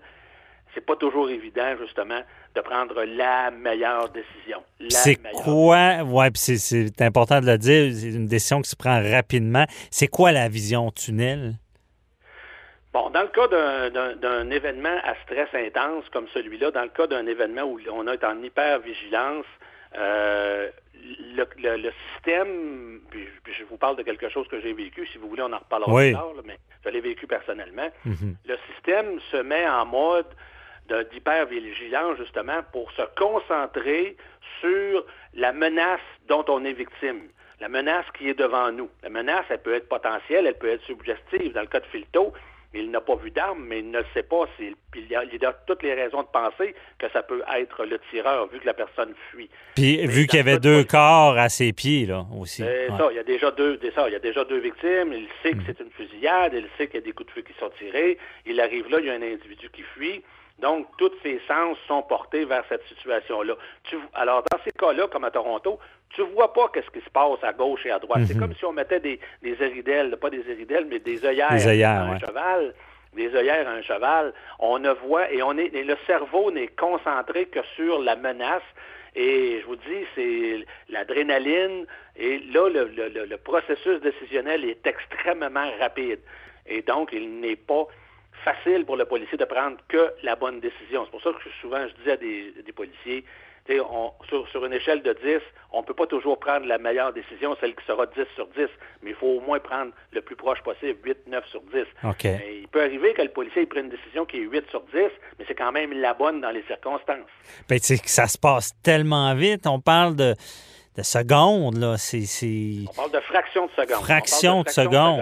c'est 0.74 0.86
pas 0.86 0.96
toujours 0.96 1.30
évident, 1.30 1.76
justement, 1.82 2.20
de 2.56 2.62
prendre 2.62 3.04
la 3.04 3.50
meilleure 3.52 4.10
décision. 4.10 4.62
La 4.80 4.90
C'est 4.90 5.22
meilleure. 5.22 5.42
quoi, 5.44 6.04
ouais, 6.04 6.30
puis 6.32 6.40
c'est- 6.40 6.58
c'est 6.58 7.02
important 7.02 7.42
de 7.42 7.46
le 7.48 7.58
dire, 7.58 7.92
c'est 7.96 8.08
une 8.10 8.28
décision 8.28 8.62
qui 8.62 8.70
se 8.70 8.76
prend 8.76 9.02
rapidement. 9.02 9.66
C'est 9.92 10.08
quoi 10.08 10.32
la 10.32 10.48
vision 10.50 10.92
tunnel? 10.92 11.54
Bon, 12.94 13.10
dans 13.10 13.24
le 13.24 13.28
cas 13.30 13.48
d'un- 13.48 14.50
événement 14.52 14.98
à 15.04 15.16
stress 15.24 15.50
intense 15.54 16.08
comme 16.10 16.28
celui-là, 16.28 16.70
dans 16.72 16.84
le 16.84 16.90
cas 16.90 17.08
d'un 17.08 17.26
événement 17.26 17.64
où 17.64 17.80
on 17.92 18.08
est 18.08 18.24
en 18.24 18.42
hyper-vigilance, 18.42 19.46
euh, 19.98 20.70
le, 21.36 21.46
le- 21.58 21.78
le 21.78 21.92
système, 22.14 23.02
puis, 23.10 23.28
je 23.58 23.64
vous 23.66 23.78
parle 23.78 23.96
de 23.98 24.04
quelque 24.04 24.30
chose 24.30 24.48
que 24.48 24.62
j'ai 24.62 24.74
vécu, 24.74 25.08
si 25.08 25.18
vous 25.18 25.28
voulez, 25.28 25.42
on 25.42 25.52
en 25.54 25.58
reparlera 25.58 25.92
Oui. 25.92 26.06
plus 26.10 26.14
tard, 26.14 26.34
là, 26.36 26.42
mais 26.46 26.58
je 26.86 26.90
l'ai 26.90 27.02
vécu 27.02 27.26
personnellement. 27.28 27.90
Mhm. 28.06 28.36
Le 28.46 28.58
système 28.72 29.20
se 29.32 29.38
met 29.38 29.68
en 29.68 29.86
mode 29.86 30.28
de- 30.88 31.04
d'hyper-vigilance, 31.12 32.18
justement, 32.18 32.62
pour 32.72 32.92
se 32.92 33.02
concentrer 33.18 34.18
sur 34.62 35.04
la 35.34 35.52
menace 35.52 36.00
dont 36.28 36.46
on 36.48 36.64
est 36.64 36.74
victime. 36.74 37.22
La 37.60 37.70
menace 37.70 38.06
qui 38.18 38.30
est 38.30 38.34
devant 38.38 38.72
nous. 38.72 38.90
La 39.04 39.10
menace, 39.10 39.46
elle 39.50 39.62
peut 39.62 39.74
être 39.74 39.88
potentielle, 39.90 40.46
elle 40.48 40.58
peut 40.58 40.70
être 40.70 40.84
subjective. 40.84 41.54
Dans 41.54 41.62
le 41.62 41.68
cas 41.68 41.80
de 41.80 41.86
Filto, 41.88 42.34
il 42.74 42.90
n'a 42.92 43.02
pas 43.02 43.16
vu 43.16 43.30
d'arme, 43.32 43.64
mais 43.68 43.80
il 43.80 43.92
ne 43.92 44.02
sait 44.14 44.24
pas. 44.24 44.46
s'il- 44.58 44.76
il, 44.96 45.16
a, 45.16 45.24
il 45.26 45.44
a 45.46 45.54
toutes 45.66 45.82
les 45.84 45.94
raisons 45.94 46.22
de 46.22 46.28
penser 46.28 46.76
que 47.00 47.10
ça 47.12 47.24
peut 47.24 47.42
être 47.56 47.86
le 47.86 48.00
tireur, 48.12 48.48
vu 48.48 48.60
que 48.60 48.66
la 48.66 48.74
personne 48.74 49.14
fuit. 49.32 49.50
Puis 49.76 49.98
Mais 50.02 50.08
vu 50.08 50.28
qu'il 50.28 50.38
y 50.38 50.40
avait 50.40 50.60
deux 50.60 50.84
corps 50.84 51.38
à 51.38 51.50
ses 51.50 51.74
pieds, 51.74 52.06
là, 52.06 52.26
aussi. 52.40 52.62
c'est 52.64 52.90
Ouais. 52.92 52.98
ça, 52.98 53.08
il 53.12 53.16
y 53.16 53.20
a 53.20 53.24
déjà 53.24 53.52
deux, 53.52 53.80
ça, 53.96 54.08
il 54.08 54.14
y 54.14 54.16
a 54.16 54.20
déjà 54.20 54.44
deux 54.46 54.60
victimes, 54.60 55.14
il 55.14 55.28
sait 55.42 55.52
que 55.52 55.58
Mm. 55.58 55.64
c'est 55.68 55.80
une 55.80 55.92
fusillade, 55.92 56.54
il 56.56 56.68
sait 56.78 56.88
qu'il 56.88 57.00
y 57.00 57.04
a 57.04 57.06
des 57.06 57.12
coups 57.12 57.28
de 57.30 57.34
feu 57.34 57.42
qui 57.42 57.54
sont 57.60 57.72
tirés, 57.80 58.18
il 58.46 58.60
arrive 58.62 58.90
là, 58.90 59.00
il 59.00 59.06
y 59.06 59.10
a 59.10 59.14
un 59.14 59.22
individu 59.22 59.70
qui 59.72 59.82
fuit. 59.82 60.24
Donc, 60.60 60.88
tous 60.98 61.12
ses 61.24 61.42
sens 61.48 61.78
sont 61.88 62.04
portés 62.04 62.46
vers 62.46 62.64
cette 62.70 62.86
situation-là. 62.88 63.56
Tu- 63.84 63.98
alors, 64.14 64.44
dans 64.52 64.60
ces 64.64 64.72
cas-là, 64.72 65.08
comme 65.08 65.24
à 65.26 65.32
Toronto, 65.32 65.80
tu 66.10 66.22
vois 66.22 66.54
pas 66.54 66.70
qu'est-ce 66.74 66.90
qui 66.92 67.04
se 67.04 67.10
passe 67.10 67.44
à 67.44 67.52
gauche 67.54 67.86
et 67.86 67.92
à 67.92 68.00
droite. 68.00 68.22
C'est 68.28 68.36
Mhm. 68.36 68.40
comme 68.40 68.54
si 68.56 68.64
on 68.66 68.72
mettait 68.72 69.00
des, 69.00 69.20
des 69.42 69.62
éridelles, 69.62 70.16
pas 70.18 70.30
des 70.30 70.48
éridelles, 70.50 70.86
mais 70.90 71.00
des 71.00 71.26
œillères, 71.26 71.52
Des 71.52 71.68
œillères, 71.68 71.90
à 72.02 72.04
un 72.04 72.20
cheval. 72.20 72.74
Des 73.14 73.36
œillères 73.36 73.68
à 73.68 73.72
un 73.72 73.82
cheval. 73.82 74.34
On 74.60 74.80
ne 74.80 74.92
voit, 74.92 75.32
et 75.32 75.42
on 75.44 75.58
est, 75.58 75.74
et 75.74 75.84
le 75.84 75.98
cerveau 76.08 76.52
n'est 76.52 76.68
concentré 76.68 77.46
que 77.48 77.60
sur 77.76 78.00
la 78.02 78.16
menace. 78.16 78.64
Et 79.16 79.60
je 79.62 79.66
vous 79.66 79.76
dis, 79.76 80.06
c'est 80.16 80.66
l'adrénaline. 80.90 81.86
Et 82.16 82.40
là, 82.54 82.70
le, 82.70 82.86
le- 82.86 83.10
le- 83.10 83.26
le 83.26 83.38
processus 83.38 84.00
décisionnel 84.02 84.64
est 84.66 84.86
extrêmement 84.88 85.70
rapide. 85.80 86.20
Et 86.68 86.82
donc, 86.84 87.10
il 87.12 87.40
n'est 87.40 87.56
pas 87.56 87.86
facile 88.44 88.86
pour 88.86 88.98
le 88.98 89.06
policier 89.06 89.38
de 89.38 89.46
prendre 89.46 89.78
que 89.88 90.14
la 90.24 90.36
bonne 90.36 90.60
décision. 90.60 91.06
C'est 91.06 91.12
pour 91.12 91.22
ça 91.22 91.32
que 91.32 91.50
souvent, 91.62 91.86
je 91.88 92.04
dis 92.04 92.12
à 92.12 92.18
des, 92.18 92.54
des 92.66 92.72
policiers, 92.72 93.24
on- 93.70 94.12
sur, 94.28 94.48
sur 94.50 94.66
une 94.66 94.74
échelle 94.74 95.02
de 95.02 95.14
10, 95.14 95.40
on 95.72 95.80
ne 95.82 95.86
peut 95.86 95.94
pas 95.94 96.06
toujours 96.08 96.38
prendre 96.38 96.66
la 96.66 96.78
meilleure 96.78 97.14
décision, 97.14 97.56
celle 97.62 97.74
qui 97.76 97.86
sera 97.86 98.06
10 98.06 98.24
sur 98.36 98.48
10, 98.48 98.68
mais 99.02 99.12
il 99.12 99.16
faut 99.16 99.28
au 99.28 99.40
moins 99.40 99.60
prendre 99.60 99.92
le 100.12 100.22
plus 100.22 100.36
proche 100.36 100.62
possible, 100.64 101.00
8, 101.04 101.28
9 101.28 101.46
sur 101.48 101.62
10. 101.62 101.86
OK. 102.04 102.24
Mais 102.26 102.58
il 102.62 102.68
peut 102.68 102.82
arriver 102.82 103.14
que 103.14 103.22
le 103.22 103.30
policier 103.30 103.62
il 103.62 103.68
prenne 103.68 103.86
une 103.86 103.92
décision 103.92 104.26
qui 104.26 104.38
est 104.38 104.42
8 104.42 104.70
sur 104.70 104.82
10, 104.94 104.96
mais 105.40 105.46
c'est 105.48 105.56
quand 105.56 105.72
même 105.72 105.94
la 105.94 106.14
bonne 106.14 106.42
dans 106.42 106.52
les 106.52 106.64
circonstances. 106.64 107.30
Ben, 107.70 107.80
ça 107.80 108.28
se 108.28 108.38
passe 108.38 108.74
tellement 108.84 109.34
vite. 109.34 109.66
On 109.66 109.80
parle 109.80 110.16
de, 110.18 110.36
de 110.98 111.02
secondes, 111.04 111.78
là. 111.78 111.96
On 111.96 112.94
parle 112.94 113.12
de 113.12 113.20
fraction 113.22 113.66
de 113.68 113.72
seconde. 113.72 114.04
Fraction 114.04 114.52
On 114.60 114.64
parle 114.64 114.66
de 114.66 114.70
seconde. 114.72 115.20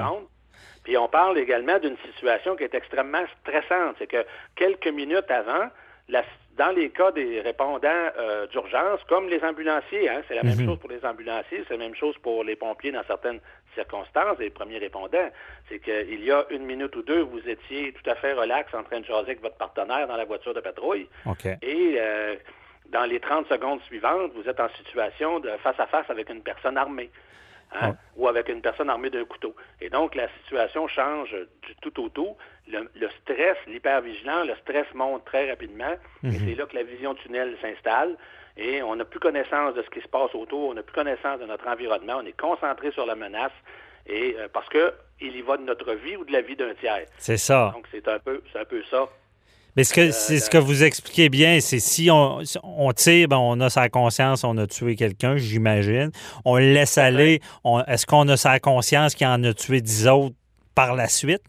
Puis 0.91 0.97
on 0.97 1.07
parle 1.07 1.37
également 1.37 1.79
d'une 1.79 1.95
situation 2.05 2.57
qui 2.57 2.65
est 2.65 2.73
extrêmement 2.75 3.23
stressante. 3.39 3.95
C'est 3.97 4.07
que 4.07 4.25
quelques 4.57 4.89
minutes 4.89 5.31
avant, 5.31 5.69
la- 6.09 6.25
dans 6.57 6.71
les 6.75 6.89
cas 6.89 7.13
des 7.13 7.39
répondants 7.39 7.87
euh, 8.19 8.45
d'urgence, 8.47 8.99
comme 9.07 9.29
les 9.29 9.41
ambulanciers, 9.41 10.09
hein, 10.09 10.21
c'est 10.27 10.35
la 10.35 10.43
même 10.43 10.57
Mhm. 10.59 10.65
chose 10.65 10.79
pour 10.79 10.89
les 10.89 11.05
ambulanciers, 11.05 11.63
c'est 11.65 11.77
la 11.77 11.85
même 11.85 11.95
chose 11.95 12.17
pour 12.17 12.43
les 12.43 12.57
pompiers 12.57 12.91
dans 12.91 13.05
certaines 13.05 13.39
circonstances, 13.73 14.37
les 14.37 14.49
premiers 14.49 14.79
répondants, 14.79 15.29
c'est 15.69 15.79
qu'il 15.79 16.25
y 16.25 16.29
a 16.29 16.45
une 16.49 16.65
minute 16.65 16.93
ou 16.97 17.03
deux, 17.03 17.21
vous 17.21 17.47
étiez 17.47 17.93
tout 17.93 18.09
à 18.09 18.15
fait 18.15 18.33
relax 18.33 18.73
en 18.73 18.83
train 18.83 18.99
de 18.99 19.05
jaser 19.05 19.21
avec 19.31 19.41
votre 19.41 19.55
partenaire 19.55 20.09
dans 20.09 20.17
la 20.17 20.25
voiture 20.25 20.53
de 20.53 20.59
patrouille. 20.59 21.07
Et 21.61 21.95
euh, 22.01 22.35
dans 22.87 23.05
les 23.05 23.21
30 23.21 23.47
secondes 23.47 23.79
suivantes, 23.83 24.33
vous 24.35 24.49
êtes 24.49 24.59
en 24.59 24.67
situation 24.75 25.39
de 25.39 25.51
face 25.63 25.79
à 25.79 25.87
face 25.87 26.09
avec 26.09 26.29
une 26.29 26.43
personne 26.43 26.75
armée. 26.77 27.09
Hein, 27.73 27.89
Ouais. 27.89 27.93
ou 28.17 28.27
avec 28.27 28.49
une 28.49 28.61
personne 28.61 28.89
armée 28.89 29.09
d'un 29.09 29.25
couteau. 29.25 29.55
Et 29.79 29.89
donc, 29.89 30.15
la 30.15 30.27
situation 30.43 30.87
change 30.87 31.31
du 31.63 31.75
tout 31.81 32.01
au 32.03 32.09
tout. 32.09 32.35
Le, 32.67 32.89
le 32.95 33.09
stress, 33.21 33.57
l'hypervigilant, 33.67 34.43
le 34.43 34.55
stress 34.61 34.85
monte 34.93 35.25
très 35.25 35.49
rapidement. 35.49 35.93
Et 36.23 36.27
Mhm. 36.27 36.39
c'est 36.45 36.55
là 36.55 36.65
que 36.65 36.75
la 36.75 36.83
vision 36.83 37.15
tunnel 37.15 37.55
s'installe. 37.61 38.15
Et 38.57 38.83
on 38.83 38.95
n'a 38.97 39.05
plus 39.05 39.19
connaissance 39.19 39.73
de 39.75 39.81
ce 39.81 39.89
qui 39.89 40.01
se 40.01 40.07
passe 40.09 40.35
autour, 40.35 40.69
on 40.69 40.73
n'a 40.73 40.83
plus 40.83 40.93
connaissance 40.93 41.39
de 41.39 41.45
notre 41.45 41.65
environnement, 41.67 42.17
on 42.21 42.25
est 42.25 42.37
concentré 42.37 42.91
sur 42.91 43.05
la 43.05 43.15
menace, 43.15 43.53
et 44.05 44.35
euh, 44.37 44.49
parce 44.51 44.67
que 44.67 44.93
il 45.21 45.35
y 45.37 45.41
va 45.41 45.55
de 45.55 45.63
notre 45.63 45.93
vie 45.93 46.17
ou 46.17 46.25
de 46.25 46.33
la 46.33 46.41
vie 46.41 46.57
d'un 46.57 46.73
tiers. 46.73 47.05
C'est 47.17 47.37
ça. 47.37 47.71
Donc, 47.73 47.87
c'est 47.91 48.05
un 48.09 48.19
peu, 48.19 48.41
c'est 48.51 48.59
un 48.59 48.65
peu 48.65 48.83
ça. 48.91 49.07
Mais 49.77 49.83
ce 49.83 49.93
que, 49.93 50.01
Euh, 50.01 50.11
c'est 50.11 50.39
ce 50.39 50.49
que 50.49 50.57
vous 50.57 50.83
expliquez 50.83 51.29
bien, 51.29 51.59
c'est 51.61 51.79
si 51.79 52.09
on, 52.11 52.43
si 52.43 52.57
on 52.63 52.91
tire, 52.91 53.27
ben, 53.27 53.37
on 53.37 53.59
a 53.61 53.69
sa 53.69 53.87
conscience, 53.89 54.43
on 54.43 54.57
a 54.57 54.67
tué 54.67 54.95
quelqu'un, 54.95 55.37
j'imagine. 55.37 56.11
On 56.45 56.57
le 56.57 56.73
laisse 56.73 56.97
aller. 56.97 57.39
on- 57.63 57.81
Est-ce 57.85 58.05
qu'on 58.05 58.27
a 58.27 58.37
sa 58.37 58.59
conscience 58.59 59.15
qu'il 59.15 59.27
en 59.27 59.43
a 59.43 59.53
tué 59.53 59.81
dix 59.81 60.07
autres 60.07 60.35
par 60.75 60.95
la 60.95 61.07
suite? 61.07 61.41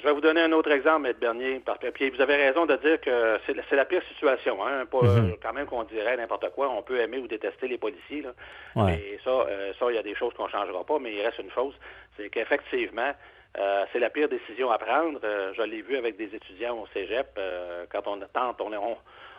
Je 0.00 0.08
vais 0.10 0.14
vous 0.14 0.20
donner 0.20 0.42
un 0.42 0.52
autre 0.52 0.70
exemple, 0.70 1.06
M. 1.08 1.14
Bernier. 1.18 1.60
Par- 1.64 1.78
Puis 1.78 2.10
vous 2.10 2.20
avez 2.20 2.36
raison 2.36 2.66
de 2.66 2.76
dire 2.76 3.00
que 3.00 3.38
c'est 3.46 3.54
la, 3.54 3.62
c'est 3.70 3.76
la 3.76 3.86
pire 3.86 4.02
situation. 4.12 4.58
Hein? 4.66 4.84
Pas, 4.90 5.00
Mhm. 5.02 5.36
quand 5.42 5.54
même 5.54 5.64
qu'on 5.66 5.82
dirait 5.84 6.16
n'importe 6.18 6.50
quoi. 6.54 6.68
On 6.70 6.82
peut 6.82 7.00
aimer 7.00 7.16
ou 7.18 7.26
détester 7.26 7.68
les 7.68 7.78
policiers. 7.78 8.20
Là. 8.20 8.32
Ouais. 8.76 8.96
Mais 8.98 9.18
ça, 9.24 9.30
euh, 9.30 9.72
ça, 9.78 9.86
il 9.88 9.94
y 9.94 9.98
a 9.98 10.02
des 10.02 10.14
choses 10.14 10.34
qu'on 10.34 10.44
ne 10.44 10.50
changera 10.50 10.84
pas. 10.84 10.98
Mais 10.98 11.14
il 11.14 11.22
reste 11.22 11.38
une 11.38 11.50
chose, 11.50 11.72
c'est 12.18 12.28
qu'effectivement, 12.28 13.12
euh, 13.58 13.84
c'est 13.92 13.98
la 13.98 14.10
pire 14.10 14.28
décision 14.28 14.70
à 14.70 14.78
prendre. 14.78 15.20
Euh, 15.24 15.52
je 15.56 15.62
l'ai 15.62 15.82
vu 15.82 15.96
avec 15.96 16.16
des 16.16 16.34
étudiants 16.34 16.76
au 16.78 16.86
Cégep. 16.92 17.28
euh, 17.38 17.84
quand 17.90 18.06
on 18.06 18.18
tente, 18.18 18.60
on, 18.60 18.72
on, 18.72 18.96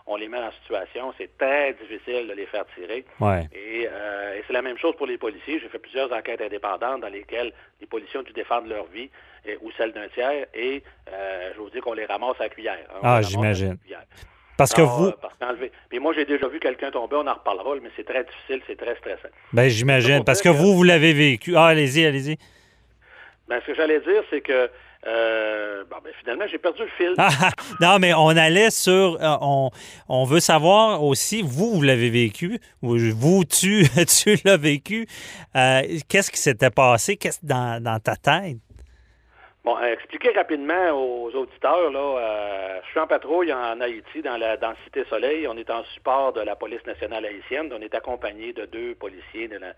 on 0.07 0.15
les 0.15 0.27
met 0.27 0.37
en 0.37 0.51
situation, 0.51 1.13
c'est 1.17 1.35
très 1.37 1.73
difficile 1.73 2.27
de 2.27 2.33
les 2.33 2.45
faire 2.45 2.65
tirer. 2.75 3.03
Ouais. 3.19 3.47
Et, 3.53 3.83
et 3.83 4.43
c'est 4.45 4.53
la 4.53 4.61
même 4.61 4.77
chose 4.77 4.95
pour 4.95 5.07
les 5.07 5.17
policiers. 5.17 5.59
J'ai 5.59 5.67
fait 5.69 5.79
plusieurs 5.79 6.11
enquêtes 6.13 6.41
indépendantes 6.41 7.01
dans 7.01 7.09
lesquelles 7.09 7.51
les 7.81 7.87
policiers 7.87 8.19
ont 8.19 8.23
dû 8.23 8.31
défendre 8.33 8.67
leur 8.67 8.85
vie 8.85 9.09
et- 9.45 9.57
ou 9.61 9.71
celle 9.77 9.91
d'un 9.93 10.07
tiers 10.09 10.45
et 10.53 10.83
je 11.55 11.59
vous 11.59 11.69
dis 11.71 11.79
qu'on 11.79 11.93
les 11.93 12.05
ramasse 12.05 12.39
à 12.39 12.49
cuillère. 12.49 12.77
hein. 12.93 12.99
Ah, 13.03 13.21
j'imagine. 13.21 13.77
Parce 14.57 14.73
que 14.73 14.81
vous, 14.81 15.11
parce 15.21 15.35
Puis 15.89 15.99
moi, 15.99 16.13
j'ai 16.13 16.23
déjà 16.23 16.47
vu 16.47 16.59
quelqu'un 16.61 16.89
tomber, 16.89 17.17
on 17.17 17.27
en 17.27 17.33
reparlera, 17.33 17.75
mais 17.83 17.89
c'est 17.97 18.05
très 18.05 18.23
difficile, 18.23 18.61
c'est 18.67 18.77
très 18.77 18.95
stressant. 18.95 19.27
ben, 19.51 19.67
j'imagine. 19.69 20.23
Parce 20.23 20.41
que- 20.41 20.47
vous, 20.49 20.75
vous 20.75 20.83
l'avez 20.83 21.11
vécu. 21.13 21.57
Ah, 21.57 21.65
allez-y, 21.65 22.05
allez-y. 22.05 22.37
Ben, 23.47 23.59
ce 23.61 23.67
que 23.67 23.75
j'allais 23.75 23.99
dire, 24.01 24.23
c'est 24.29 24.41
que 24.41 24.69
Euh, 25.07 25.83
bon, 25.87 25.97
ben, 26.03 26.11
finalement, 26.19 26.45
j'ai 26.51 26.57
perdu 26.57 26.81
le 26.81 26.87
fil. 26.97 27.13
Non, 27.79 27.99
mais 27.99 28.11
on 28.15 28.29
allait 28.29 28.71
sur. 28.71 29.21
euh, 29.21 29.37
on, 29.39 29.69
on 30.09 30.23
veut 30.25 30.39
savoir 30.39 31.03
aussi, 31.03 31.43
vous, 31.43 31.75
vous 31.75 31.81
l'avez 31.83 32.09
vécu, 32.09 32.59
ou 32.81 32.97
vous, 33.15 33.43
tu, 33.45 33.85
tu 34.23 34.35
l'as 34.43 34.57
vécu. 34.57 35.05
Euh, 35.55 35.81
Qu'est-ce 36.09 36.31
qui 36.31 36.39
s'était 36.39 36.71
passé 36.71 37.17
Qu'est-ce 37.17 37.45
dans, 37.45 37.83
dans 37.83 37.99
ta 37.99 38.15
tête? 38.15 38.57
Bon, 39.63 39.77
expliquer 39.79 40.31
rapidement 40.31 40.91
aux 40.93 41.29
auditeurs, 41.35 41.91
là, 41.91 42.81
je 42.83 42.89
suis 42.89 42.99
en 42.99 43.05
patrouille 43.07 43.51
en 43.53 43.79
Haïti, 43.81 44.21
dans 44.23 44.37
la 44.37 44.57
dans 44.57 44.73
Cité 44.85 45.03
Soleil. 45.09 45.47
On 45.47 45.57
est 45.57 45.69
en 45.69 45.83
support 45.93 46.33
de 46.33 46.41
la 46.41 46.55
police 46.55 46.85
nationale 46.85 47.25
haïtienne. 47.25 47.71
On 47.71 47.81
est 47.81 47.93
accompagné 47.95 48.53
de 48.53 48.65
deux 48.65 48.95
policiers 48.95 49.47
de 49.47 49.57
la, 49.57 49.73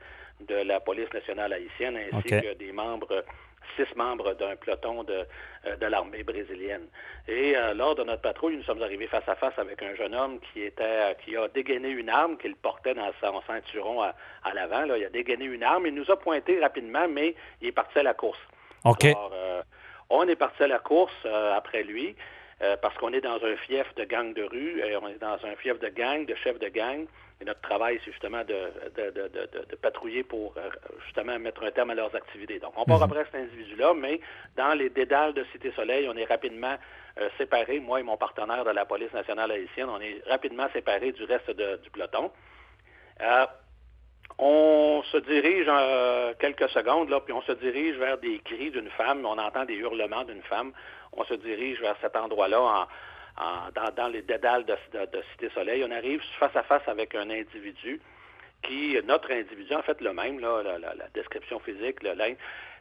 de 0.48 0.68
la 0.68 0.80
police 0.82 1.12
nationale 1.14 1.52
haïtienne, 1.54 1.98
ainsi 1.98 2.30
que 2.30 2.54
des 2.56 2.72
membres, 2.74 3.24
six 3.76 3.96
membres 3.96 4.34
d'un 4.34 4.56
peloton 4.56 5.04
de, 5.04 5.26
euh, 5.66 5.76
de 5.76 5.86
l'armée 5.86 6.24
brésilienne. 6.24 6.88
Et 7.28 7.56
euh, 7.58 7.74
lors 7.74 7.96
de 7.96 8.04
notre 8.04 8.22
patrouille, 8.22 8.58
nous 8.58 8.64
sommes 8.64 8.82
arrivés 8.82 9.08
face 9.08 9.28
à 9.28 9.36
face 9.36 9.58
avec 9.58 9.82
un 9.84 9.96
jeune 9.96 10.16
homme 10.16 10.40
qui 10.40 10.64
était 10.64 11.16
qui 11.24 11.36
a 11.36 11.48
dégainé 11.48 11.90
une 11.90 12.10
arme 12.10 12.38
qu'il 12.38 12.56
portait 12.56 12.94
dans 12.94 13.12
son 13.22 13.42
ceinturon 13.48 14.02
à, 14.02 14.16
à 14.44 14.54
l'avant. 14.54 14.86
là. 14.86 14.98
Il 14.98 15.06
a 15.06 15.10
dégainé 15.10 15.46
une 15.46 15.64
arme. 15.64 15.88
Il 15.88 15.96
nous 15.96 16.10
a 16.10 16.18
pointé 16.18 16.60
rapidement, 16.60 17.08
mais 17.08 17.36
il 17.62 17.68
est 17.70 17.72
parti 17.72 18.00
à 18.00 18.04
la 18.04 18.14
course. 18.14 18.40
OK. 18.86 19.06
Alors, 19.06 19.32
euh, 19.34 19.62
on 20.10 20.28
est 20.28 20.36
parti 20.36 20.64
à 20.64 20.68
la 20.68 20.80
course 20.80 21.14
euh, 21.26 21.56
après 21.56 21.84
lui 21.84 22.16
euh, 22.62 22.76
parce 22.82 22.96
qu'on 22.98 23.14
est 23.14 23.22
dans 23.22 23.44
un 23.44 23.56
fief 23.58 23.94
de 23.96 24.04
gang 24.04 24.34
de 24.34 24.44
rue, 24.44 24.82
et 24.82 24.96
on 24.98 25.08
est 25.08 25.20
dans 25.20 25.38
un 25.46 25.56
fief 25.58 25.80
de 25.80 25.90
gang, 25.90 26.26
de 26.26 26.36
chef 26.36 26.58
de 26.60 26.70
gang. 26.70 27.06
Et 27.40 27.46
notre 27.46 27.62
travail, 27.62 28.00
c'est 28.04 28.12
justement 28.12 28.44
de, 28.44 28.56
de, 28.96 29.12
de, 29.12 29.28
de, 29.28 29.46
de- 29.54 29.66
de 29.70 29.76
patrouiller 29.76 30.24
pour 30.24 30.56
euh, 30.58 30.70
justement 31.06 31.38
mettre 31.38 31.64
un 31.64 31.70
terme 31.72 31.92
à 31.92 31.96
leurs 31.96 32.16
activités. 32.16 32.58
Donc, 32.60 32.74
on 32.76 32.84
part 32.86 33.04
après 33.04 33.26
cet 33.26 33.36
individu-là, 33.36 33.94
mais 33.94 34.20
dans 34.56 34.74
les 34.74 34.90
dédales 34.90 35.34
de 35.34 35.44
Cité 35.52 35.72
Soleil, 35.74 36.10
on 36.12 36.18
est 36.18 36.26
rapidement 36.26 36.76
euh, 37.20 37.30
séparés, 37.38 37.80
moi 37.80 38.00
et 38.00 38.04
mon 38.04 38.18
partenaire 38.18 38.66
de 38.66 38.72
la 38.72 38.86
police 38.86 39.14
nationale 39.14 39.52
haïtienne, 39.52 39.88
on 39.90 40.02
est 40.02 40.20
rapidement 40.28 40.68
séparés 40.74 41.12
du 41.12 41.24
reste 41.26 41.52
du 41.52 41.90
peloton. 41.92 42.32
Euh, 43.22 43.46
on 44.40 45.04
se 45.12 45.18
dirige 45.18 45.68
euh, 45.68 46.34
quelques 46.40 46.70
secondes, 46.70 47.10
là, 47.10 47.20
puis 47.22 47.34
on 47.34 47.42
se 47.44 47.52
dirige 47.54 47.98
vers 47.98 48.18
des 48.18 48.40
cris 48.40 48.72
d'une 48.72 48.90
femme, 48.92 49.26
on 49.26 49.38
entend 49.38 49.66
des 49.66 49.76
hurlements 49.76 50.24
d'une 50.24 50.44
femme. 50.44 50.74
On 51.14 51.24
se 51.24 51.34
dirige 51.36 51.80
vers 51.82 51.96
cet 52.02 52.16
endroit-là 52.16 52.62
en, 52.62 52.86
en- 53.38 53.70
dans, 53.76 53.92
dans 53.96 54.08
les 54.08 54.22
dédales 54.22 54.66
de, 54.66 54.76
de- 54.94 55.06
de 55.06 55.24
Cité 55.32 55.50
Soleil. 55.54 55.84
On 55.88 55.92
arrive 55.92 56.22
face 56.40 56.56
à 56.56 56.64
face 56.64 56.88
avec 56.88 57.16
un 57.16 57.30
individu 57.30 58.00
qui, 58.64 58.98
notre 59.06 59.32
individu, 59.32 59.74
en 59.76 59.82
fait 59.84 60.02
le 60.02 60.14
même, 60.14 60.40
là, 60.40 60.62
la, 60.64 60.80
la- 60.80 60.96
la 60.96 61.08
description 61.14 61.60
physique, 61.60 62.02
le 62.04 62.14
linge, 62.14 62.38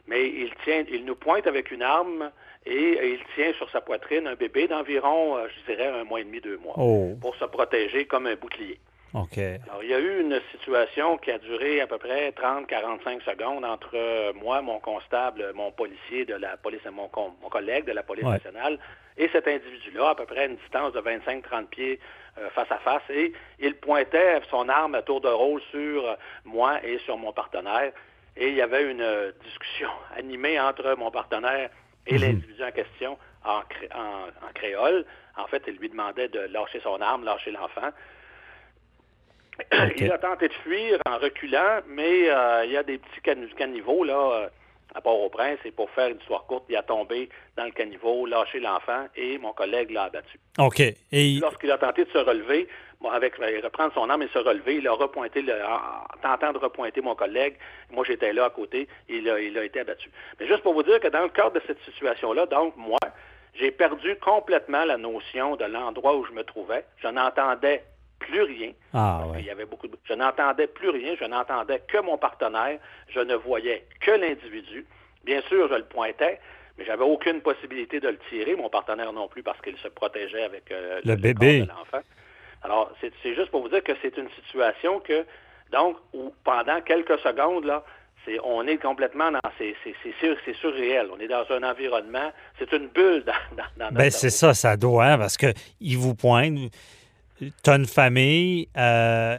mais 0.07 0.27
il 0.27 0.51
tient, 0.63 0.83
il 0.89 1.05
nous 1.05 1.15
pointe 1.15 1.45
avec 1.47 1.69
une 1.71 1.83
arme 1.83 2.31
et 2.65 3.13
il 3.13 3.19
tient 3.35 3.53
sur 3.53 3.69
sa 3.69 3.81
poitrine 3.81 4.27
un 4.27 4.35
bébé 4.35 4.67
d'environ, 4.67 5.37
euh, 5.37 5.47
je 5.49 5.71
dirais, 5.73 5.87
un 5.87 6.03
mois 6.03 6.21
et 6.21 6.23
demi, 6.23 6.41
deux 6.41 6.57
mois, 6.57 6.73
Oh, 6.77 7.15
pour 7.21 7.35
se 7.35 7.45
protéger 7.45 8.05
comme 8.05 8.25
un 8.27 8.35
bouclier. 8.35 8.79
OK. 9.23 9.37
Alors, 9.37 9.83
il 9.83 9.89
y 9.89 9.93
a 9.93 9.99
eu 9.99 10.21
une 10.21 10.39
situation 10.51 11.17
qui 11.17 11.31
a 11.31 11.37
duré 11.39 11.81
à 11.81 11.87
peu 11.87 11.97
près 11.97 12.29
30-45 12.31 13.23
secondes 13.23 13.65
entre 13.65 13.89
euh, 13.95 14.33
moi, 14.33 14.61
mon 14.61 14.79
constable, 14.79 15.51
mon 15.53 15.71
policier 15.71 16.25
de 16.25 16.35
la 16.35 16.57
police, 16.57 16.81
mon, 16.91 17.09
mon 17.41 17.49
collègue 17.49 17.85
de 17.85 17.91
la 17.93 18.03
police 18.03 18.23
Ouais. 18.25 18.31
nationale, 18.33 18.79
et 19.17 19.27
cet 19.29 19.47
individu-là, 19.47 20.09
à 20.09 20.15
peu 20.15 20.25
près 20.25 20.41
à 20.41 20.45
une 20.45 20.57
distance 20.57 20.93
de 20.93 21.01
25-30 21.01 21.65
pieds 21.67 21.99
euh, 22.37 22.49
face 22.51 22.71
à 22.71 22.77
face, 22.79 23.01
et 23.09 23.33
il 23.59 23.75
pointait 23.75 24.39
son 24.49 24.69
arme 24.69 24.95
à 24.95 25.01
tour 25.01 25.21
de 25.21 25.27
rôle 25.29 25.61
sur 25.71 26.07
euh, 26.07 26.15
moi 26.45 26.83
et 26.83 26.99
sur 26.99 27.17
mon 27.17 27.31
partenaire, 27.33 27.91
et 28.35 28.49
il 28.49 28.53
y 28.55 28.61
avait 28.61 28.83
une 28.91 29.33
discussion 29.43 29.89
animée 30.15 30.59
entre 30.59 30.95
mon 30.97 31.09
partenaire 31.11 31.69
et 32.05 32.13
Mhm. 32.13 32.21
l'individu 32.21 32.63
en 32.63 32.71
question 32.71 33.17
en, 33.43 33.61
cré- 33.61 33.89
en- 33.95 34.27
en 34.47 34.53
créole. 34.53 35.05
En 35.35 35.45
fait, 35.47 35.63
il 35.67 35.75
lui 35.77 35.89
demandait 35.89 36.27
de 36.29 36.39
lâcher 36.51 36.79
son 36.81 37.01
arme, 37.01 37.23
lâcher 37.25 37.51
l'enfant. 37.51 37.89
Il 39.97 40.11
a 40.11 40.17
tenté 40.17 40.47
de 40.47 40.53
fuir 40.53 40.99
en 41.07 41.17
reculant, 41.17 41.79
mais 41.87 42.29
euh, 42.29 42.65
il 42.65 42.71
y 42.71 42.77
a 42.77 42.83
des 42.83 42.97
petits 42.97 43.21
can- 43.23 43.55
caniveaux 43.57 44.03
là, 44.03 44.31
euh, 44.43 44.47
à 44.95 45.01
Port-au-Prince, 45.01 45.59
et 45.65 45.71
pour 45.71 45.89
faire 45.91 46.07
une 46.09 46.17
histoire 46.17 46.45
courte, 46.45 46.65
il 46.69 46.75
a 46.75 46.81
tombé 46.83 47.29
dans 47.55 47.65
le 47.65 47.71
caniveau, 47.71 48.25
lâché 48.25 48.59
l'enfant, 48.59 49.05
et 49.15 49.37
mon 49.37 49.51
collègue 49.53 49.91
l'a 49.91 50.03
abattu. 50.03 50.39
OK. 50.59 50.79
Et 51.11 51.39
Lorsqu'il 51.39 51.71
a 51.71 51.77
tenté 51.77 52.05
de 52.05 52.09
se 52.09 52.17
relever, 52.17 52.67
bon, 53.01 53.09
avec 53.09 53.35
reprendre 53.35 53.93
son 53.93 54.09
arme 54.09 54.23
et 54.23 54.27
se 54.29 54.39
relever, 54.39 54.75
il 54.77 54.87
a 54.87 54.93
repointé, 54.93 55.41
le, 55.41 55.53
en, 55.53 55.75
en 55.75 56.17
tentant 56.21 56.53
de 56.53 56.57
repointer 56.57 57.01
mon 57.01 57.15
collègue. 57.15 57.55
Moi, 57.91 58.05
j'étais 58.07 58.31
là 58.33 58.45
à 58.45 58.49
côté, 58.49 58.87
il 59.09 59.29
a, 59.29 59.39
il 59.39 59.57
a 59.57 59.63
été 59.65 59.81
abattu. 59.81 60.09
Mais 60.39 60.47
juste 60.47 60.61
pour 60.63 60.73
vous 60.73 60.83
dire 60.83 60.99
que 60.99 61.09
dans 61.09 61.23
le 61.23 61.29
cadre 61.29 61.51
de 61.51 61.61
cette 61.67 61.81
situation-là, 61.83 62.45
donc 62.45 62.75
moi, 62.77 62.99
j'ai 63.55 63.71
perdu 63.71 64.15
complètement 64.17 64.85
la 64.85 64.97
notion 64.97 65.55
de 65.57 65.65
l'endroit 65.65 66.15
où 66.15 66.25
je 66.25 66.31
me 66.31 66.43
trouvais. 66.43 66.85
Je 67.03 67.07
n'entendais 67.07 67.83
plus 68.19 68.41
rien. 68.41 68.71
Ah, 68.93 69.23
ouais. 69.27 69.37
qu'il 69.37 69.45
y 69.47 69.49
avait 69.49 69.65
beaucoup 69.65 69.87
de... 69.87 69.97
Je 70.05 70.13
n'entendais 70.13 70.67
plus 70.67 70.89
rien, 70.89 71.15
je 71.19 71.25
n'entendais 71.25 71.81
que 71.87 71.99
mon 72.01 72.17
partenaire, 72.17 72.79
je 73.09 73.19
ne 73.19 73.35
voyais 73.35 73.85
que 74.01 74.11
l'individu. 74.11 74.85
Bien 75.23 75.41
sûr, 75.43 75.67
je 75.69 75.75
le 75.75 75.83
pointais, 75.85 76.39
mais 76.77 76.85
j'avais 76.85 77.03
aucune 77.03 77.41
possibilité 77.41 77.99
de 77.99 78.09
le 78.09 78.17
tirer, 78.29 78.55
mon 78.55 78.69
partenaire 78.69 79.11
non 79.13 79.27
plus, 79.27 79.43
parce 79.43 79.59
qu'il 79.61 79.77
se 79.77 79.87
protégeait 79.87 80.43
avec 80.43 80.71
euh, 80.71 80.99
Le 81.03 81.15
bébé. 81.15 81.59
corps 81.59 81.67
de 81.67 81.79
l'enfant. 81.79 82.05
Alors, 82.63 82.91
c'est 83.01 83.11
c'est 83.21 83.35
juste 83.35 83.51
pour 83.51 83.61
vous 83.61 83.69
dire 83.69 83.83
que 83.83 83.93
c'est 84.01 84.17
une 84.17 84.29
situation 84.31 84.99
que, 84.99 85.25
donc, 85.71 85.97
où 86.13 86.33
pendant 86.43 86.81
quelques 86.81 87.19
secondes, 87.19 87.65
là, 87.65 87.83
c'est, 88.25 88.39
on 88.43 88.65
est 88.67 88.77
complètement 88.77 89.31
dans, 89.31 89.39
c'est, 89.57 89.75
c'est, 89.83 89.93
c'est, 90.03 90.13
sur- 90.19 90.35
c'est 90.43 90.55
surréel. 90.55 91.07
On 91.15 91.19
est 91.19 91.27
dans 91.27 91.45
un 91.49 91.63
environnement, 91.63 92.31
c'est 92.57 92.71
une 92.73 92.87
bulle 92.87 93.23
dans, 93.25 93.33
dans, 93.55 93.63
dans 93.77 93.85
notre 93.85 93.93
Ben, 93.97 94.09
c'est 94.11 94.29
ça, 94.31 94.53
ça 94.53 94.75
doit, 94.75 95.05
hein, 95.05 95.17
parce 95.17 95.37
que 95.37 95.47
il 95.79 95.97
vous 95.97 96.15
pointe. 96.15 96.57
Tu 97.39 97.69
as 97.69 97.75
une 97.75 97.85
famille, 97.85 98.67
euh, 98.77 99.37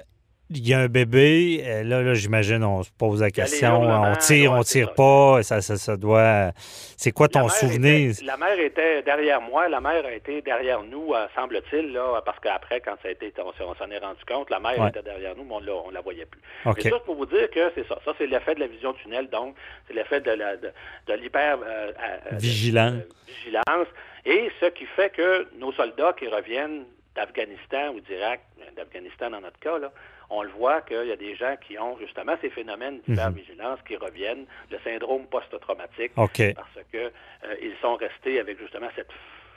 il 0.51 0.67
y 0.67 0.73
a 0.73 0.79
un 0.79 0.87
bébé. 0.89 1.63
euh, 1.67 1.83
Là, 1.83 2.01
là 2.03 2.15
j'imagine, 2.15 2.63
on 2.65 2.83
se 2.83 2.91
pose 2.97 3.21
la 3.21 3.31
question. 3.31 3.83
On 3.83 4.15
tire, 4.17 4.53
on 4.53 4.63
c'est 4.63 4.79
tire 4.79 4.89
ça. 4.89 4.95
pas. 4.95 5.43
Ça, 5.43 5.61
ça, 5.61 5.77
ça 5.77 5.97
doit. 5.97 6.53
C'est 6.57 7.11
quoi 7.13 7.29
ton 7.29 7.49
souvenir? 7.49 8.11
était- 8.13 8.25
la 8.25 8.37
mère 8.37 8.59
était 8.59 9.03
derrière 9.03 9.41
moi. 9.41 9.69
La 9.69 9.81
mère 9.81 10.07
a 10.07 10.13
été 10.13 10.41
derrière 10.43 10.83
nous, 10.83 11.13
euh, 11.13 11.27
semble-t-il, 11.35 11.93
là, 11.93 12.23
parce 12.25 12.39
qu'après, 12.41 12.81
quand 12.81 12.95
ça 13.03 13.09
a 13.09 13.11
été, 13.11 13.33
on, 13.39 13.53
s'en 13.75 13.91
est 13.91 13.99
rendu 13.99 14.25
compte, 14.27 14.49
la 14.51 14.59
mère 14.61 14.79
Ouais. 14.81 14.89
était 14.89 15.03
derrière 15.03 15.37
nous, 15.37 15.45
mais 15.45 15.55
on 15.55 15.89
ne 15.89 15.95
la 15.95 16.01
voyait 16.01 16.25
plus. 16.27 16.41
OK. 16.65 16.77
Mais 16.85 16.91
juste 16.91 17.05
pour 17.05 17.17
vous 17.17 17.27
dire 17.27 17.51
que 17.51 17.71
c'est 17.75 17.87
ça. 17.87 17.99
Ça, 18.05 18.13
c'est 18.17 18.27
l'effet 18.27 18.55
de 18.55 18.61
la 18.61 18.69
vision 18.69 18.93
tunnel, 18.95 19.29
donc, 19.29 19.55
c'est 19.87 19.95
l'effet 19.95 20.21
de, 20.21 20.31
la, 20.31 20.57
de, 20.57 20.71
de 21.09 21.13
l'hyper... 21.15 21.59
euh, 21.67 21.93
euh, 22.33 22.37
vigilance. 22.37 23.87
Et 24.25 24.51
ce 24.61 24.67
qui 24.67 24.85
fait 24.97 25.11
que 25.11 25.47
nos 25.59 25.73
soldats 25.73 26.15
qui 26.19 26.27
reviennent 26.29 26.85
d'Afghanistan 27.19 27.93
ou 27.95 28.01
d'Irak, 28.01 28.41
euh, 28.61 28.71
d'Afghanistan 28.77 29.31
dans 29.31 29.41
notre 29.41 29.59
cas, 29.59 29.79
là, 29.79 29.93
on 30.31 30.43
le 30.43 30.51
voit 30.51 30.83
qu'il 30.83 31.07
y 31.09 31.13
a 31.13 31.17
des 31.17 31.35
gens 31.35 31.55
qui 31.67 31.79
ont 31.79 31.99
justement 31.99 32.35
ces 32.41 32.51
phénomènes 32.51 33.01
d'hypervigilance 33.09 33.81
qui 33.87 33.97
reviennent, 33.97 34.45
le 34.71 34.79
syndrome 34.85 35.27
post-traumatique, 35.27 36.13
parce 36.55 36.87
que 36.93 36.99
euh, 36.99 37.11
ils 37.63 37.75
sont 37.81 37.97
restés 37.97 38.39
avec 38.39 38.59
justement 38.61 38.89
cette, 38.95 39.09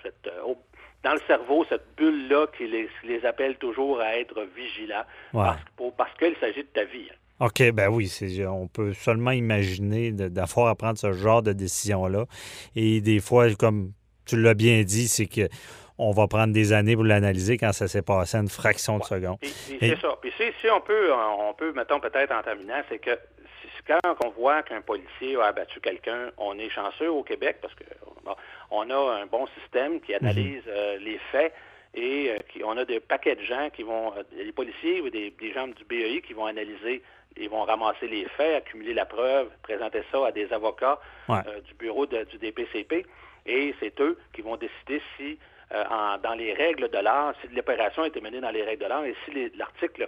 cette, 0.04 0.28
euh, 0.28 0.42
au- 0.46 0.58
dans 1.04 1.14
le 1.14 1.20
cerveau 1.28 1.66
cette 1.70 1.86
bulle 1.98 2.28
là 2.30 2.48
qui 2.58 2.68
les, 2.68 3.26
appelle 3.26 3.56
toujours 3.58 4.00
à 4.00 4.18
être 4.18 4.40
vigilants 4.56 5.04
Ouais. 5.34 5.44
parce, 5.46 5.62
pour- 5.76 5.96
parce 5.96 6.14
qu'il 6.18 6.36
s'agit 6.40 6.64
de 6.64 6.70
ta 6.74 6.84
vie. 6.86 7.08
hein. 7.12 7.16
OK, 7.48 7.72
ben 7.72 7.90
oui, 7.90 8.08
on 8.48 8.68
peut 8.68 8.94
seulement 8.94 9.32
imaginer 9.32 10.12
d'avoir 10.12 10.68
à 10.68 10.76
prendre 10.76 10.98
ce 11.00 11.12
genre 11.12 11.42
de 11.42 11.54
décision-là. 11.54 12.26
Et 12.76 13.02
des 13.02 13.20
fois, 13.20 13.48
comme 13.56 13.94
tu 14.28 14.38
l'as 14.40 14.54
bien 14.54 14.84
dit, 14.84 15.08
c'est 15.08 15.26
que 15.26 15.50
on 15.98 16.12
va 16.12 16.28
prendre 16.28 16.54
des 16.54 16.74
années 16.74 16.96
pour 16.96 17.04
l'analyser 17.04 17.58
quand 17.58 17.72
ça 17.74 17.88
s'est 17.88 18.02
passé 18.02 18.38
une 18.38 18.50
fraction 18.50 18.98
de 18.98 19.04
seconde. 19.04 19.38
Et- 19.42 19.78
c'est 19.80 20.00
ça. 20.00 20.16
Puis 20.22 20.32
si, 20.38 20.44
si 20.62 20.70
on 20.70 20.82
peut, 20.82 21.12
on 21.14 21.54
peut, 21.54 21.72
mettons 21.74 22.00
peut-être 22.00 22.32
en 22.34 22.42
terminant, 22.44 22.82
c'est 22.90 23.00
que 23.00 23.12
si- 23.62 23.68
quand 23.88 24.00
on 24.26 24.30
voit 24.30 24.64
qu'un 24.64 24.82
policier 24.82 25.36
a 25.38 25.46
abattu 25.48 25.80
quelqu'un, 25.80 26.30
on 26.38 26.58
est 26.60 26.70
chanceux 26.70 27.12
au 27.12 27.24
Québec 27.24 27.58
parce 27.62 27.74
que 27.76 27.84
bon, 28.24 28.36
on 28.72 28.90
a 28.90 29.22
un 29.22 29.26
bon 29.26 29.46
système 29.60 30.00
qui 30.02 30.14
analyse 30.14 30.64
euh, 30.68 30.98
les 31.00 31.20
faits 31.32 31.54
et 31.94 32.30
euh, 32.32 32.38
qui, 32.52 32.64
on 32.64 32.78
a 32.78 32.86
des 32.86 33.00
paquets 33.00 33.36
de 33.36 33.44
gens 33.44 33.70
qui 33.76 33.84
vont, 33.84 34.14
euh, 34.16 34.24
des 34.36 34.52
policiers 34.54 35.02
ou 35.02 35.10
des, 35.10 35.32
des 35.32 35.52
gens 35.54 35.68
du 35.68 35.84
BEI 35.84 36.22
qui 36.22 36.34
vont 36.34 36.46
analyser, 36.46 37.02
ils 37.38 37.50
vont 37.50 37.64
ramasser 37.64 38.08
les 38.08 38.26
faits, 38.38 38.56
accumuler 38.66 38.94
la 38.94 39.06
preuve, 39.06 39.48
présenter 39.62 40.02
ça 40.12 40.28
à 40.28 40.32
des 40.32 40.52
avocats 40.54 41.00
Ouais. 41.28 41.40
euh, 41.48 41.60
du 41.62 41.74
bureau 41.76 42.06
de- 42.06 42.24
du 42.26 42.38
DPCP 42.38 43.06
et 43.46 43.74
c'est 43.80 44.00
eux 44.00 44.18
qui 44.34 44.42
vont 44.42 44.56
décider 44.58 45.02
si 45.18 45.38
euh, 45.74 45.84
en- 45.90 46.18
dans 46.18 46.34
les 46.34 46.54
règles 46.54 46.90
de 46.90 46.98
l'art, 46.98 47.34
si 47.42 47.48
l'opération 47.56 48.04
a 48.04 48.08
été 48.08 48.20
menée 48.22 48.42
dans 48.42 48.50
les 48.52 48.64
règles 48.64 48.84
de 48.84 48.90
l'art 48.90 49.06
et 49.06 49.16
si 49.26 49.50
l'article 49.56 50.08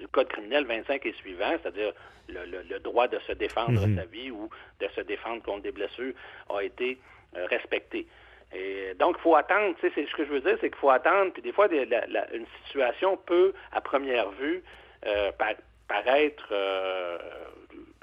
du 0.00 0.08
Code 0.08 0.28
criminel 0.28 0.64
25 0.66 1.04
et 1.06 1.12
suivant, 1.12 1.52
c'est-à-dire 1.62 1.92
le, 2.28 2.44
le- 2.46 2.62
le 2.68 2.78
droit 2.80 3.06
de 3.06 3.18
se 3.20 3.32
défendre 3.32 3.86
Mhm. 3.86 3.96
sa 3.96 4.04
vie 4.06 4.30
ou 4.30 4.48
de 4.80 4.88
se 4.96 5.00
défendre 5.02 5.42
contre 5.42 5.62
des 5.62 5.72
blessures, 5.72 6.14
a 6.54 6.60
été 6.62 6.98
euh, 7.36 7.46
respecté. 7.46 8.06
Et 8.54 8.94
donc, 9.00 9.16
il 9.18 9.22
faut 9.22 9.34
attendre, 9.34 9.74
tu 9.80 9.88
sais, 9.88 9.92
c'est 9.96 10.06
ce 10.08 10.14
que 10.14 10.24
je 10.24 10.30
veux 10.30 10.40
dire, 10.40 10.56
c'est 10.60 10.70
qu'il 10.70 10.78
faut 10.78 10.90
attendre, 10.90 11.32
puis 11.32 11.42
des 11.42 11.50
fois, 11.52 11.66
des- 11.66 11.84
la- 11.84 12.06
la- 12.06 12.32
une 12.32 12.46
situation 12.64 13.16
peut, 13.16 13.52
à 13.72 13.80
première 13.80 14.30
vue, 14.30 14.62
euh, 15.06 15.32
pa- 15.32 15.56
paraître, 15.88 16.46
euh, 16.52 17.18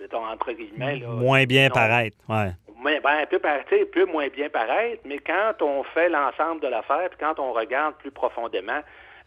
mettons, 0.02 0.26
entre 0.26 0.52
guillemets, 0.52 0.98
là, 0.98 1.08
Moins 1.08 1.46
bien 1.46 1.70
non- 1.70 1.74
paraître. 1.76 2.18
Ouais. 2.28 2.52
Mais, 2.84 3.00
ben, 3.00 3.26
peut, 3.30 3.40
peut, 3.40 3.86
peut 3.92 4.06
moins 4.06 4.28
bien 4.30 4.50
paraître, 4.50 5.02
mais 5.06 5.20
quand 5.20 5.62
on 5.62 5.84
fait 5.84 6.10
l'ensemble 6.10 6.62
de 6.62 6.68
l'affaire, 6.68 7.10
puis 7.10 7.20
quand 7.20 7.40
on 7.40 7.54
regarde 7.54 7.96
plus 7.96 8.12
profondément, 8.12 8.82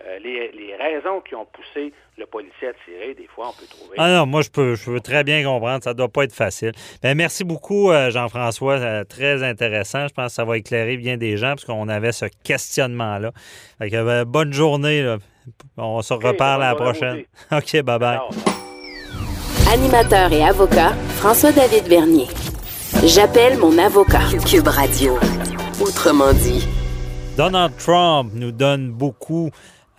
euh, 0.05 0.19
les, 0.19 0.75
raisons 0.77 1.21
qui 1.21 1.35
ont 1.35 1.47
poussé 1.47 1.93
le 2.19 2.27
policier 2.27 2.69
à 2.69 2.73
tirer, 2.85 3.15
des 3.15 3.29
fois, 3.29 3.51
on 3.51 3.53
peut 3.53 3.67
trouver. 3.67 3.95
Ah 3.97 4.09
non, 4.11 4.27
moi, 4.27 4.43
je 4.43 4.51
peux, 4.51 4.75
je 4.75 4.91
peux 4.91 5.01
très 5.01 5.23
bien 5.23 5.45
comprendre. 5.45 5.83
Ça 5.85 5.91
ne 5.91 5.95
doit 5.95 6.09
pas 6.09 6.25
être 6.25 6.35
facile. 6.35 6.73
Bien, 7.03 7.15
merci 7.15 7.45
beaucoup, 7.45 7.91
euh, 7.91 8.11
Jean-François. 8.11 8.75
Euh, 8.75 9.05
très 9.05 9.43
intéressant. 9.43 10.09
Je 10.09 10.13
pense 10.13 10.27
que 10.27 10.33
ça 10.33 10.45
va 10.45 10.59
éclairer 10.59 10.97
bien 10.97 11.17
des 11.17 11.37
gens 11.37 11.51
parce 11.51 11.65
qu'on 11.65 11.89
avait 11.89 12.13
ce 12.13 12.27
questionnement-là. 12.43 13.31
Ben, 13.79 14.25
bonne 14.25 14.53
journée. 14.53 15.17
On 15.77 16.03
se 16.03 16.13
reparle 16.13 16.63
à 16.65 16.71
la 16.71 16.75
prochaine. 16.75 17.25
OK, 17.53 17.75
bye-bye. 17.77 18.21
Animateur 19.73 20.33
et 20.33 20.45
avocat, 20.45 20.93
François-David 21.17 21.85
Vernier. 21.89 22.27
J'appelle 23.03 23.59
mon 23.59 23.77
avocat. 23.77 24.23
Cube 24.47 24.69
Radio. 24.69 25.19
Autrement 25.81 26.33
dit. 26.33 26.67
Donald 27.37 27.77
Trump 27.77 28.31
nous 28.35 28.53
donne 28.53 28.93
beaucoup 28.93 29.51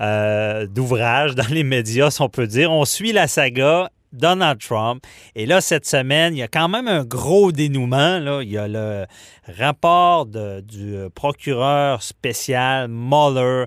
euh, 0.01 0.65
d'ouvrages 0.67 1.35
dans 1.35 1.47
les 1.49 1.63
médias, 1.63 2.09
si 2.09 2.21
on 2.21 2.29
peut 2.29 2.47
dire. 2.47 2.71
On 2.71 2.85
suit 2.85 3.11
la 3.11 3.27
saga 3.27 3.89
Donald 4.13 4.59
Trump. 4.59 5.03
Et 5.35 5.45
là, 5.45 5.61
cette 5.61 5.85
semaine, 5.85 6.33
il 6.33 6.39
y 6.39 6.43
a 6.43 6.47
quand 6.47 6.69
même 6.69 6.87
un 6.87 7.03
gros 7.03 7.51
dénouement. 7.51 8.19
Là. 8.19 8.41
Il 8.41 8.49
y 8.49 8.57
a 8.57 8.67
le 8.67 9.05
rapport 9.57 10.25
du 10.25 10.95
procureur 11.13 12.01
spécial 12.01 12.87
Mueller 12.87 13.65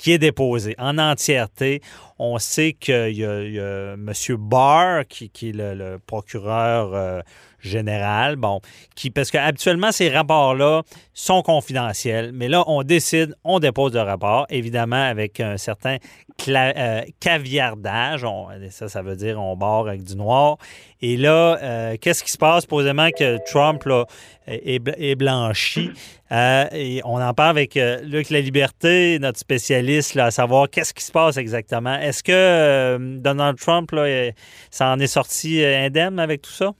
qui 0.00 0.12
est 0.12 0.18
déposé 0.18 0.74
en 0.78 0.96
entièreté. 0.96 1.82
On 2.18 2.38
sait 2.38 2.72
qu'il 2.72 3.18
y, 3.18 3.24
a 3.24 3.92
M. 3.92 4.12
Barr, 4.38 5.06
qui, 5.06 5.26
est 5.26 5.52
le, 5.52 5.98
procureur 5.98 6.94
euh, 6.94 7.20
général, 7.60 8.36
bon, 8.36 8.60
qui, 8.94 9.10
parce 9.10 9.30
qu'habituellement, 9.30 9.92
ces 9.92 10.08
rapports-là 10.08 10.82
sont 11.14 11.42
confidentiels, 11.42 12.30
mais 12.32 12.48
là, 12.48 12.64
on 12.66 12.82
décide, 12.82 13.34
on 13.44 13.58
dépose 13.58 13.94
le 13.94 14.02
rapport, 14.02 14.46
évidemment, 14.50 15.02
avec 15.02 15.40
un 15.40 15.56
certain 15.56 15.98
euh, 16.48 17.02
caviardage. 17.20 18.24
ça, 18.70 18.88
ça 18.88 19.02
veut 19.02 19.16
dire 19.16 19.40
on 19.40 19.56
barre 19.56 19.88
avec 19.88 20.02
du 20.02 20.16
noir. 20.16 20.56
Et 21.02 21.16
là, 21.16 21.58
euh, 21.62 21.96
qu'est-ce 22.00 22.24
qui 22.24 22.30
se 22.30 22.38
passe? 22.38 22.66
Posément 22.66 23.10
que 23.10 23.38
Trump 23.50 23.84
là, 23.84 24.06
est, 24.46 25.14
blanchi. 25.16 25.90
Euh, 26.32 27.00
on 27.04 27.20
en 27.20 27.34
parle 27.34 27.50
avec 27.50 27.78
Luc 28.04 28.30
La 28.30 28.40
Liberté, 28.40 29.18
notre 29.20 29.38
spécialiste, 29.38 30.16
à 30.16 30.30
savoir 30.30 30.68
qu'est-ce 30.70 30.94
qui 30.94 31.04
se 31.04 31.12
passe 31.12 31.36
exactement. 31.36 31.94
Est-ce 31.94 32.22
que 32.22 33.18
Donald 33.18 33.58
Trump, 33.58 33.90
là, 33.92 34.30
ça 34.70 34.88
en 34.88 34.98
est 34.98 35.06
sorti 35.06 35.64
indemne 35.64 36.18
avec 36.18 36.42
tout 36.42 36.52
ça? 36.52 36.72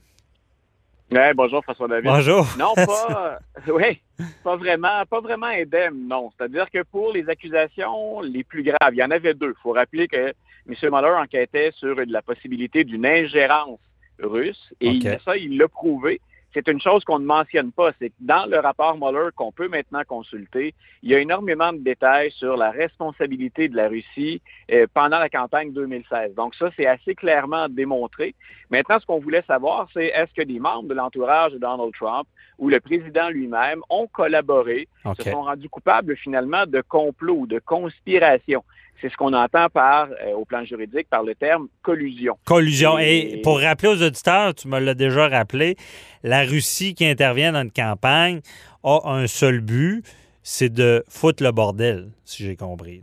Ouais, 1.11 1.35
bonjour 1.35 1.63
François 1.65 1.89
David. 1.89 2.09
Bonjour. 2.09 2.47
Non, 2.57 2.73
pas, 2.75 3.41
oui, 3.67 4.01
pas 4.45 4.57
vraiment, 4.57 5.05
pas 5.09 5.21
vraiment 5.21 5.47
indemne, 5.47 6.07
non. 6.07 6.31
C'est-à-dire 6.37 6.71
que 6.71 6.83
pour 6.85 7.13
les 7.13 7.29
accusations 7.29 8.21
les 8.21 8.45
plus 8.45 8.63
graves, 8.63 8.93
il 8.93 8.99
y 8.99 9.03
en 9.03 9.11
avait 9.11 9.35
deux. 9.35 9.55
Il 9.59 9.63
faut 9.63 9.73
rappeler 9.73 10.07
que 10.07 10.33
M. 10.69 10.75
Mueller 10.83 11.17
enquêtait 11.19 11.73
sur 11.75 11.97
la 12.07 12.23
possibilité 12.23 12.85
d'une 12.85 13.05
ingérence 13.05 13.81
russe 14.23 14.73
et 14.81 15.01
ça, 15.25 15.37
il 15.37 15.59
l'a 15.59 15.67
prouvé 15.67 16.21
c'est 16.53 16.67
une 16.69 16.81
chose 16.81 17.05
qu'on 17.05 17.19
ne 17.19 17.27
mentionne 17.27 17.71
pas, 17.71 17.91
c'est 17.99 18.09
que 18.09 18.15
dans 18.21 18.49
le 18.49 18.59
rapport 18.59 18.97
Mueller 18.97 19.31
qu'on 19.37 19.53
peut 19.53 19.69
maintenant 19.69 20.03
consulter, 20.07 20.75
il 21.03 21.11
y 21.11 21.15
a 21.15 21.21
énormément 21.21 21.73
de 21.73 21.79
détails 21.79 22.33
sur 22.33 22.57
la 22.57 22.71
responsabilité 22.71 23.69
de 23.69 23.77
la 23.77 23.89
Russie 23.89 24.43
euh, 24.73 24.87
pendant 24.93 25.19
la 25.19 25.29
campagne 25.29 25.73
2016. 25.73 26.35
Donc 26.35 26.55
ça, 26.57 26.71
c'est 26.77 26.87
assez 26.87 27.15
clairement 27.15 27.69
démontré. 27.69 28.35
Maintenant, 28.71 28.99
ce 29.01 29.07
qu'on 29.07 29.21
voulait 29.21 29.45
savoir, 29.47 29.89
c'est 29.93 30.07
est-ce 30.07 30.33
que 30.35 30.43
des 30.43 30.59
membres 30.59 30.89
de 30.89 30.95
l'entourage 30.95 31.53
de 31.53 31.59
Donald 31.59 31.93
Trump 31.95 32.27
ou 32.59 32.69
le 32.69 32.81
président 32.81 33.29
lui-même 33.31 33.81
ont 33.89 34.07
collaboré, 34.09 34.89
se 35.17 35.31
sont 35.31 35.43
rendus 35.43 35.69
coupables 35.69 36.17
finalement 36.17 36.67
de 36.67 36.81
complot 36.83 37.39
ou 37.41 37.47
de 37.47 37.59
conspiration. 37.59 38.63
C'est 39.01 39.11
ce 39.11 39.17
qu'on 39.17 39.33
entend 39.33 39.69
par, 39.69 40.09
euh, 40.11 40.33
au 40.35 40.45
plan 40.45 40.65
juridique, 40.65 41.09
par 41.09 41.23
le 41.23 41.35
terme 41.35 41.69
collusion. 41.83 42.37
Collusion. 42.45 42.99
Et, 42.99 43.41
pour 43.43 43.61
rappeler 43.61 43.89
aux 43.89 44.03
auditeurs, 44.03 44.55
tu 44.55 44.69
me 44.69 44.79
l'as 44.79 44.95
déjà 44.95 45.29
rappelé, 45.29 45.77
la 46.23 46.43
Russie 46.43 46.95
qui 46.95 47.07
intervient 47.07 47.53
dans 47.53 47.63
une 47.63 47.71
campagne 47.71 48.41
a 48.85 49.01
un 49.05 49.27
seul 49.27 49.61
but, 49.61 50.05
c'est 50.43 50.73
de 50.73 51.05
foutre 51.09 51.43
le 51.43 51.53
bordel, 51.53 52.09
si 52.25 52.45
j'ai 52.45 52.57
compris. 52.57 53.03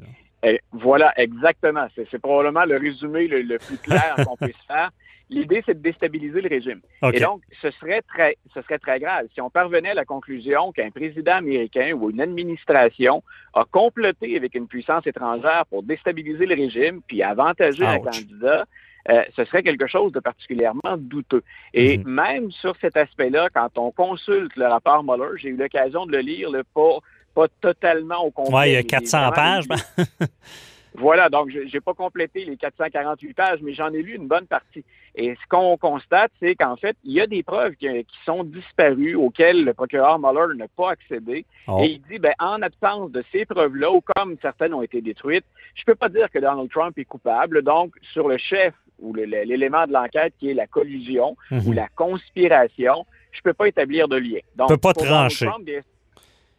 Voilà, 0.71 1.13
exactement. 1.19 1.87
C'est 1.95 2.19
probablement 2.19 2.65
le 2.65 2.77
résumé 2.77 3.27
le 3.27 3.57
plus 3.57 3.77
clair 3.77 4.15
qu'on 4.25 4.37
puisse 4.37 4.55
faire. 4.67 4.91
L'idée, 5.29 5.61
c'est 5.65 5.73
de 5.73 5.81
déstabiliser 5.81 6.41
le 6.41 6.47
régime. 6.47 6.79
Et 7.13 7.19
donc, 7.19 7.41
ce 7.61 7.69
serait, 7.71 8.01
très, 8.01 8.37
ce 8.53 8.61
serait 8.61 8.79
très 8.79 8.99
grave 8.99 9.27
si 9.33 9.41
on 9.41 9.49
parvenait 9.49 9.89
à 9.89 9.93
la 9.93 10.05
conclusion 10.05 10.71
qu'un 10.71 10.89
président 10.89 11.33
américain 11.33 11.91
ou 11.93 12.09
une 12.09 12.21
administration 12.21 13.23
a 13.53 13.65
comploté 13.65 14.37
avec 14.37 14.55
une 14.55 14.67
puissance 14.67 15.05
étrangère 15.05 15.65
pour 15.69 15.83
déstabiliser 15.83 16.45
le 16.45 16.55
régime 16.55 17.01
puis 17.07 17.23
avantager 17.23 17.85
un 17.85 17.99
candidat. 17.99 18.65
Euh, 19.09 19.23
ce 19.35 19.45
serait 19.45 19.63
quelque 19.63 19.87
chose 19.87 20.11
de 20.11 20.19
particulièrement 20.19 20.97
douteux. 20.97 21.43
Et 21.73 21.97
mhm. 21.97 22.09
même 22.09 22.51
sur 22.51 22.75
cet 22.81 22.97
aspect-là, 22.97 23.49
quand 23.53 23.77
on 23.77 23.91
consulte 23.91 24.55
le 24.55 24.65
rapport 24.67 25.03
Mueller, 25.03 25.37
j'ai 25.37 25.49
eu 25.49 25.55
l'occasion 25.55 26.05
de 26.05 26.11
le 26.11 26.19
lire, 26.19 26.51
le 26.51 26.63
pas, 26.63 26.99
pas 27.33 27.47
totalement 27.61 28.25
au 28.25 28.31
complet. 28.31 28.55
Oui, 28.55 28.69
il 28.69 28.73
y 28.73 28.77
a 28.77 28.83
400 28.83 29.31
pages. 29.31 29.65
Voilà, 30.95 31.29
donc 31.29 31.49
je 31.49 31.59
n'ai 31.59 31.81
pas 31.81 31.93
complété 31.93 32.45
les 32.45 32.57
448 32.57 33.33
pages, 33.33 33.59
mais 33.61 33.73
j'en 33.73 33.89
ai 33.93 34.01
lu 34.01 34.15
une 34.15 34.27
bonne 34.27 34.47
partie. 34.47 34.83
Et 35.15 35.35
ce 35.35 35.47
qu'on 35.49 35.77
constate, 35.77 36.31
c'est 36.39 36.55
qu'en 36.55 36.75
fait, 36.75 36.95
il 37.03 37.13
y 37.13 37.21
a 37.21 37.27
des 37.27 37.43
preuves 37.43 37.75
qui, 37.75 37.87
sont 38.25 38.43
disparues, 38.43 39.15
auxquelles 39.15 39.63
le 39.63 39.73
procureur 39.73 40.19
Mueller 40.19 40.55
n'a 40.55 40.67
pas 40.67 40.91
accédé. 40.91 41.45
Oh. 41.67 41.79
Et 41.81 41.93
il 41.93 42.01
dit, 42.03 42.19
ben, 42.19 42.33
en 42.39 42.61
absence 42.61 43.11
de 43.11 43.23
ces 43.31 43.45
preuves-là, 43.45 43.91
ou 43.91 44.01
comme 44.15 44.37
certaines 44.41 44.73
ont 44.73 44.81
été 44.81 45.01
détruites, 45.01 45.45
je 45.75 45.81
ne 45.81 45.85
peux 45.85 45.95
pas 45.95 46.09
dire 46.09 46.29
que 46.31 46.39
Donald 46.39 46.69
Trump 46.69 46.97
est 46.97 47.05
coupable. 47.05 47.61
Donc, 47.61 47.93
sur 48.13 48.27
le 48.27 48.37
chef 48.37 48.73
ou 48.99 49.13
l'élément 49.13 49.85
de 49.85 49.93
l'enquête 49.93 50.33
qui 50.39 50.49
est 50.49 50.55
la 50.55 50.65
collusion 50.65 51.37
ou 51.51 51.55
mhm. 51.69 51.73
la 51.73 51.87
conspiration, 51.89 53.05
je 53.31 53.39
ne 53.39 53.43
peux 53.43 53.53
pas 53.53 53.67
établir 53.67 54.07
de 54.07 54.17
lien. 54.17 54.39
Donc, 54.55 54.69
ne 54.69 54.75
peut 54.75 54.81
pas 54.81 54.93
trancher. 54.93 55.47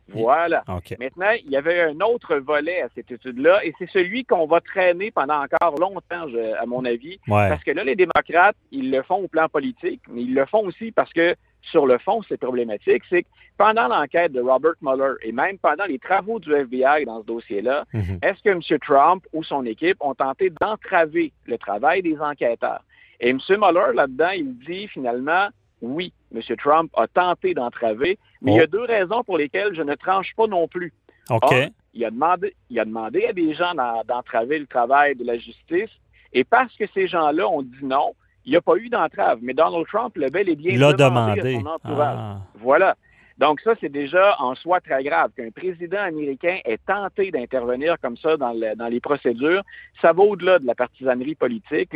Voilà. 0.09 0.65
Maintenant, 0.99 1.33
il 1.45 1.51
y 1.51 1.57
avait 1.57 1.83
un 1.83 2.01
autre 2.01 2.37
volet 2.37 2.83
à 2.83 2.89
cette 2.95 3.11
étude-là, 3.11 3.65
et 3.65 3.75
c'est 3.79 3.91
celui 3.91 4.25
qu'on 4.25 4.47
va 4.47 4.61
traîner 4.61 5.11
pendant 5.11 5.43
encore 5.43 5.79
longtemps, 5.79 6.27
à 6.59 6.67
mon 6.67 6.85
avis. 6.85 7.19
Parce 7.27 7.63
que 7.65 7.71
là, 7.73 7.85
les 7.85 7.97
démocrates, 7.97 8.57
ils 8.71 8.91
le 8.91 9.03
font 9.03 9.23
au 9.25 9.29
plan 9.29 9.49
politique, 9.49 10.03
mais 10.09 10.23
ils 10.23 10.35
le 10.35 10.47
font 10.47 10.65
aussi 10.67 10.93
parce 10.93 11.13
que 11.13 11.35
sur 11.63 11.87
le 11.87 11.99
fond, 11.99 12.23
c'est 12.29 12.39
problématique, 12.39 13.03
c'est 13.11 13.23
que 13.23 13.29
pendant 13.57 13.89
l'enquête 13.89 14.33
de 14.33 14.41
Robert 14.41 14.75
Mueller 14.81 15.15
et 15.23 15.33
même 15.33 15.59
pendant 15.59 15.85
les 15.85 15.99
travaux 15.99 16.39
du 16.39 16.53
FBI 16.53 17.05
dans 17.05 17.21
ce 17.21 17.27
dossier-là, 17.27 17.85
mhm. 17.93 18.19
est-ce 18.23 18.43
que 18.43 18.51
M. 18.51 18.79
Trump 18.81 19.25
ou 19.33 19.43
son 19.43 19.67
équipe 19.67 19.97
ont 20.01 20.15
tenté 20.15 20.51
d'entraver 20.61 21.33
le 21.47 21.59
travail 21.59 22.03
des 22.03 22.19
enquêteurs? 22.21 22.83
Et 23.21 23.31
M. 23.31 23.41
Mueller, 23.49 23.95
là-dedans, 23.95 24.31
il 24.31 24.57
dit 24.61 24.87
finalement, 24.89 25.49
oui, 25.83 26.13
M. 26.35 26.41
Trump 26.57 26.91
a 26.97 27.07
tenté 27.07 27.55
d'entraver, 27.55 28.19
mais 28.43 28.53
il 28.53 28.57
y 28.57 28.61
a 28.61 28.65
oh. 28.65 28.67
deux 28.67 28.85
raisons 28.85 29.23
pour 29.25 29.39
lesquelles 29.39 29.75
je 29.75 29.83
ne 29.83 29.95
tranche 29.95 30.35
pas 30.37 30.47
non 30.47 30.69
plus. 30.69 30.93
OK. 31.31 31.55
il, 31.95 32.05
a 32.05 32.11
demandé, 32.11 32.55
il 32.71 32.81
a 32.81 32.85
demandé 32.85 33.27
à 33.27 33.33
des 33.33 33.55
gens 33.55 33.75
d'entraver 34.07 34.59
le 34.59 34.67
travail 34.67 35.15
de 35.15 35.25
la 35.25 35.39
justice, 35.39 35.91
et 36.33 36.45
parce 36.45 36.75
que 36.77 36.85
ces 36.95 37.07
gens-là 37.07 37.49
ont 37.49 37.63
dit 37.63 37.85
non, 37.85 38.15
il 38.45 38.53
n'y 38.53 38.57
a 38.57 38.63
pas 38.63 38.77
eu 38.77 38.89
d'entrave. 38.89 39.39
Mais 39.43 39.53
Donald 39.53 39.87
Trump 39.87 40.17
l'a 40.17 40.31
bel 40.31 40.49
et 40.49 40.57
bien 40.57 40.75
demandé, 40.93 41.41
à 41.41 41.61
son 41.61 41.67
entourage. 41.67 42.17
Ah. 42.19 42.39
Voilà. 42.55 42.97
Donc 43.39 43.61
ça, 43.61 43.75
c'est 43.81 43.89
déjà 43.89 44.37
en 44.41 44.57
soi 44.57 44.81
très 44.81 45.05
grave 45.05 45.31
qu'un 45.37 45.51
président 45.51 46.01
américain 46.01 46.59
ait 46.65 46.79
tenté 46.79 47.31
d'intervenir 47.31 47.97
comme 48.01 48.17
ça 48.17 48.37
dans, 48.37 48.53
les 48.53 49.01
procédures. 49.01 49.63
Ça 50.03 50.13
va 50.13 50.25
au-delà 50.25 50.59
de 50.59 50.67
la 50.67 50.75
partisanerie 50.75 51.37
politique. 51.37 51.95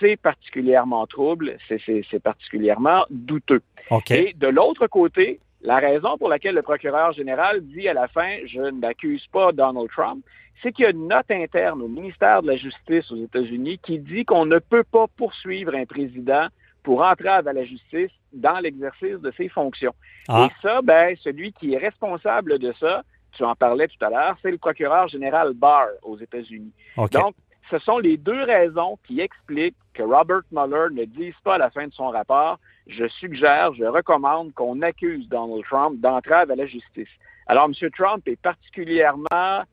C'est 0.00 0.16
particulièrement 0.16 1.06
trouble, 1.06 1.56
c'est 1.68 2.22
particulièrement 2.22 3.04
douteux. 3.10 3.62
Et 4.10 4.34
de 4.34 4.48
l'autre 4.48 4.88
côté, 4.88 5.38
la 5.62 5.78
raison 5.78 6.18
pour 6.18 6.28
laquelle 6.28 6.56
le 6.56 6.62
procureur 6.62 7.12
général 7.12 7.60
dit 7.62 7.88
à 7.88 7.94
la 7.94 8.08
fin, 8.08 8.38
je 8.44 8.60
n'accuse 8.60 9.26
pas 9.28 9.52
Donald 9.52 9.88
Trump, 9.90 10.24
c'est 10.62 10.72
qu'il 10.72 10.84
y 10.84 10.86
a 10.86 10.90
une 10.90 11.08
note 11.08 11.30
interne 11.30 11.82
au 11.82 11.88
ministère 11.88 12.42
de 12.42 12.48
la 12.48 12.56
Justice 12.56 13.10
aux 13.12 13.16
États-Unis 13.16 13.78
qui 13.78 13.98
dit 13.98 14.24
qu'on 14.24 14.46
ne 14.46 14.58
peut 14.58 14.84
pas 14.84 15.06
poursuivre 15.16 15.74
un 15.74 15.84
président 15.84 16.48
pour 16.84 17.02
entrave 17.02 17.48
à 17.48 17.52
la 17.52 17.64
justice 17.64 18.12
dans 18.32 18.60
l'exercice 18.60 19.18
de 19.18 19.32
ses 19.36 19.48
fonctions. 19.48 19.94
Ah. 20.28 20.48
Et 20.48 20.62
ça, 20.62 20.82
ben, 20.82 21.16
celui 21.20 21.52
qui 21.52 21.74
est 21.74 21.78
responsable 21.78 22.60
de 22.60 22.72
ça, 22.78 23.02
tu 23.32 23.42
en 23.42 23.56
parlais 23.56 23.88
tout 23.88 24.04
à 24.04 24.10
l'heure, 24.10 24.36
c'est 24.42 24.52
le 24.52 24.58
procureur 24.58 25.08
général 25.08 25.54
Barr 25.54 25.88
aux 26.02 26.18
États-Unis. 26.18 26.72
Donc, 26.96 27.34
ce 27.70 27.78
sont 27.78 27.98
les 27.98 28.16
deux 28.16 28.44
raisons 28.44 28.98
qui 29.06 29.20
expliquent 29.20 29.76
que 29.94 30.02
Robert 30.02 30.42
Mueller 30.52 30.92
ne 30.92 31.04
dise 31.04 31.34
pas 31.42 31.54
à 31.54 31.58
la 31.58 31.70
fin 31.70 31.86
de 31.86 31.92
son 31.92 32.10
rapport, 32.10 32.58
je 32.86 33.08
suggère, 33.08 33.72
je 33.74 33.84
recommande 33.84 34.52
qu'on 34.52 34.82
accuse 34.82 35.26
Donald 35.28 35.64
Trump 35.64 36.00
d'entrave 36.00 36.50
à 36.50 36.56
la 36.56 36.66
justice. 36.66 37.08
Alors, 37.46 37.64
M. 37.64 37.90
Trump 37.90 38.26
est 38.28 38.40
particulièrement 38.40 39.64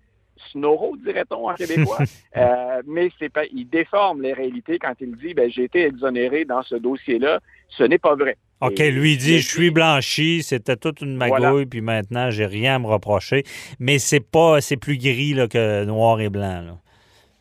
snoro, 0.52 0.96
dirait-on 0.98 1.50
en 1.50 1.56
québécois. 1.56 2.00
euh, 2.38 2.82
mais 2.88 3.10
c'est 3.20 3.30
pas, 3.30 3.46
il 3.52 3.70
déforme 3.70 4.22
les 4.22 4.34
réalités 4.34 4.80
quand 4.80 4.94
il 5.00 5.16
dit 5.16 5.34
ben, 5.34 5.50
j'ai 5.50 5.64
été 5.64 5.86
exonéré 5.86 6.46
dans 6.46 6.64
ce 6.64 6.76
dossier-là. 6.76 7.40
Ce 7.70 7.84
n'est 7.84 8.00
pas 8.00 8.16
vrai. 8.16 8.38
OK, 8.62 8.78
lui 8.78 9.18
dit 9.18 9.40
je 9.40 9.48
suis 9.48 9.72
blanchi, 9.72 10.44
c'était 10.44 10.76
toute 10.76 11.02
une 11.02 11.16
magouille, 11.16 11.66
puis 11.66 11.82
maintenant 11.82 12.30
j'ai 12.30 12.46
rien 12.46 12.76
à 12.76 12.80
me 12.80 12.88
reprocher. 12.88 13.44
Mais 13.80 13.98
c'est 13.98 14.20
pas 14.20 14.62
c'est 14.62 14.78
plus 14.78 14.98
gris 14.98 15.34
là, 15.34 15.48
que 15.48 15.84
noir 15.86 16.20
et 16.22 16.30
blanc. 16.30 16.62
Là. 16.62 16.78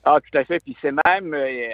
Ah, 0.05 0.19
tout 0.21 0.39
à 0.39 0.45
fait. 0.45 0.61
Puis 0.65 0.77
c'est 0.81 0.93
même 1.05 1.35
euh, 1.35 1.69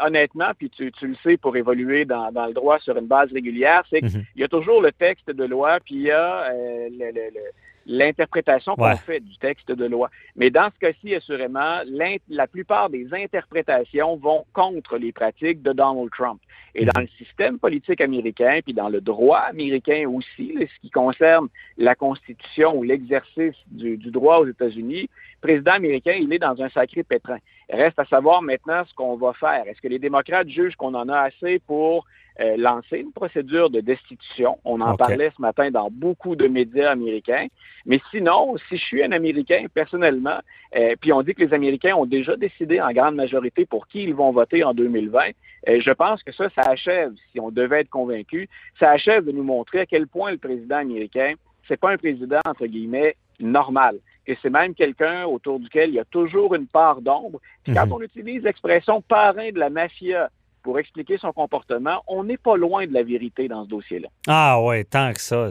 honnêtement, 0.00 0.50
puis 0.56 0.70
tu, 0.70 0.92
tu, 0.92 1.08
le 1.08 1.16
sais 1.22 1.36
pour 1.36 1.56
évoluer 1.56 2.04
dans, 2.04 2.30
dans, 2.30 2.46
le 2.46 2.52
droit 2.52 2.78
sur 2.78 2.96
une 2.96 3.06
base 3.06 3.32
régulière, 3.32 3.82
c'est 3.90 4.00
qu'il 4.00 4.18
mhm. 4.18 4.24
y 4.36 4.44
a 4.44 4.48
toujours 4.48 4.80
le 4.80 4.92
texte 4.92 5.30
de 5.30 5.44
loi, 5.44 5.78
puis 5.84 5.96
il 5.96 6.02
y 6.02 6.10
a 6.10 6.50
euh, 6.50 6.88
le, 6.90 7.10
le, 7.12 7.40
l'interprétation 7.86 8.74
qu'on 8.74 8.96
fait 8.96 9.20
du 9.20 9.36
texte 9.38 9.70
de 9.70 9.84
loi. 9.84 10.10
Mais 10.34 10.50
dans 10.50 10.68
ce 10.74 10.78
cas-ci, 10.78 11.14
assurément, 11.14 11.80
la 12.28 12.46
plupart 12.46 12.90
des 12.90 13.06
interprétations 13.12 14.16
vont 14.16 14.44
contre 14.52 14.98
les 14.98 15.12
pratiques 15.12 15.62
de 15.62 15.72
Donald 15.72 16.10
Trump. 16.10 16.40
Et 16.74 16.84
dans 16.84 17.00
le 17.00 17.08
système 17.16 17.58
politique 17.58 18.00
américain, 18.00 18.60
puis 18.62 18.74
dans 18.74 18.88
le 18.88 19.00
droit 19.00 19.38
américain 19.38 20.04
aussi, 20.08 20.54
ce 20.58 20.80
qui 20.80 20.90
concerne 20.90 21.48
la 21.78 21.94
Constitution 21.94 22.76
ou 22.76 22.82
l'exercice 22.82 23.54
du, 23.68 23.96
du, 23.96 24.10
droit 24.10 24.38
aux 24.38 24.46
États-Unis, 24.46 25.02
le 25.02 25.40
président 25.40 25.72
américain, 25.72 26.12
il 26.18 26.32
est 26.32 26.38
dans 26.38 26.60
un 26.60 26.68
sacré 26.68 27.02
pétrin. 27.02 27.38
Reste 27.68 27.98
à 27.98 28.04
savoir 28.04 28.42
maintenant 28.42 28.84
ce 28.86 28.94
qu'on 28.94 29.16
va 29.16 29.32
faire. 29.32 29.64
Est-ce 29.66 29.80
que 29.80 29.88
les 29.88 29.98
démocrates 29.98 30.48
jugent 30.48 30.76
qu'on 30.76 30.94
en 30.94 31.08
a 31.08 31.18
assez 31.18 31.58
pour 31.66 32.06
euh, 32.38 32.56
lancer 32.56 32.98
une 32.98 33.10
procédure 33.10 33.70
de 33.70 33.80
destitution? 33.80 34.58
On 34.64 34.80
en 34.80 34.96
parlait 34.96 35.32
ce 35.36 35.42
matin 35.42 35.72
dans 35.72 35.90
beaucoup 35.90 36.36
de 36.36 36.46
médias 36.46 36.92
américains. 36.92 37.48
Mais 37.84 38.00
sinon, 38.12 38.56
si 38.68 38.76
je 38.76 38.84
suis 38.84 39.02
un 39.02 39.10
Américain, 39.10 39.66
personnellement, 39.74 40.38
euh, 40.76 40.94
puis 41.00 41.12
on 41.12 41.22
dit 41.22 41.34
que 41.34 41.42
les 41.42 41.52
Américains 41.52 41.96
ont 41.96 42.06
déjà 42.06 42.36
décidé 42.36 42.80
en 42.80 42.92
grande 42.92 43.16
majorité 43.16 43.66
pour 43.66 43.88
qui 43.88 44.04
ils 44.04 44.14
vont 44.14 44.30
voter 44.30 44.62
en 44.62 44.72
2020, 44.72 45.30
euh, 45.68 45.80
je 45.80 45.90
pense 45.90 46.22
que 46.22 46.30
ça, 46.30 46.48
ça 46.50 46.62
achève, 46.70 47.14
si 47.32 47.40
on 47.40 47.50
devait 47.50 47.80
être 47.80 47.90
convaincu, 47.90 48.48
ça 48.78 48.90
achève 48.90 49.24
de 49.24 49.32
nous 49.32 49.42
montrer 49.42 49.80
à 49.80 49.86
quel 49.86 50.06
point 50.06 50.30
le 50.30 50.38
président 50.38 50.76
américain, 50.76 51.34
c'est 51.66 51.80
pas 51.80 51.90
un 51.90 51.96
président, 51.96 52.40
entre 52.44 52.66
guillemets, 52.66 53.16
normal 53.40 53.98
que 54.26 54.32
c'est 54.42 54.50
même 54.50 54.74
quelqu'un 54.74 55.24
autour 55.24 55.60
duquel 55.60 55.90
il 55.90 55.94
y 55.94 56.00
a 56.00 56.04
toujours 56.04 56.54
une 56.54 56.66
part 56.66 57.00
d'ombre. 57.00 57.40
Puis 57.62 57.72
quand 57.72 57.86
mhm. 57.86 57.92
on 57.92 58.00
utilise 58.02 58.42
l'expression 58.42 59.00
parrain 59.02 59.50
de 59.50 59.58
la 59.58 59.70
mafia 59.70 60.30
pour 60.62 60.80
expliquer 60.80 61.16
son 61.16 61.32
comportement, 61.32 62.02
on 62.08 62.24
n'est 62.24 62.36
pas 62.36 62.56
loin 62.56 62.86
de 62.86 62.92
la 62.92 63.04
vérité 63.04 63.46
dans 63.46 63.64
ce 63.64 63.68
dossier-là. 63.68 64.08
Ah 64.26 64.60
oui, 64.60 64.84
tant 64.84 65.12
que 65.12 65.20
ça. 65.20 65.50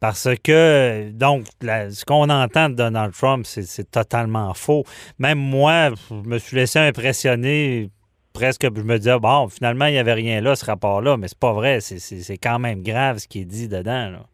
Parce 0.00 0.28
que, 0.42 1.08
donc, 1.12 1.46
ce 1.62 2.04
qu'on 2.04 2.28
entend 2.28 2.68
de 2.70 2.74
Donald 2.74 3.12
Trump, 3.14 3.46
c'est 3.46 3.88
totalement 3.88 4.52
faux. 4.54 4.82
Même 5.20 5.38
moi, 5.38 5.90
je 6.10 6.28
me 6.28 6.38
suis 6.38 6.56
laissé 6.56 6.80
impressionner 6.80 7.90
presque, 8.32 8.62
je 8.62 8.82
me 8.82 8.98
disais, 8.98 9.18
bon, 9.20 9.48
finalement, 9.48 9.86
il 9.86 9.92
n'y 9.92 9.98
avait 9.98 10.14
rien 10.14 10.40
là, 10.40 10.56
ce 10.56 10.64
rapport-là, 10.64 11.16
mais 11.16 11.28
c'est 11.28 11.38
pas 11.38 11.52
vrai. 11.52 11.80
C'est 11.80 12.38
quand 12.38 12.58
même 12.58 12.82
grave 12.82 13.18
ce 13.18 13.28
qui 13.28 13.42
est 13.42 13.44
dit 13.44 13.68
dedans. 13.68 14.10
Là. 14.10 14.26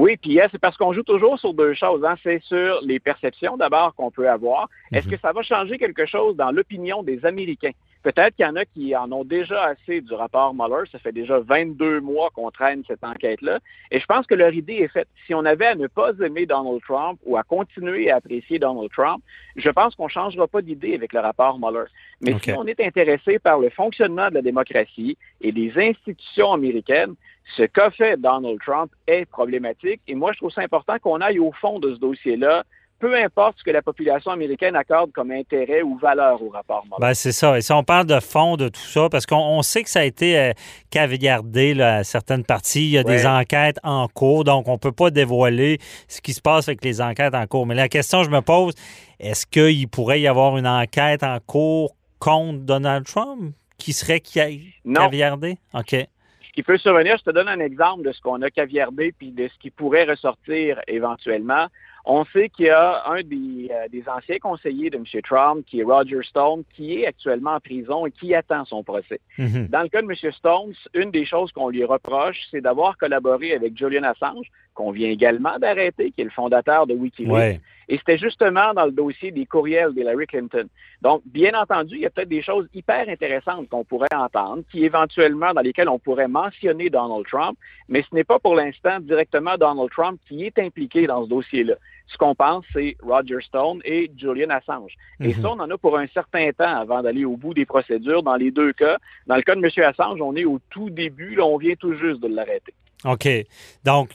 Oui, 0.00 0.16
puis 0.16 0.40
c'est 0.50 0.58
parce 0.58 0.78
qu'on 0.78 0.94
joue 0.94 1.02
toujours 1.02 1.38
sur 1.38 1.52
deux 1.52 1.74
choses. 1.74 2.02
Hein. 2.06 2.14
C'est 2.22 2.42
sur 2.44 2.80
les 2.82 2.98
perceptions 2.98 3.58
d'abord 3.58 3.94
qu'on 3.94 4.10
peut 4.10 4.30
avoir. 4.30 4.66
Est-ce 4.92 5.06
mhm. 5.06 5.12
que 5.12 5.20
ça 5.20 5.32
va 5.32 5.42
changer 5.42 5.76
quelque 5.76 6.06
chose 6.06 6.36
dans 6.36 6.50
l'opinion 6.50 7.02
des 7.02 7.26
Américains? 7.26 7.72
Peut-être 8.02 8.34
qu'il 8.34 8.46
y 8.46 8.48
en 8.48 8.56
a 8.56 8.64
qui 8.64 8.96
en 8.96 9.12
ont 9.12 9.24
déjà 9.24 9.62
assez 9.64 10.00
du 10.00 10.14
rapport 10.14 10.54
Mueller. 10.54 10.88
Ça 10.90 10.98
fait 10.98 11.12
déjà 11.12 11.38
22 11.40 12.00
mois 12.00 12.30
qu'on 12.34 12.50
traîne 12.50 12.82
cette 12.86 13.04
enquête-là. 13.04 13.58
Et 13.90 14.00
je 14.00 14.06
pense 14.06 14.26
que 14.26 14.34
leur 14.34 14.54
idée 14.54 14.76
est 14.76 14.88
faite. 14.88 15.08
Si 15.26 15.34
on 15.34 15.44
avait 15.44 15.66
à 15.66 15.74
ne 15.74 15.86
pas 15.86 16.12
aimer 16.24 16.46
Donald 16.46 16.80
Trump 16.82 17.20
ou 17.24 17.36
à 17.36 17.42
continuer 17.42 18.10
à 18.10 18.16
apprécier 18.16 18.58
Donald 18.58 18.90
Trump, 18.90 19.22
je 19.56 19.68
pense 19.68 19.94
qu'on 19.94 20.04
ne 20.04 20.10
changera 20.10 20.48
pas 20.48 20.62
d'idée 20.62 20.94
avec 20.94 21.12
le 21.12 21.20
rapport 21.20 21.58
Mueller. 21.58 21.84
Mais 22.22 22.38
si 22.42 22.52
on 22.52 22.66
est 22.66 22.80
intéressé 22.80 23.38
par 23.38 23.58
le 23.58 23.68
fonctionnement 23.68 24.28
de 24.30 24.34
la 24.34 24.42
démocratie 24.42 25.18
et 25.42 25.52
des 25.52 25.72
institutions 25.76 26.52
américaines, 26.52 27.14
ce 27.56 27.64
qu'a 27.64 27.90
fait 27.90 28.18
Donald 28.18 28.60
Trump 28.64 28.90
est 29.06 29.26
problématique. 29.26 30.00
Et 30.06 30.14
moi, 30.14 30.32
je 30.32 30.38
trouve 30.38 30.52
ça 30.52 30.62
important 30.62 30.98
qu'on 30.98 31.20
aille 31.20 31.38
au 31.38 31.52
fond 31.52 31.78
de 31.78 31.94
ce 31.94 31.98
dossier-là 32.00 32.64
peu 33.00 33.16
importe 33.16 33.58
ce 33.58 33.64
que 33.64 33.70
la 33.70 33.80
population 33.80 34.30
américaine 34.30 34.76
accorde 34.76 35.10
comme 35.12 35.30
intérêt 35.32 35.82
ou 35.82 35.96
valeur 35.96 36.40
au 36.42 36.50
rapport 36.50 36.84
ben, 37.00 37.14
c'est 37.14 37.32
ça. 37.32 37.56
Et 37.56 37.62
si 37.62 37.72
on 37.72 37.82
parle 37.82 38.06
de 38.06 38.20
fond 38.20 38.56
de 38.56 38.68
tout 38.68 38.80
ça, 38.80 39.08
parce 39.08 39.24
qu'on 39.26 39.62
sait 39.62 39.82
que 39.82 39.90
ça 39.90 40.00
a 40.00 40.04
été 40.04 40.38
euh, 40.38 40.52
caviardé 40.90 41.80
à 41.80 42.04
certaines 42.04 42.44
parties, 42.44 42.84
il 42.84 42.90
y 42.90 42.98
a 42.98 43.02
des 43.02 43.26
enquêtes 43.26 43.78
en 43.82 44.06
cours, 44.06 44.44
donc 44.44 44.68
on 44.68 44.74
ne 44.74 44.78
peut 44.78 44.92
pas 44.92 45.10
dévoiler 45.10 45.78
ce 46.08 46.20
qui 46.20 46.34
se 46.34 46.42
passe 46.42 46.68
avec 46.68 46.84
les 46.84 47.00
enquêtes 47.00 47.34
en 47.34 47.46
cours. 47.46 47.66
Mais 47.66 47.74
la 47.74 47.88
question 47.88 48.20
que 48.20 48.26
je 48.26 48.30
me 48.30 48.42
pose, 48.42 48.74
est-ce 49.18 49.46
qu'il 49.46 49.88
pourrait 49.88 50.20
y 50.20 50.26
avoir 50.26 50.58
une 50.58 50.66
enquête 50.66 51.22
en 51.22 51.38
cours 51.40 51.96
contre 52.18 52.60
Donald 52.60 53.06
Trump 53.06 53.54
qui 53.78 53.94
serait 53.94 54.20
caviardée? 54.20 55.56
OK. 55.72 55.96
Ce 56.50 56.52
qui 56.52 56.62
peut 56.62 56.78
survenir, 56.78 57.16
je 57.16 57.22
te 57.22 57.30
donne 57.30 57.48
un 57.48 57.60
exemple 57.60 58.02
de 58.02 58.12
ce 58.12 58.20
qu'on 58.20 58.42
a 58.42 58.50
caviardé 58.50 59.14
puis 59.16 59.30
de 59.30 59.48
ce 59.48 59.58
qui 59.58 59.70
pourrait 59.70 60.04
ressortir 60.04 60.80
éventuellement. 60.88 61.68
On 62.04 62.24
sait 62.26 62.48
qu'il 62.48 62.66
y 62.66 62.70
a 62.70 63.02
un 63.06 63.22
des, 63.22 63.70
euh, 63.70 63.88
des, 63.90 64.04
anciens 64.08 64.38
conseillers 64.38 64.90
de 64.90 64.96
M. 64.96 65.04
Trump, 65.22 65.64
qui 65.66 65.80
est 65.80 65.84
Roger 65.84 66.22
Stone, 66.22 66.62
qui 66.74 67.00
est 67.00 67.06
actuellement 67.06 67.54
en 67.54 67.60
prison 67.60 68.06
et 68.06 68.10
qui 68.10 68.34
attend 68.34 68.64
son 68.64 68.82
procès. 68.82 69.20
Mhm. 69.38 69.68
Dans 69.68 69.82
le 69.82 69.88
cas 69.88 70.02
de 70.02 70.06
M. 70.06 70.32
Stone, 70.32 70.72
une 70.94 71.10
des 71.10 71.24
choses 71.24 71.52
qu'on 71.52 71.68
lui 71.68 71.84
reproche, 71.84 72.38
c'est 72.50 72.60
d'avoir 72.60 72.96
collaboré 72.96 73.52
avec 73.52 73.76
Julian 73.76 74.04
Assange, 74.04 74.46
qu'on 74.74 74.90
vient 74.92 75.10
également 75.10 75.58
d'arrêter, 75.58 76.10
qui 76.10 76.22
est 76.22 76.24
le 76.24 76.30
fondateur 76.30 76.86
de 76.86 76.94
Wikileaks. 76.94 77.60
Et 77.90 77.98
c'était 77.98 78.18
justement 78.18 78.72
dans 78.72 78.86
le 78.86 78.92
dossier 78.92 79.32
des 79.32 79.46
courriels 79.46 79.92
d'Hillary 79.92 80.28
Clinton. 80.28 80.68
Donc, 81.02 81.22
bien 81.26 81.60
entendu, 81.60 81.96
il 81.96 82.02
y 82.02 82.06
a 82.06 82.10
peut-être 82.10 82.28
des 82.28 82.40
choses 82.40 82.68
hyper 82.72 83.08
intéressantes 83.08 83.68
qu'on 83.68 83.84
pourrait 83.84 84.14
entendre, 84.14 84.62
qui 84.70 84.84
éventuellement, 84.84 85.52
dans 85.52 85.60
lesquelles 85.60 85.88
on 85.88 85.98
pourrait 85.98 86.28
mentionner 86.28 86.88
Donald 86.88 87.26
Trump, 87.26 87.58
mais 87.88 88.04
ce 88.08 88.14
n'est 88.14 88.22
pas 88.22 88.38
pour 88.38 88.54
l'instant 88.54 89.00
directement 89.00 89.56
Donald 89.58 89.90
Trump 89.90 90.20
qui 90.28 90.46
est 90.46 90.56
impliqué 90.60 91.08
dans 91.08 91.24
ce 91.24 91.30
dossier-là. 91.30 91.74
Ce 92.06 92.16
qu'on 92.16 92.36
pense, 92.36 92.64
c'est 92.72 92.96
Roger 93.02 93.40
Stone 93.40 93.80
et 93.84 94.08
Julian 94.16 94.50
Assange. 94.50 94.94
Et 95.20 95.34
mhm. 95.34 95.42
ça, 95.42 95.50
on 95.50 95.58
en 95.58 95.70
a 95.70 95.76
pour 95.76 95.98
un 95.98 96.06
certain 96.08 96.50
temps 96.52 96.76
avant 96.76 97.02
d'aller 97.02 97.24
au 97.24 97.36
bout 97.36 97.54
des 97.54 97.66
procédures 97.66 98.22
dans 98.22 98.36
les 98.36 98.52
deux 98.52 98.72
cas. 98.72 98.98
Dans 99.26 99.36
le 99.36 99.42
cas 99.42 99.56
de 99.56 99.60
M. 99.60 99.84
Assange, 99.84 100.20
on 100.20 100.36
est 100.36 100.44
au 100.44 100.60
tout 100.70 100.90
début, 100.90 101.34
là, 101.34 101.44
on 101.44 101.56
vient 101.56 101.74
tout 101.74 101.94
juste 101.94 102.20
de 102.20 102.28
l'arrêter. 102.28 102.72
OK. 103.04 103.28
Donc, 103.84 104.10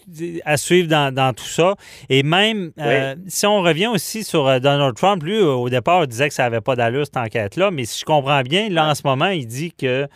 à 0.45 0.57
suivre 0.57 0.87
dans, 0.87 1.33
tout 1.33 1.43
ça. 1.45 1.75
Et 2.09 2.23
même, 2.23 2.71
euh, 2.79 3.15
si 3.27 3.45
on 3.45 3.61
revient 3.61 3.87
aussi 3.87 4.23
sur 4.23 4.47
euh, 4.47 4.59
Donald 4.59 4.95
Trump, 4.95 5.23
lui, 5.23 5.41
au 5.41 5.69
départ, 5.69 6.03
il 6.03 6.07
disait 6.07 6.27
que 6.27 6.33
ça 6.35 6.43
n'avait 6.43 6.61
pas 6.61 6.75
d'allure, 6.75 7.05
cette 7.05 7.17
enquête-là. 7.17 7.71
Mais 7.71 7.85
si 7.85 8.01
je 8.01 8.05
comprends 8.05 8.41
bien, 8.41 8.69
là, 8.69 8.89
en 8.89 8.95
ce 8.95 9.01
moment, 9.03 9.27
il 9.27 9.47
dit 9.47 9.71
que 9.71 10.07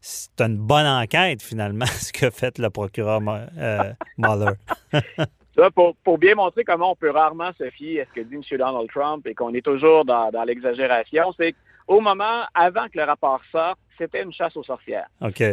c'est 0.00 0.40
une 0.40 0.56
bonne 0.56 0.86
enquête, 0.86 1.42
finalement, 1.42 1.86
ce 2.00 2.12
que 2.12 2.30
fait 2.30 2.58
le 2.58 2.70
procureur 2.70 3.20
euh, 3.58 3.92
Mueller. 4.18 4.52
pour, 5.74 5.96
pour, 5.96 6.18
bien 6.18 6.34
montrer 6.34 6.64
comment 6.64 6.92
on 6.92 6.96
peut 6.96 7.10
rarement 7.10 7.50
se 7.58 7.70
fier 7.70 8.00
à 8.00 8.04
ce 8.06 8.20
que 8.20 8.20
dit 8.20 8.34
M. 8.34 8.58
Donald 8.58 8.88
Trump 8.90 9.26
et 9.26 9.34
qu'on 9.34 9.54
est 9.54 9.64
toujours 9.64 10.04
dans, 10.04 10.30
dans 10.30 10.44
l'exagération, 10.44 11.32
c'est 11.38 11.54
qu'au 11.86 12.00
moment, 12.00 12.42
avant 12.54 12.86
que 12.86 12.98
le 12.98 13.04
rapport 13.04 13.40
sorte, 13.50 13.78
c'était 13.98 14.22
une 14.22 14.32
chasse 14.32 14.56
aux 14.56 14.64
sorcières. 14.64 15.08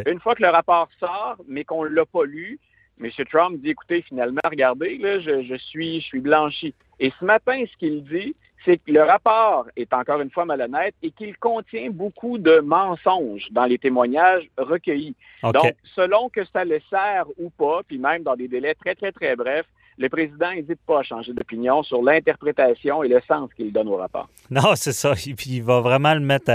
Une 0.05 0.19
fois 0.19 0.35
que 0.35 0.43
le 0.43 0.49
rapport 0.49 0.89
sort, 0.99 1.37
mais 1.47 1.63
qu'on 1.63 1.83
ne 1.83 1.89
l'a 1.89 2.05
pas 2.05 2.25
lu, 2.25 2.59
M. 3.01 3.09
Trump 3.31 3.59
dit, 3.61 3.71
écoutez, 3.71 4.01
finalement, 4.01 4.41
regardez, 4.43 4.97
là, 4.97 5.19
je, 5.19 5.43
je, 5.43 5.55
suis, 5.55 6.01
je 6.01 6.05
suis 6.05 6.19
blanchi. 6.19 6.73
Et 6.99 7.11
ce 7.19 7.25
matin, 7.25 7.63
ce 7.71 7.77
qu'il 7.77 8.03
dit, 8.03 8.35
c'est 8.65 8.77
que 8.77 8.91
le 8.91 9.01
rapport 9.01 9.67
est 9.75 9.93
encore 9.93 10.21
une 10.21 10.29
fois 10.29 10.45
malhonnête 10.45 10.95
et 11.01 11.11
qu'il 11.11 11.35
contient 11.37 11.89
beaucoup 11.89 12.37
de 12.37 12.59
mensonges 12.59 13.47
dans 13.51 13.65
les 13.65 13.77
témoignages 13.77 14.47
recueillis. 14.57 15.15
Donc, 15.43 15.73
selon 15.95 16.29
que 16.29 16.45
ça 16.45 16.63
le 16.63 16.79
sert 16.89 17.25
ou 17.37 17.49
pas, 17.49 17.81
puis 17.85 17.97
même 17.97 18.23
dans 18.23 18.35
des 18.35 18.47
délais 18.47 18.75
très, 18.75 18.95
très, 18.95 19.11
très 19.11 19.35
brefs, 19.35 19.67
le 19.97 20.09
président 20.09 20.51
n'hésite 20.51 20.79
pas 20.85 20.99
à 20.99 21.03
changer 21.03 21.33
d'opinion 21.33 21.83
sur 21.83 22.01
l'interprétation 22.01 23.03
et 23.03 23.07
le 23.07 23.21
sens 23.27 23.49
qu'il 23.55 23.71
donne 23.71 23.87
au 23.87 23.97
rapport. 23.97 24.29
Non, 24.49 24.71
c'est 24.75 24.91
ça. 24.91 25.13
Et 25.25 25.33
puis, 25.33 25.51
il 25.51 25.63
va 25.63 25.81
vraiment 25.81 26.13
le 26.13 26.19
mettre 26.19 26.51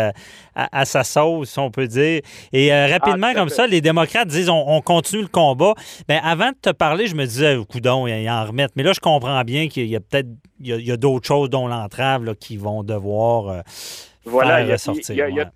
à, 0.55 0.85
sa 0.85 1.05
sauce, 1.05 1.57
on 1.59 1.71
peut 1.71 1.87
dire. 1.87 2.21
Et 2.53 2.73
euh, 2.73 2.87
rapidement, 2.87 3.29
ah, 3.31 3.35
comme 3.35 3.49
ça, 3.49 3.67
les 3.67 3.81
démocrates 3.81 4.29
disent 4.29 4.51
on, 4.51 4.81
continue 4.81 5.23
le 5.23 5.29
combat. 5.29 5.75
Bien, 6.09 6.21
avant 6.23 6.51
de 6.51 6.57
te 6.61 6.71
parler, 6.71 7.07
je 7.07 7.15
me 7.15 7.25
disais, 7.25 7.57
coudon, 7.69 8.07
ils 8.07 8.29
en 8.29 8.45
remettent. 8.45 8.77
Mais 8.77 8.83
là, 8.83 8.93
je 8.93 9.01
comprends 9.01 9.43
bien 9.45 9.69
qu'il 9.69 9.87
y 9.87 9.97
a 9.97 10.01
peut-être 10.01 10.29
il 10.61 10.81
y 10.81 10.93
a, 10.93 10.97
d'autres 10.97 11.27
choses, 11.27 11.51
dont 11.51 11.69
l'entrave, 11.69 12.35
qui 12.37 12.57
vont 12.57 12.83
devoir 12.83 13.49
euh, 13.49 13.61
voilà, 14.25 14.59
faire 14.59 14.73
ressortir 14.73 15.29
il 15.29 15.37
y 15.37 15.41
a 15.41 15.51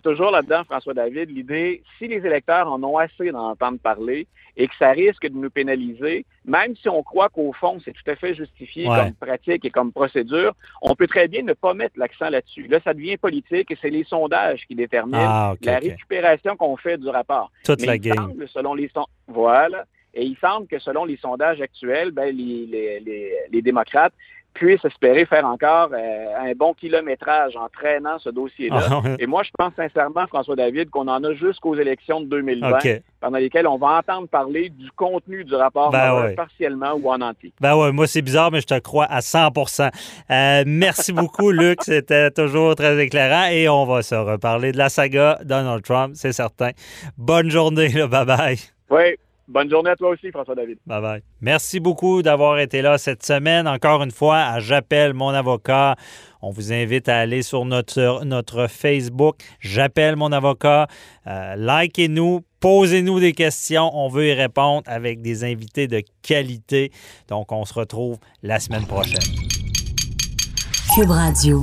toujours 0.00 0.30
là-dedans, 0.30 0.64
François 0.64 0.94
David, 0.94 1.30
l'idée, 1.30 1.82
si 1.98 2.08
les 2.08 2.24
électeurs 2.26 2.70
en 2.70 2.82
ont 2.82 2.98
assez 2.98 3.30
d'en 3.30 3.50
entendre 3.50 3.78
parler 3.78 4.26
et 4.56 4.66
que 4.68 4.74
ça 4.78 4.90
risque 4.90 5.26
de 5.26 5.36
nous 5.36 5.50
pénaliser, 5.50 6.24
même 6.44 6.74
si 6.76 6.88
on 6.88 7.02
croit 7.02 7.28
qu'au 7.28 7.52
fond, 7.52 7.78
c'est 7.84 7.92
tout 7.92 8.10
à 8.10 8.16
fait 8.16 8.34
justifié 8.34 8.86
comme 8.86 9.12
pratique 9.14 9.64
et 9.64 9.70
comme 9.70 9.92
procédure, 9.92 10.54
on 10.82 10.94
peut 10.94 11.06
très 11.06 11.28
bien 11.28 11.42
ne 11.42 11.52
pas 11.52 11.74
mettre 11.74 11.98
l'accent 11.98 12.30
là-dessus. 12.30 12.66
Là, 12.68 12.80
ça 12.82 12.94
devient 12.94 13.16
politique 13.16 13.70
et 13.70 13.78
c'est 13.80 13.90
les 13.90 14.04
sondages 14.04 14.66
qui 14.66 14.74
déterminent 14.74 15.18
ah, 15.20 15.54
la 15.62 15.78
récupération 15.78 16.56
qu'on 16.56 16.76
fait 16.76 16.98
du 16.98 17.08
rapport. 17.08 17.50
Toute 17.64 17.84
la 17.84 17.98
game. 17.98 18.32
selon 18.52 18.74
les 18.74 18.90
voilà. 19.28 19.84
Et 20.14 20.24
il 20.24 20.36
semble 20.38 20.66
que 20.66 20.78
selon 20.78 21.04
les 21.04 21.18
sondages 21.18 21.60
actuels, 21.60 22.10
ben, 22.10 22.34
les, 22.34 22.66
les, 22.66 23.00
les, 23.00 23.32
les 23.50 23.62
démocrates 23.62 24.14
puisse 24.56 24.84
espérer 24.84 25.26
faire 25.26 25.44
encore 25.44 25.90
euh, 25.92 26.26
un 26.38 26.52
bon 26.52 26.72
kilométrage 26.74 27.54
en 27.56 27.68
traînant 27.68 28.18
ce 28.18 28.30
dossier-là. 28.30 28.80
Ah, 28.90 29.02
Et 29.18 29.26
moi, 29.26 29.42
je 29.42 29.50
pense 29.56 29.72
sincèrement, 29.76 30.26
François 30.26 30.56
David, 30.56 30.90
qu'on 30.90 31.08
en 31.08 31.22
a 31.22 31.34
jusqu'aux 31.34 31.74
élections 31.74 32.20
de 32.20 32.26
2020, 32.26 32.78
pendant 33.20 33.38
lesquelles 33.38 33.66
on 33.66 33.76
va 33.76 33.98
entendre 33.98 34.28
parler 34.28 34.70
du 34.70 34.90
contenu 34.92 35.44
du 35.44 35.54
rapport 35.54 35.90
ben 35.90 36.34
partiellement 36.36 36.94
ou 36.94 37.10
en 37.10 37.20
entier. 37.20 37.52
Ben 37.60 37.76
ouais, 37.76 37.92
moi, 37.92 38.06
c'est 38.06 38.22
bizarre, 38.22 38.50
mais 38.50 38.60
je 38.60 38.66
te 38.66 38.78
crois 38.78 39.04
à 39.04 39.20
100% 39.20 39.90
euh, 40.30 40.64
Merci 40.66 41.12
beaucoup, 41.12 41.50
Luc. 41.52 41.82
C'était 41.82 42.30
toujours 42.30 42.74
très 42.74 42.98
éclairant 43.02 43.48
et 43.50 43.68
on 43.68 43.84
va 43.84 44.02
se 44.02 44.14
reparler 44.14 44.72
de 44.72 44.78
la 44.78 44.88
saga 44.88 45.38
Donald 45.44 45.82
Trump, 45.82 46.12
c'est 46.14 46.32
certain. 46.32 46.70
Bonne 47.18 47.50
journée, 47.50 47.88
bye-bye. 47.88 48.70
Oui, 48.90 49.16
Bonne 49.48 49.70
journée 49.70 49.90
à 49.90 49.96
toi 49.96 50.10
aussi, 50.10 50.30
François-David. 50.30 50.78
Bye 50.86 51.00
bye. 51.00 51.22
Merci 51.40 51.78
beaucoup 51.78 52.22
d'avoir 52.22 52.58
été 52.58 52.82
là 52.82 52.98
cette 52.98 53.24
semaine. 53.24 53.68
Encore 53.68 54.02
une 54.02 54.10
fois, 54.10 54.38
à 54.38 54.60
J'appelle 54.60 55.14
mon 55.14 55.28
avocat. 55.28 55.94
On 56.42 56.50
vous 56.50 56.72
invite 56.72 57.08
à 57.08 57.18
aller 57.18 57.42
sur 57.42 57.64
notre, 57.64 58.24
notre 58.24 58.66
Facebook. 58.66 59.36
J'appelle 59.60 60.16
mon 60.16 60.32
avocat. 60.32 60.88
Euh, 61.26 61.54
likez-nous, 61.56 62.40
posez-nous 62.60 63.20
des 63.20 63.32
questions. 63.32 63.90
On 63.94 64.08
veut 64.08 64.28
y 64.28 64.32
répondre 64.32 64.82
avec 64.86 65.22
des 65.22 65.44
invités 65.44 65.86
de 65.86 66.02
qualité. 66.22 66.90
Donc, 67.28 67.52
on 67.52 67.64
se 67.64 67.74
retrouve 67.74 68.18
la 68.42 68.58
semaine 68.58 68.86
prochaine. 68.86 69.22
Cube 70.94 71.10
Radio. 71.10 71.62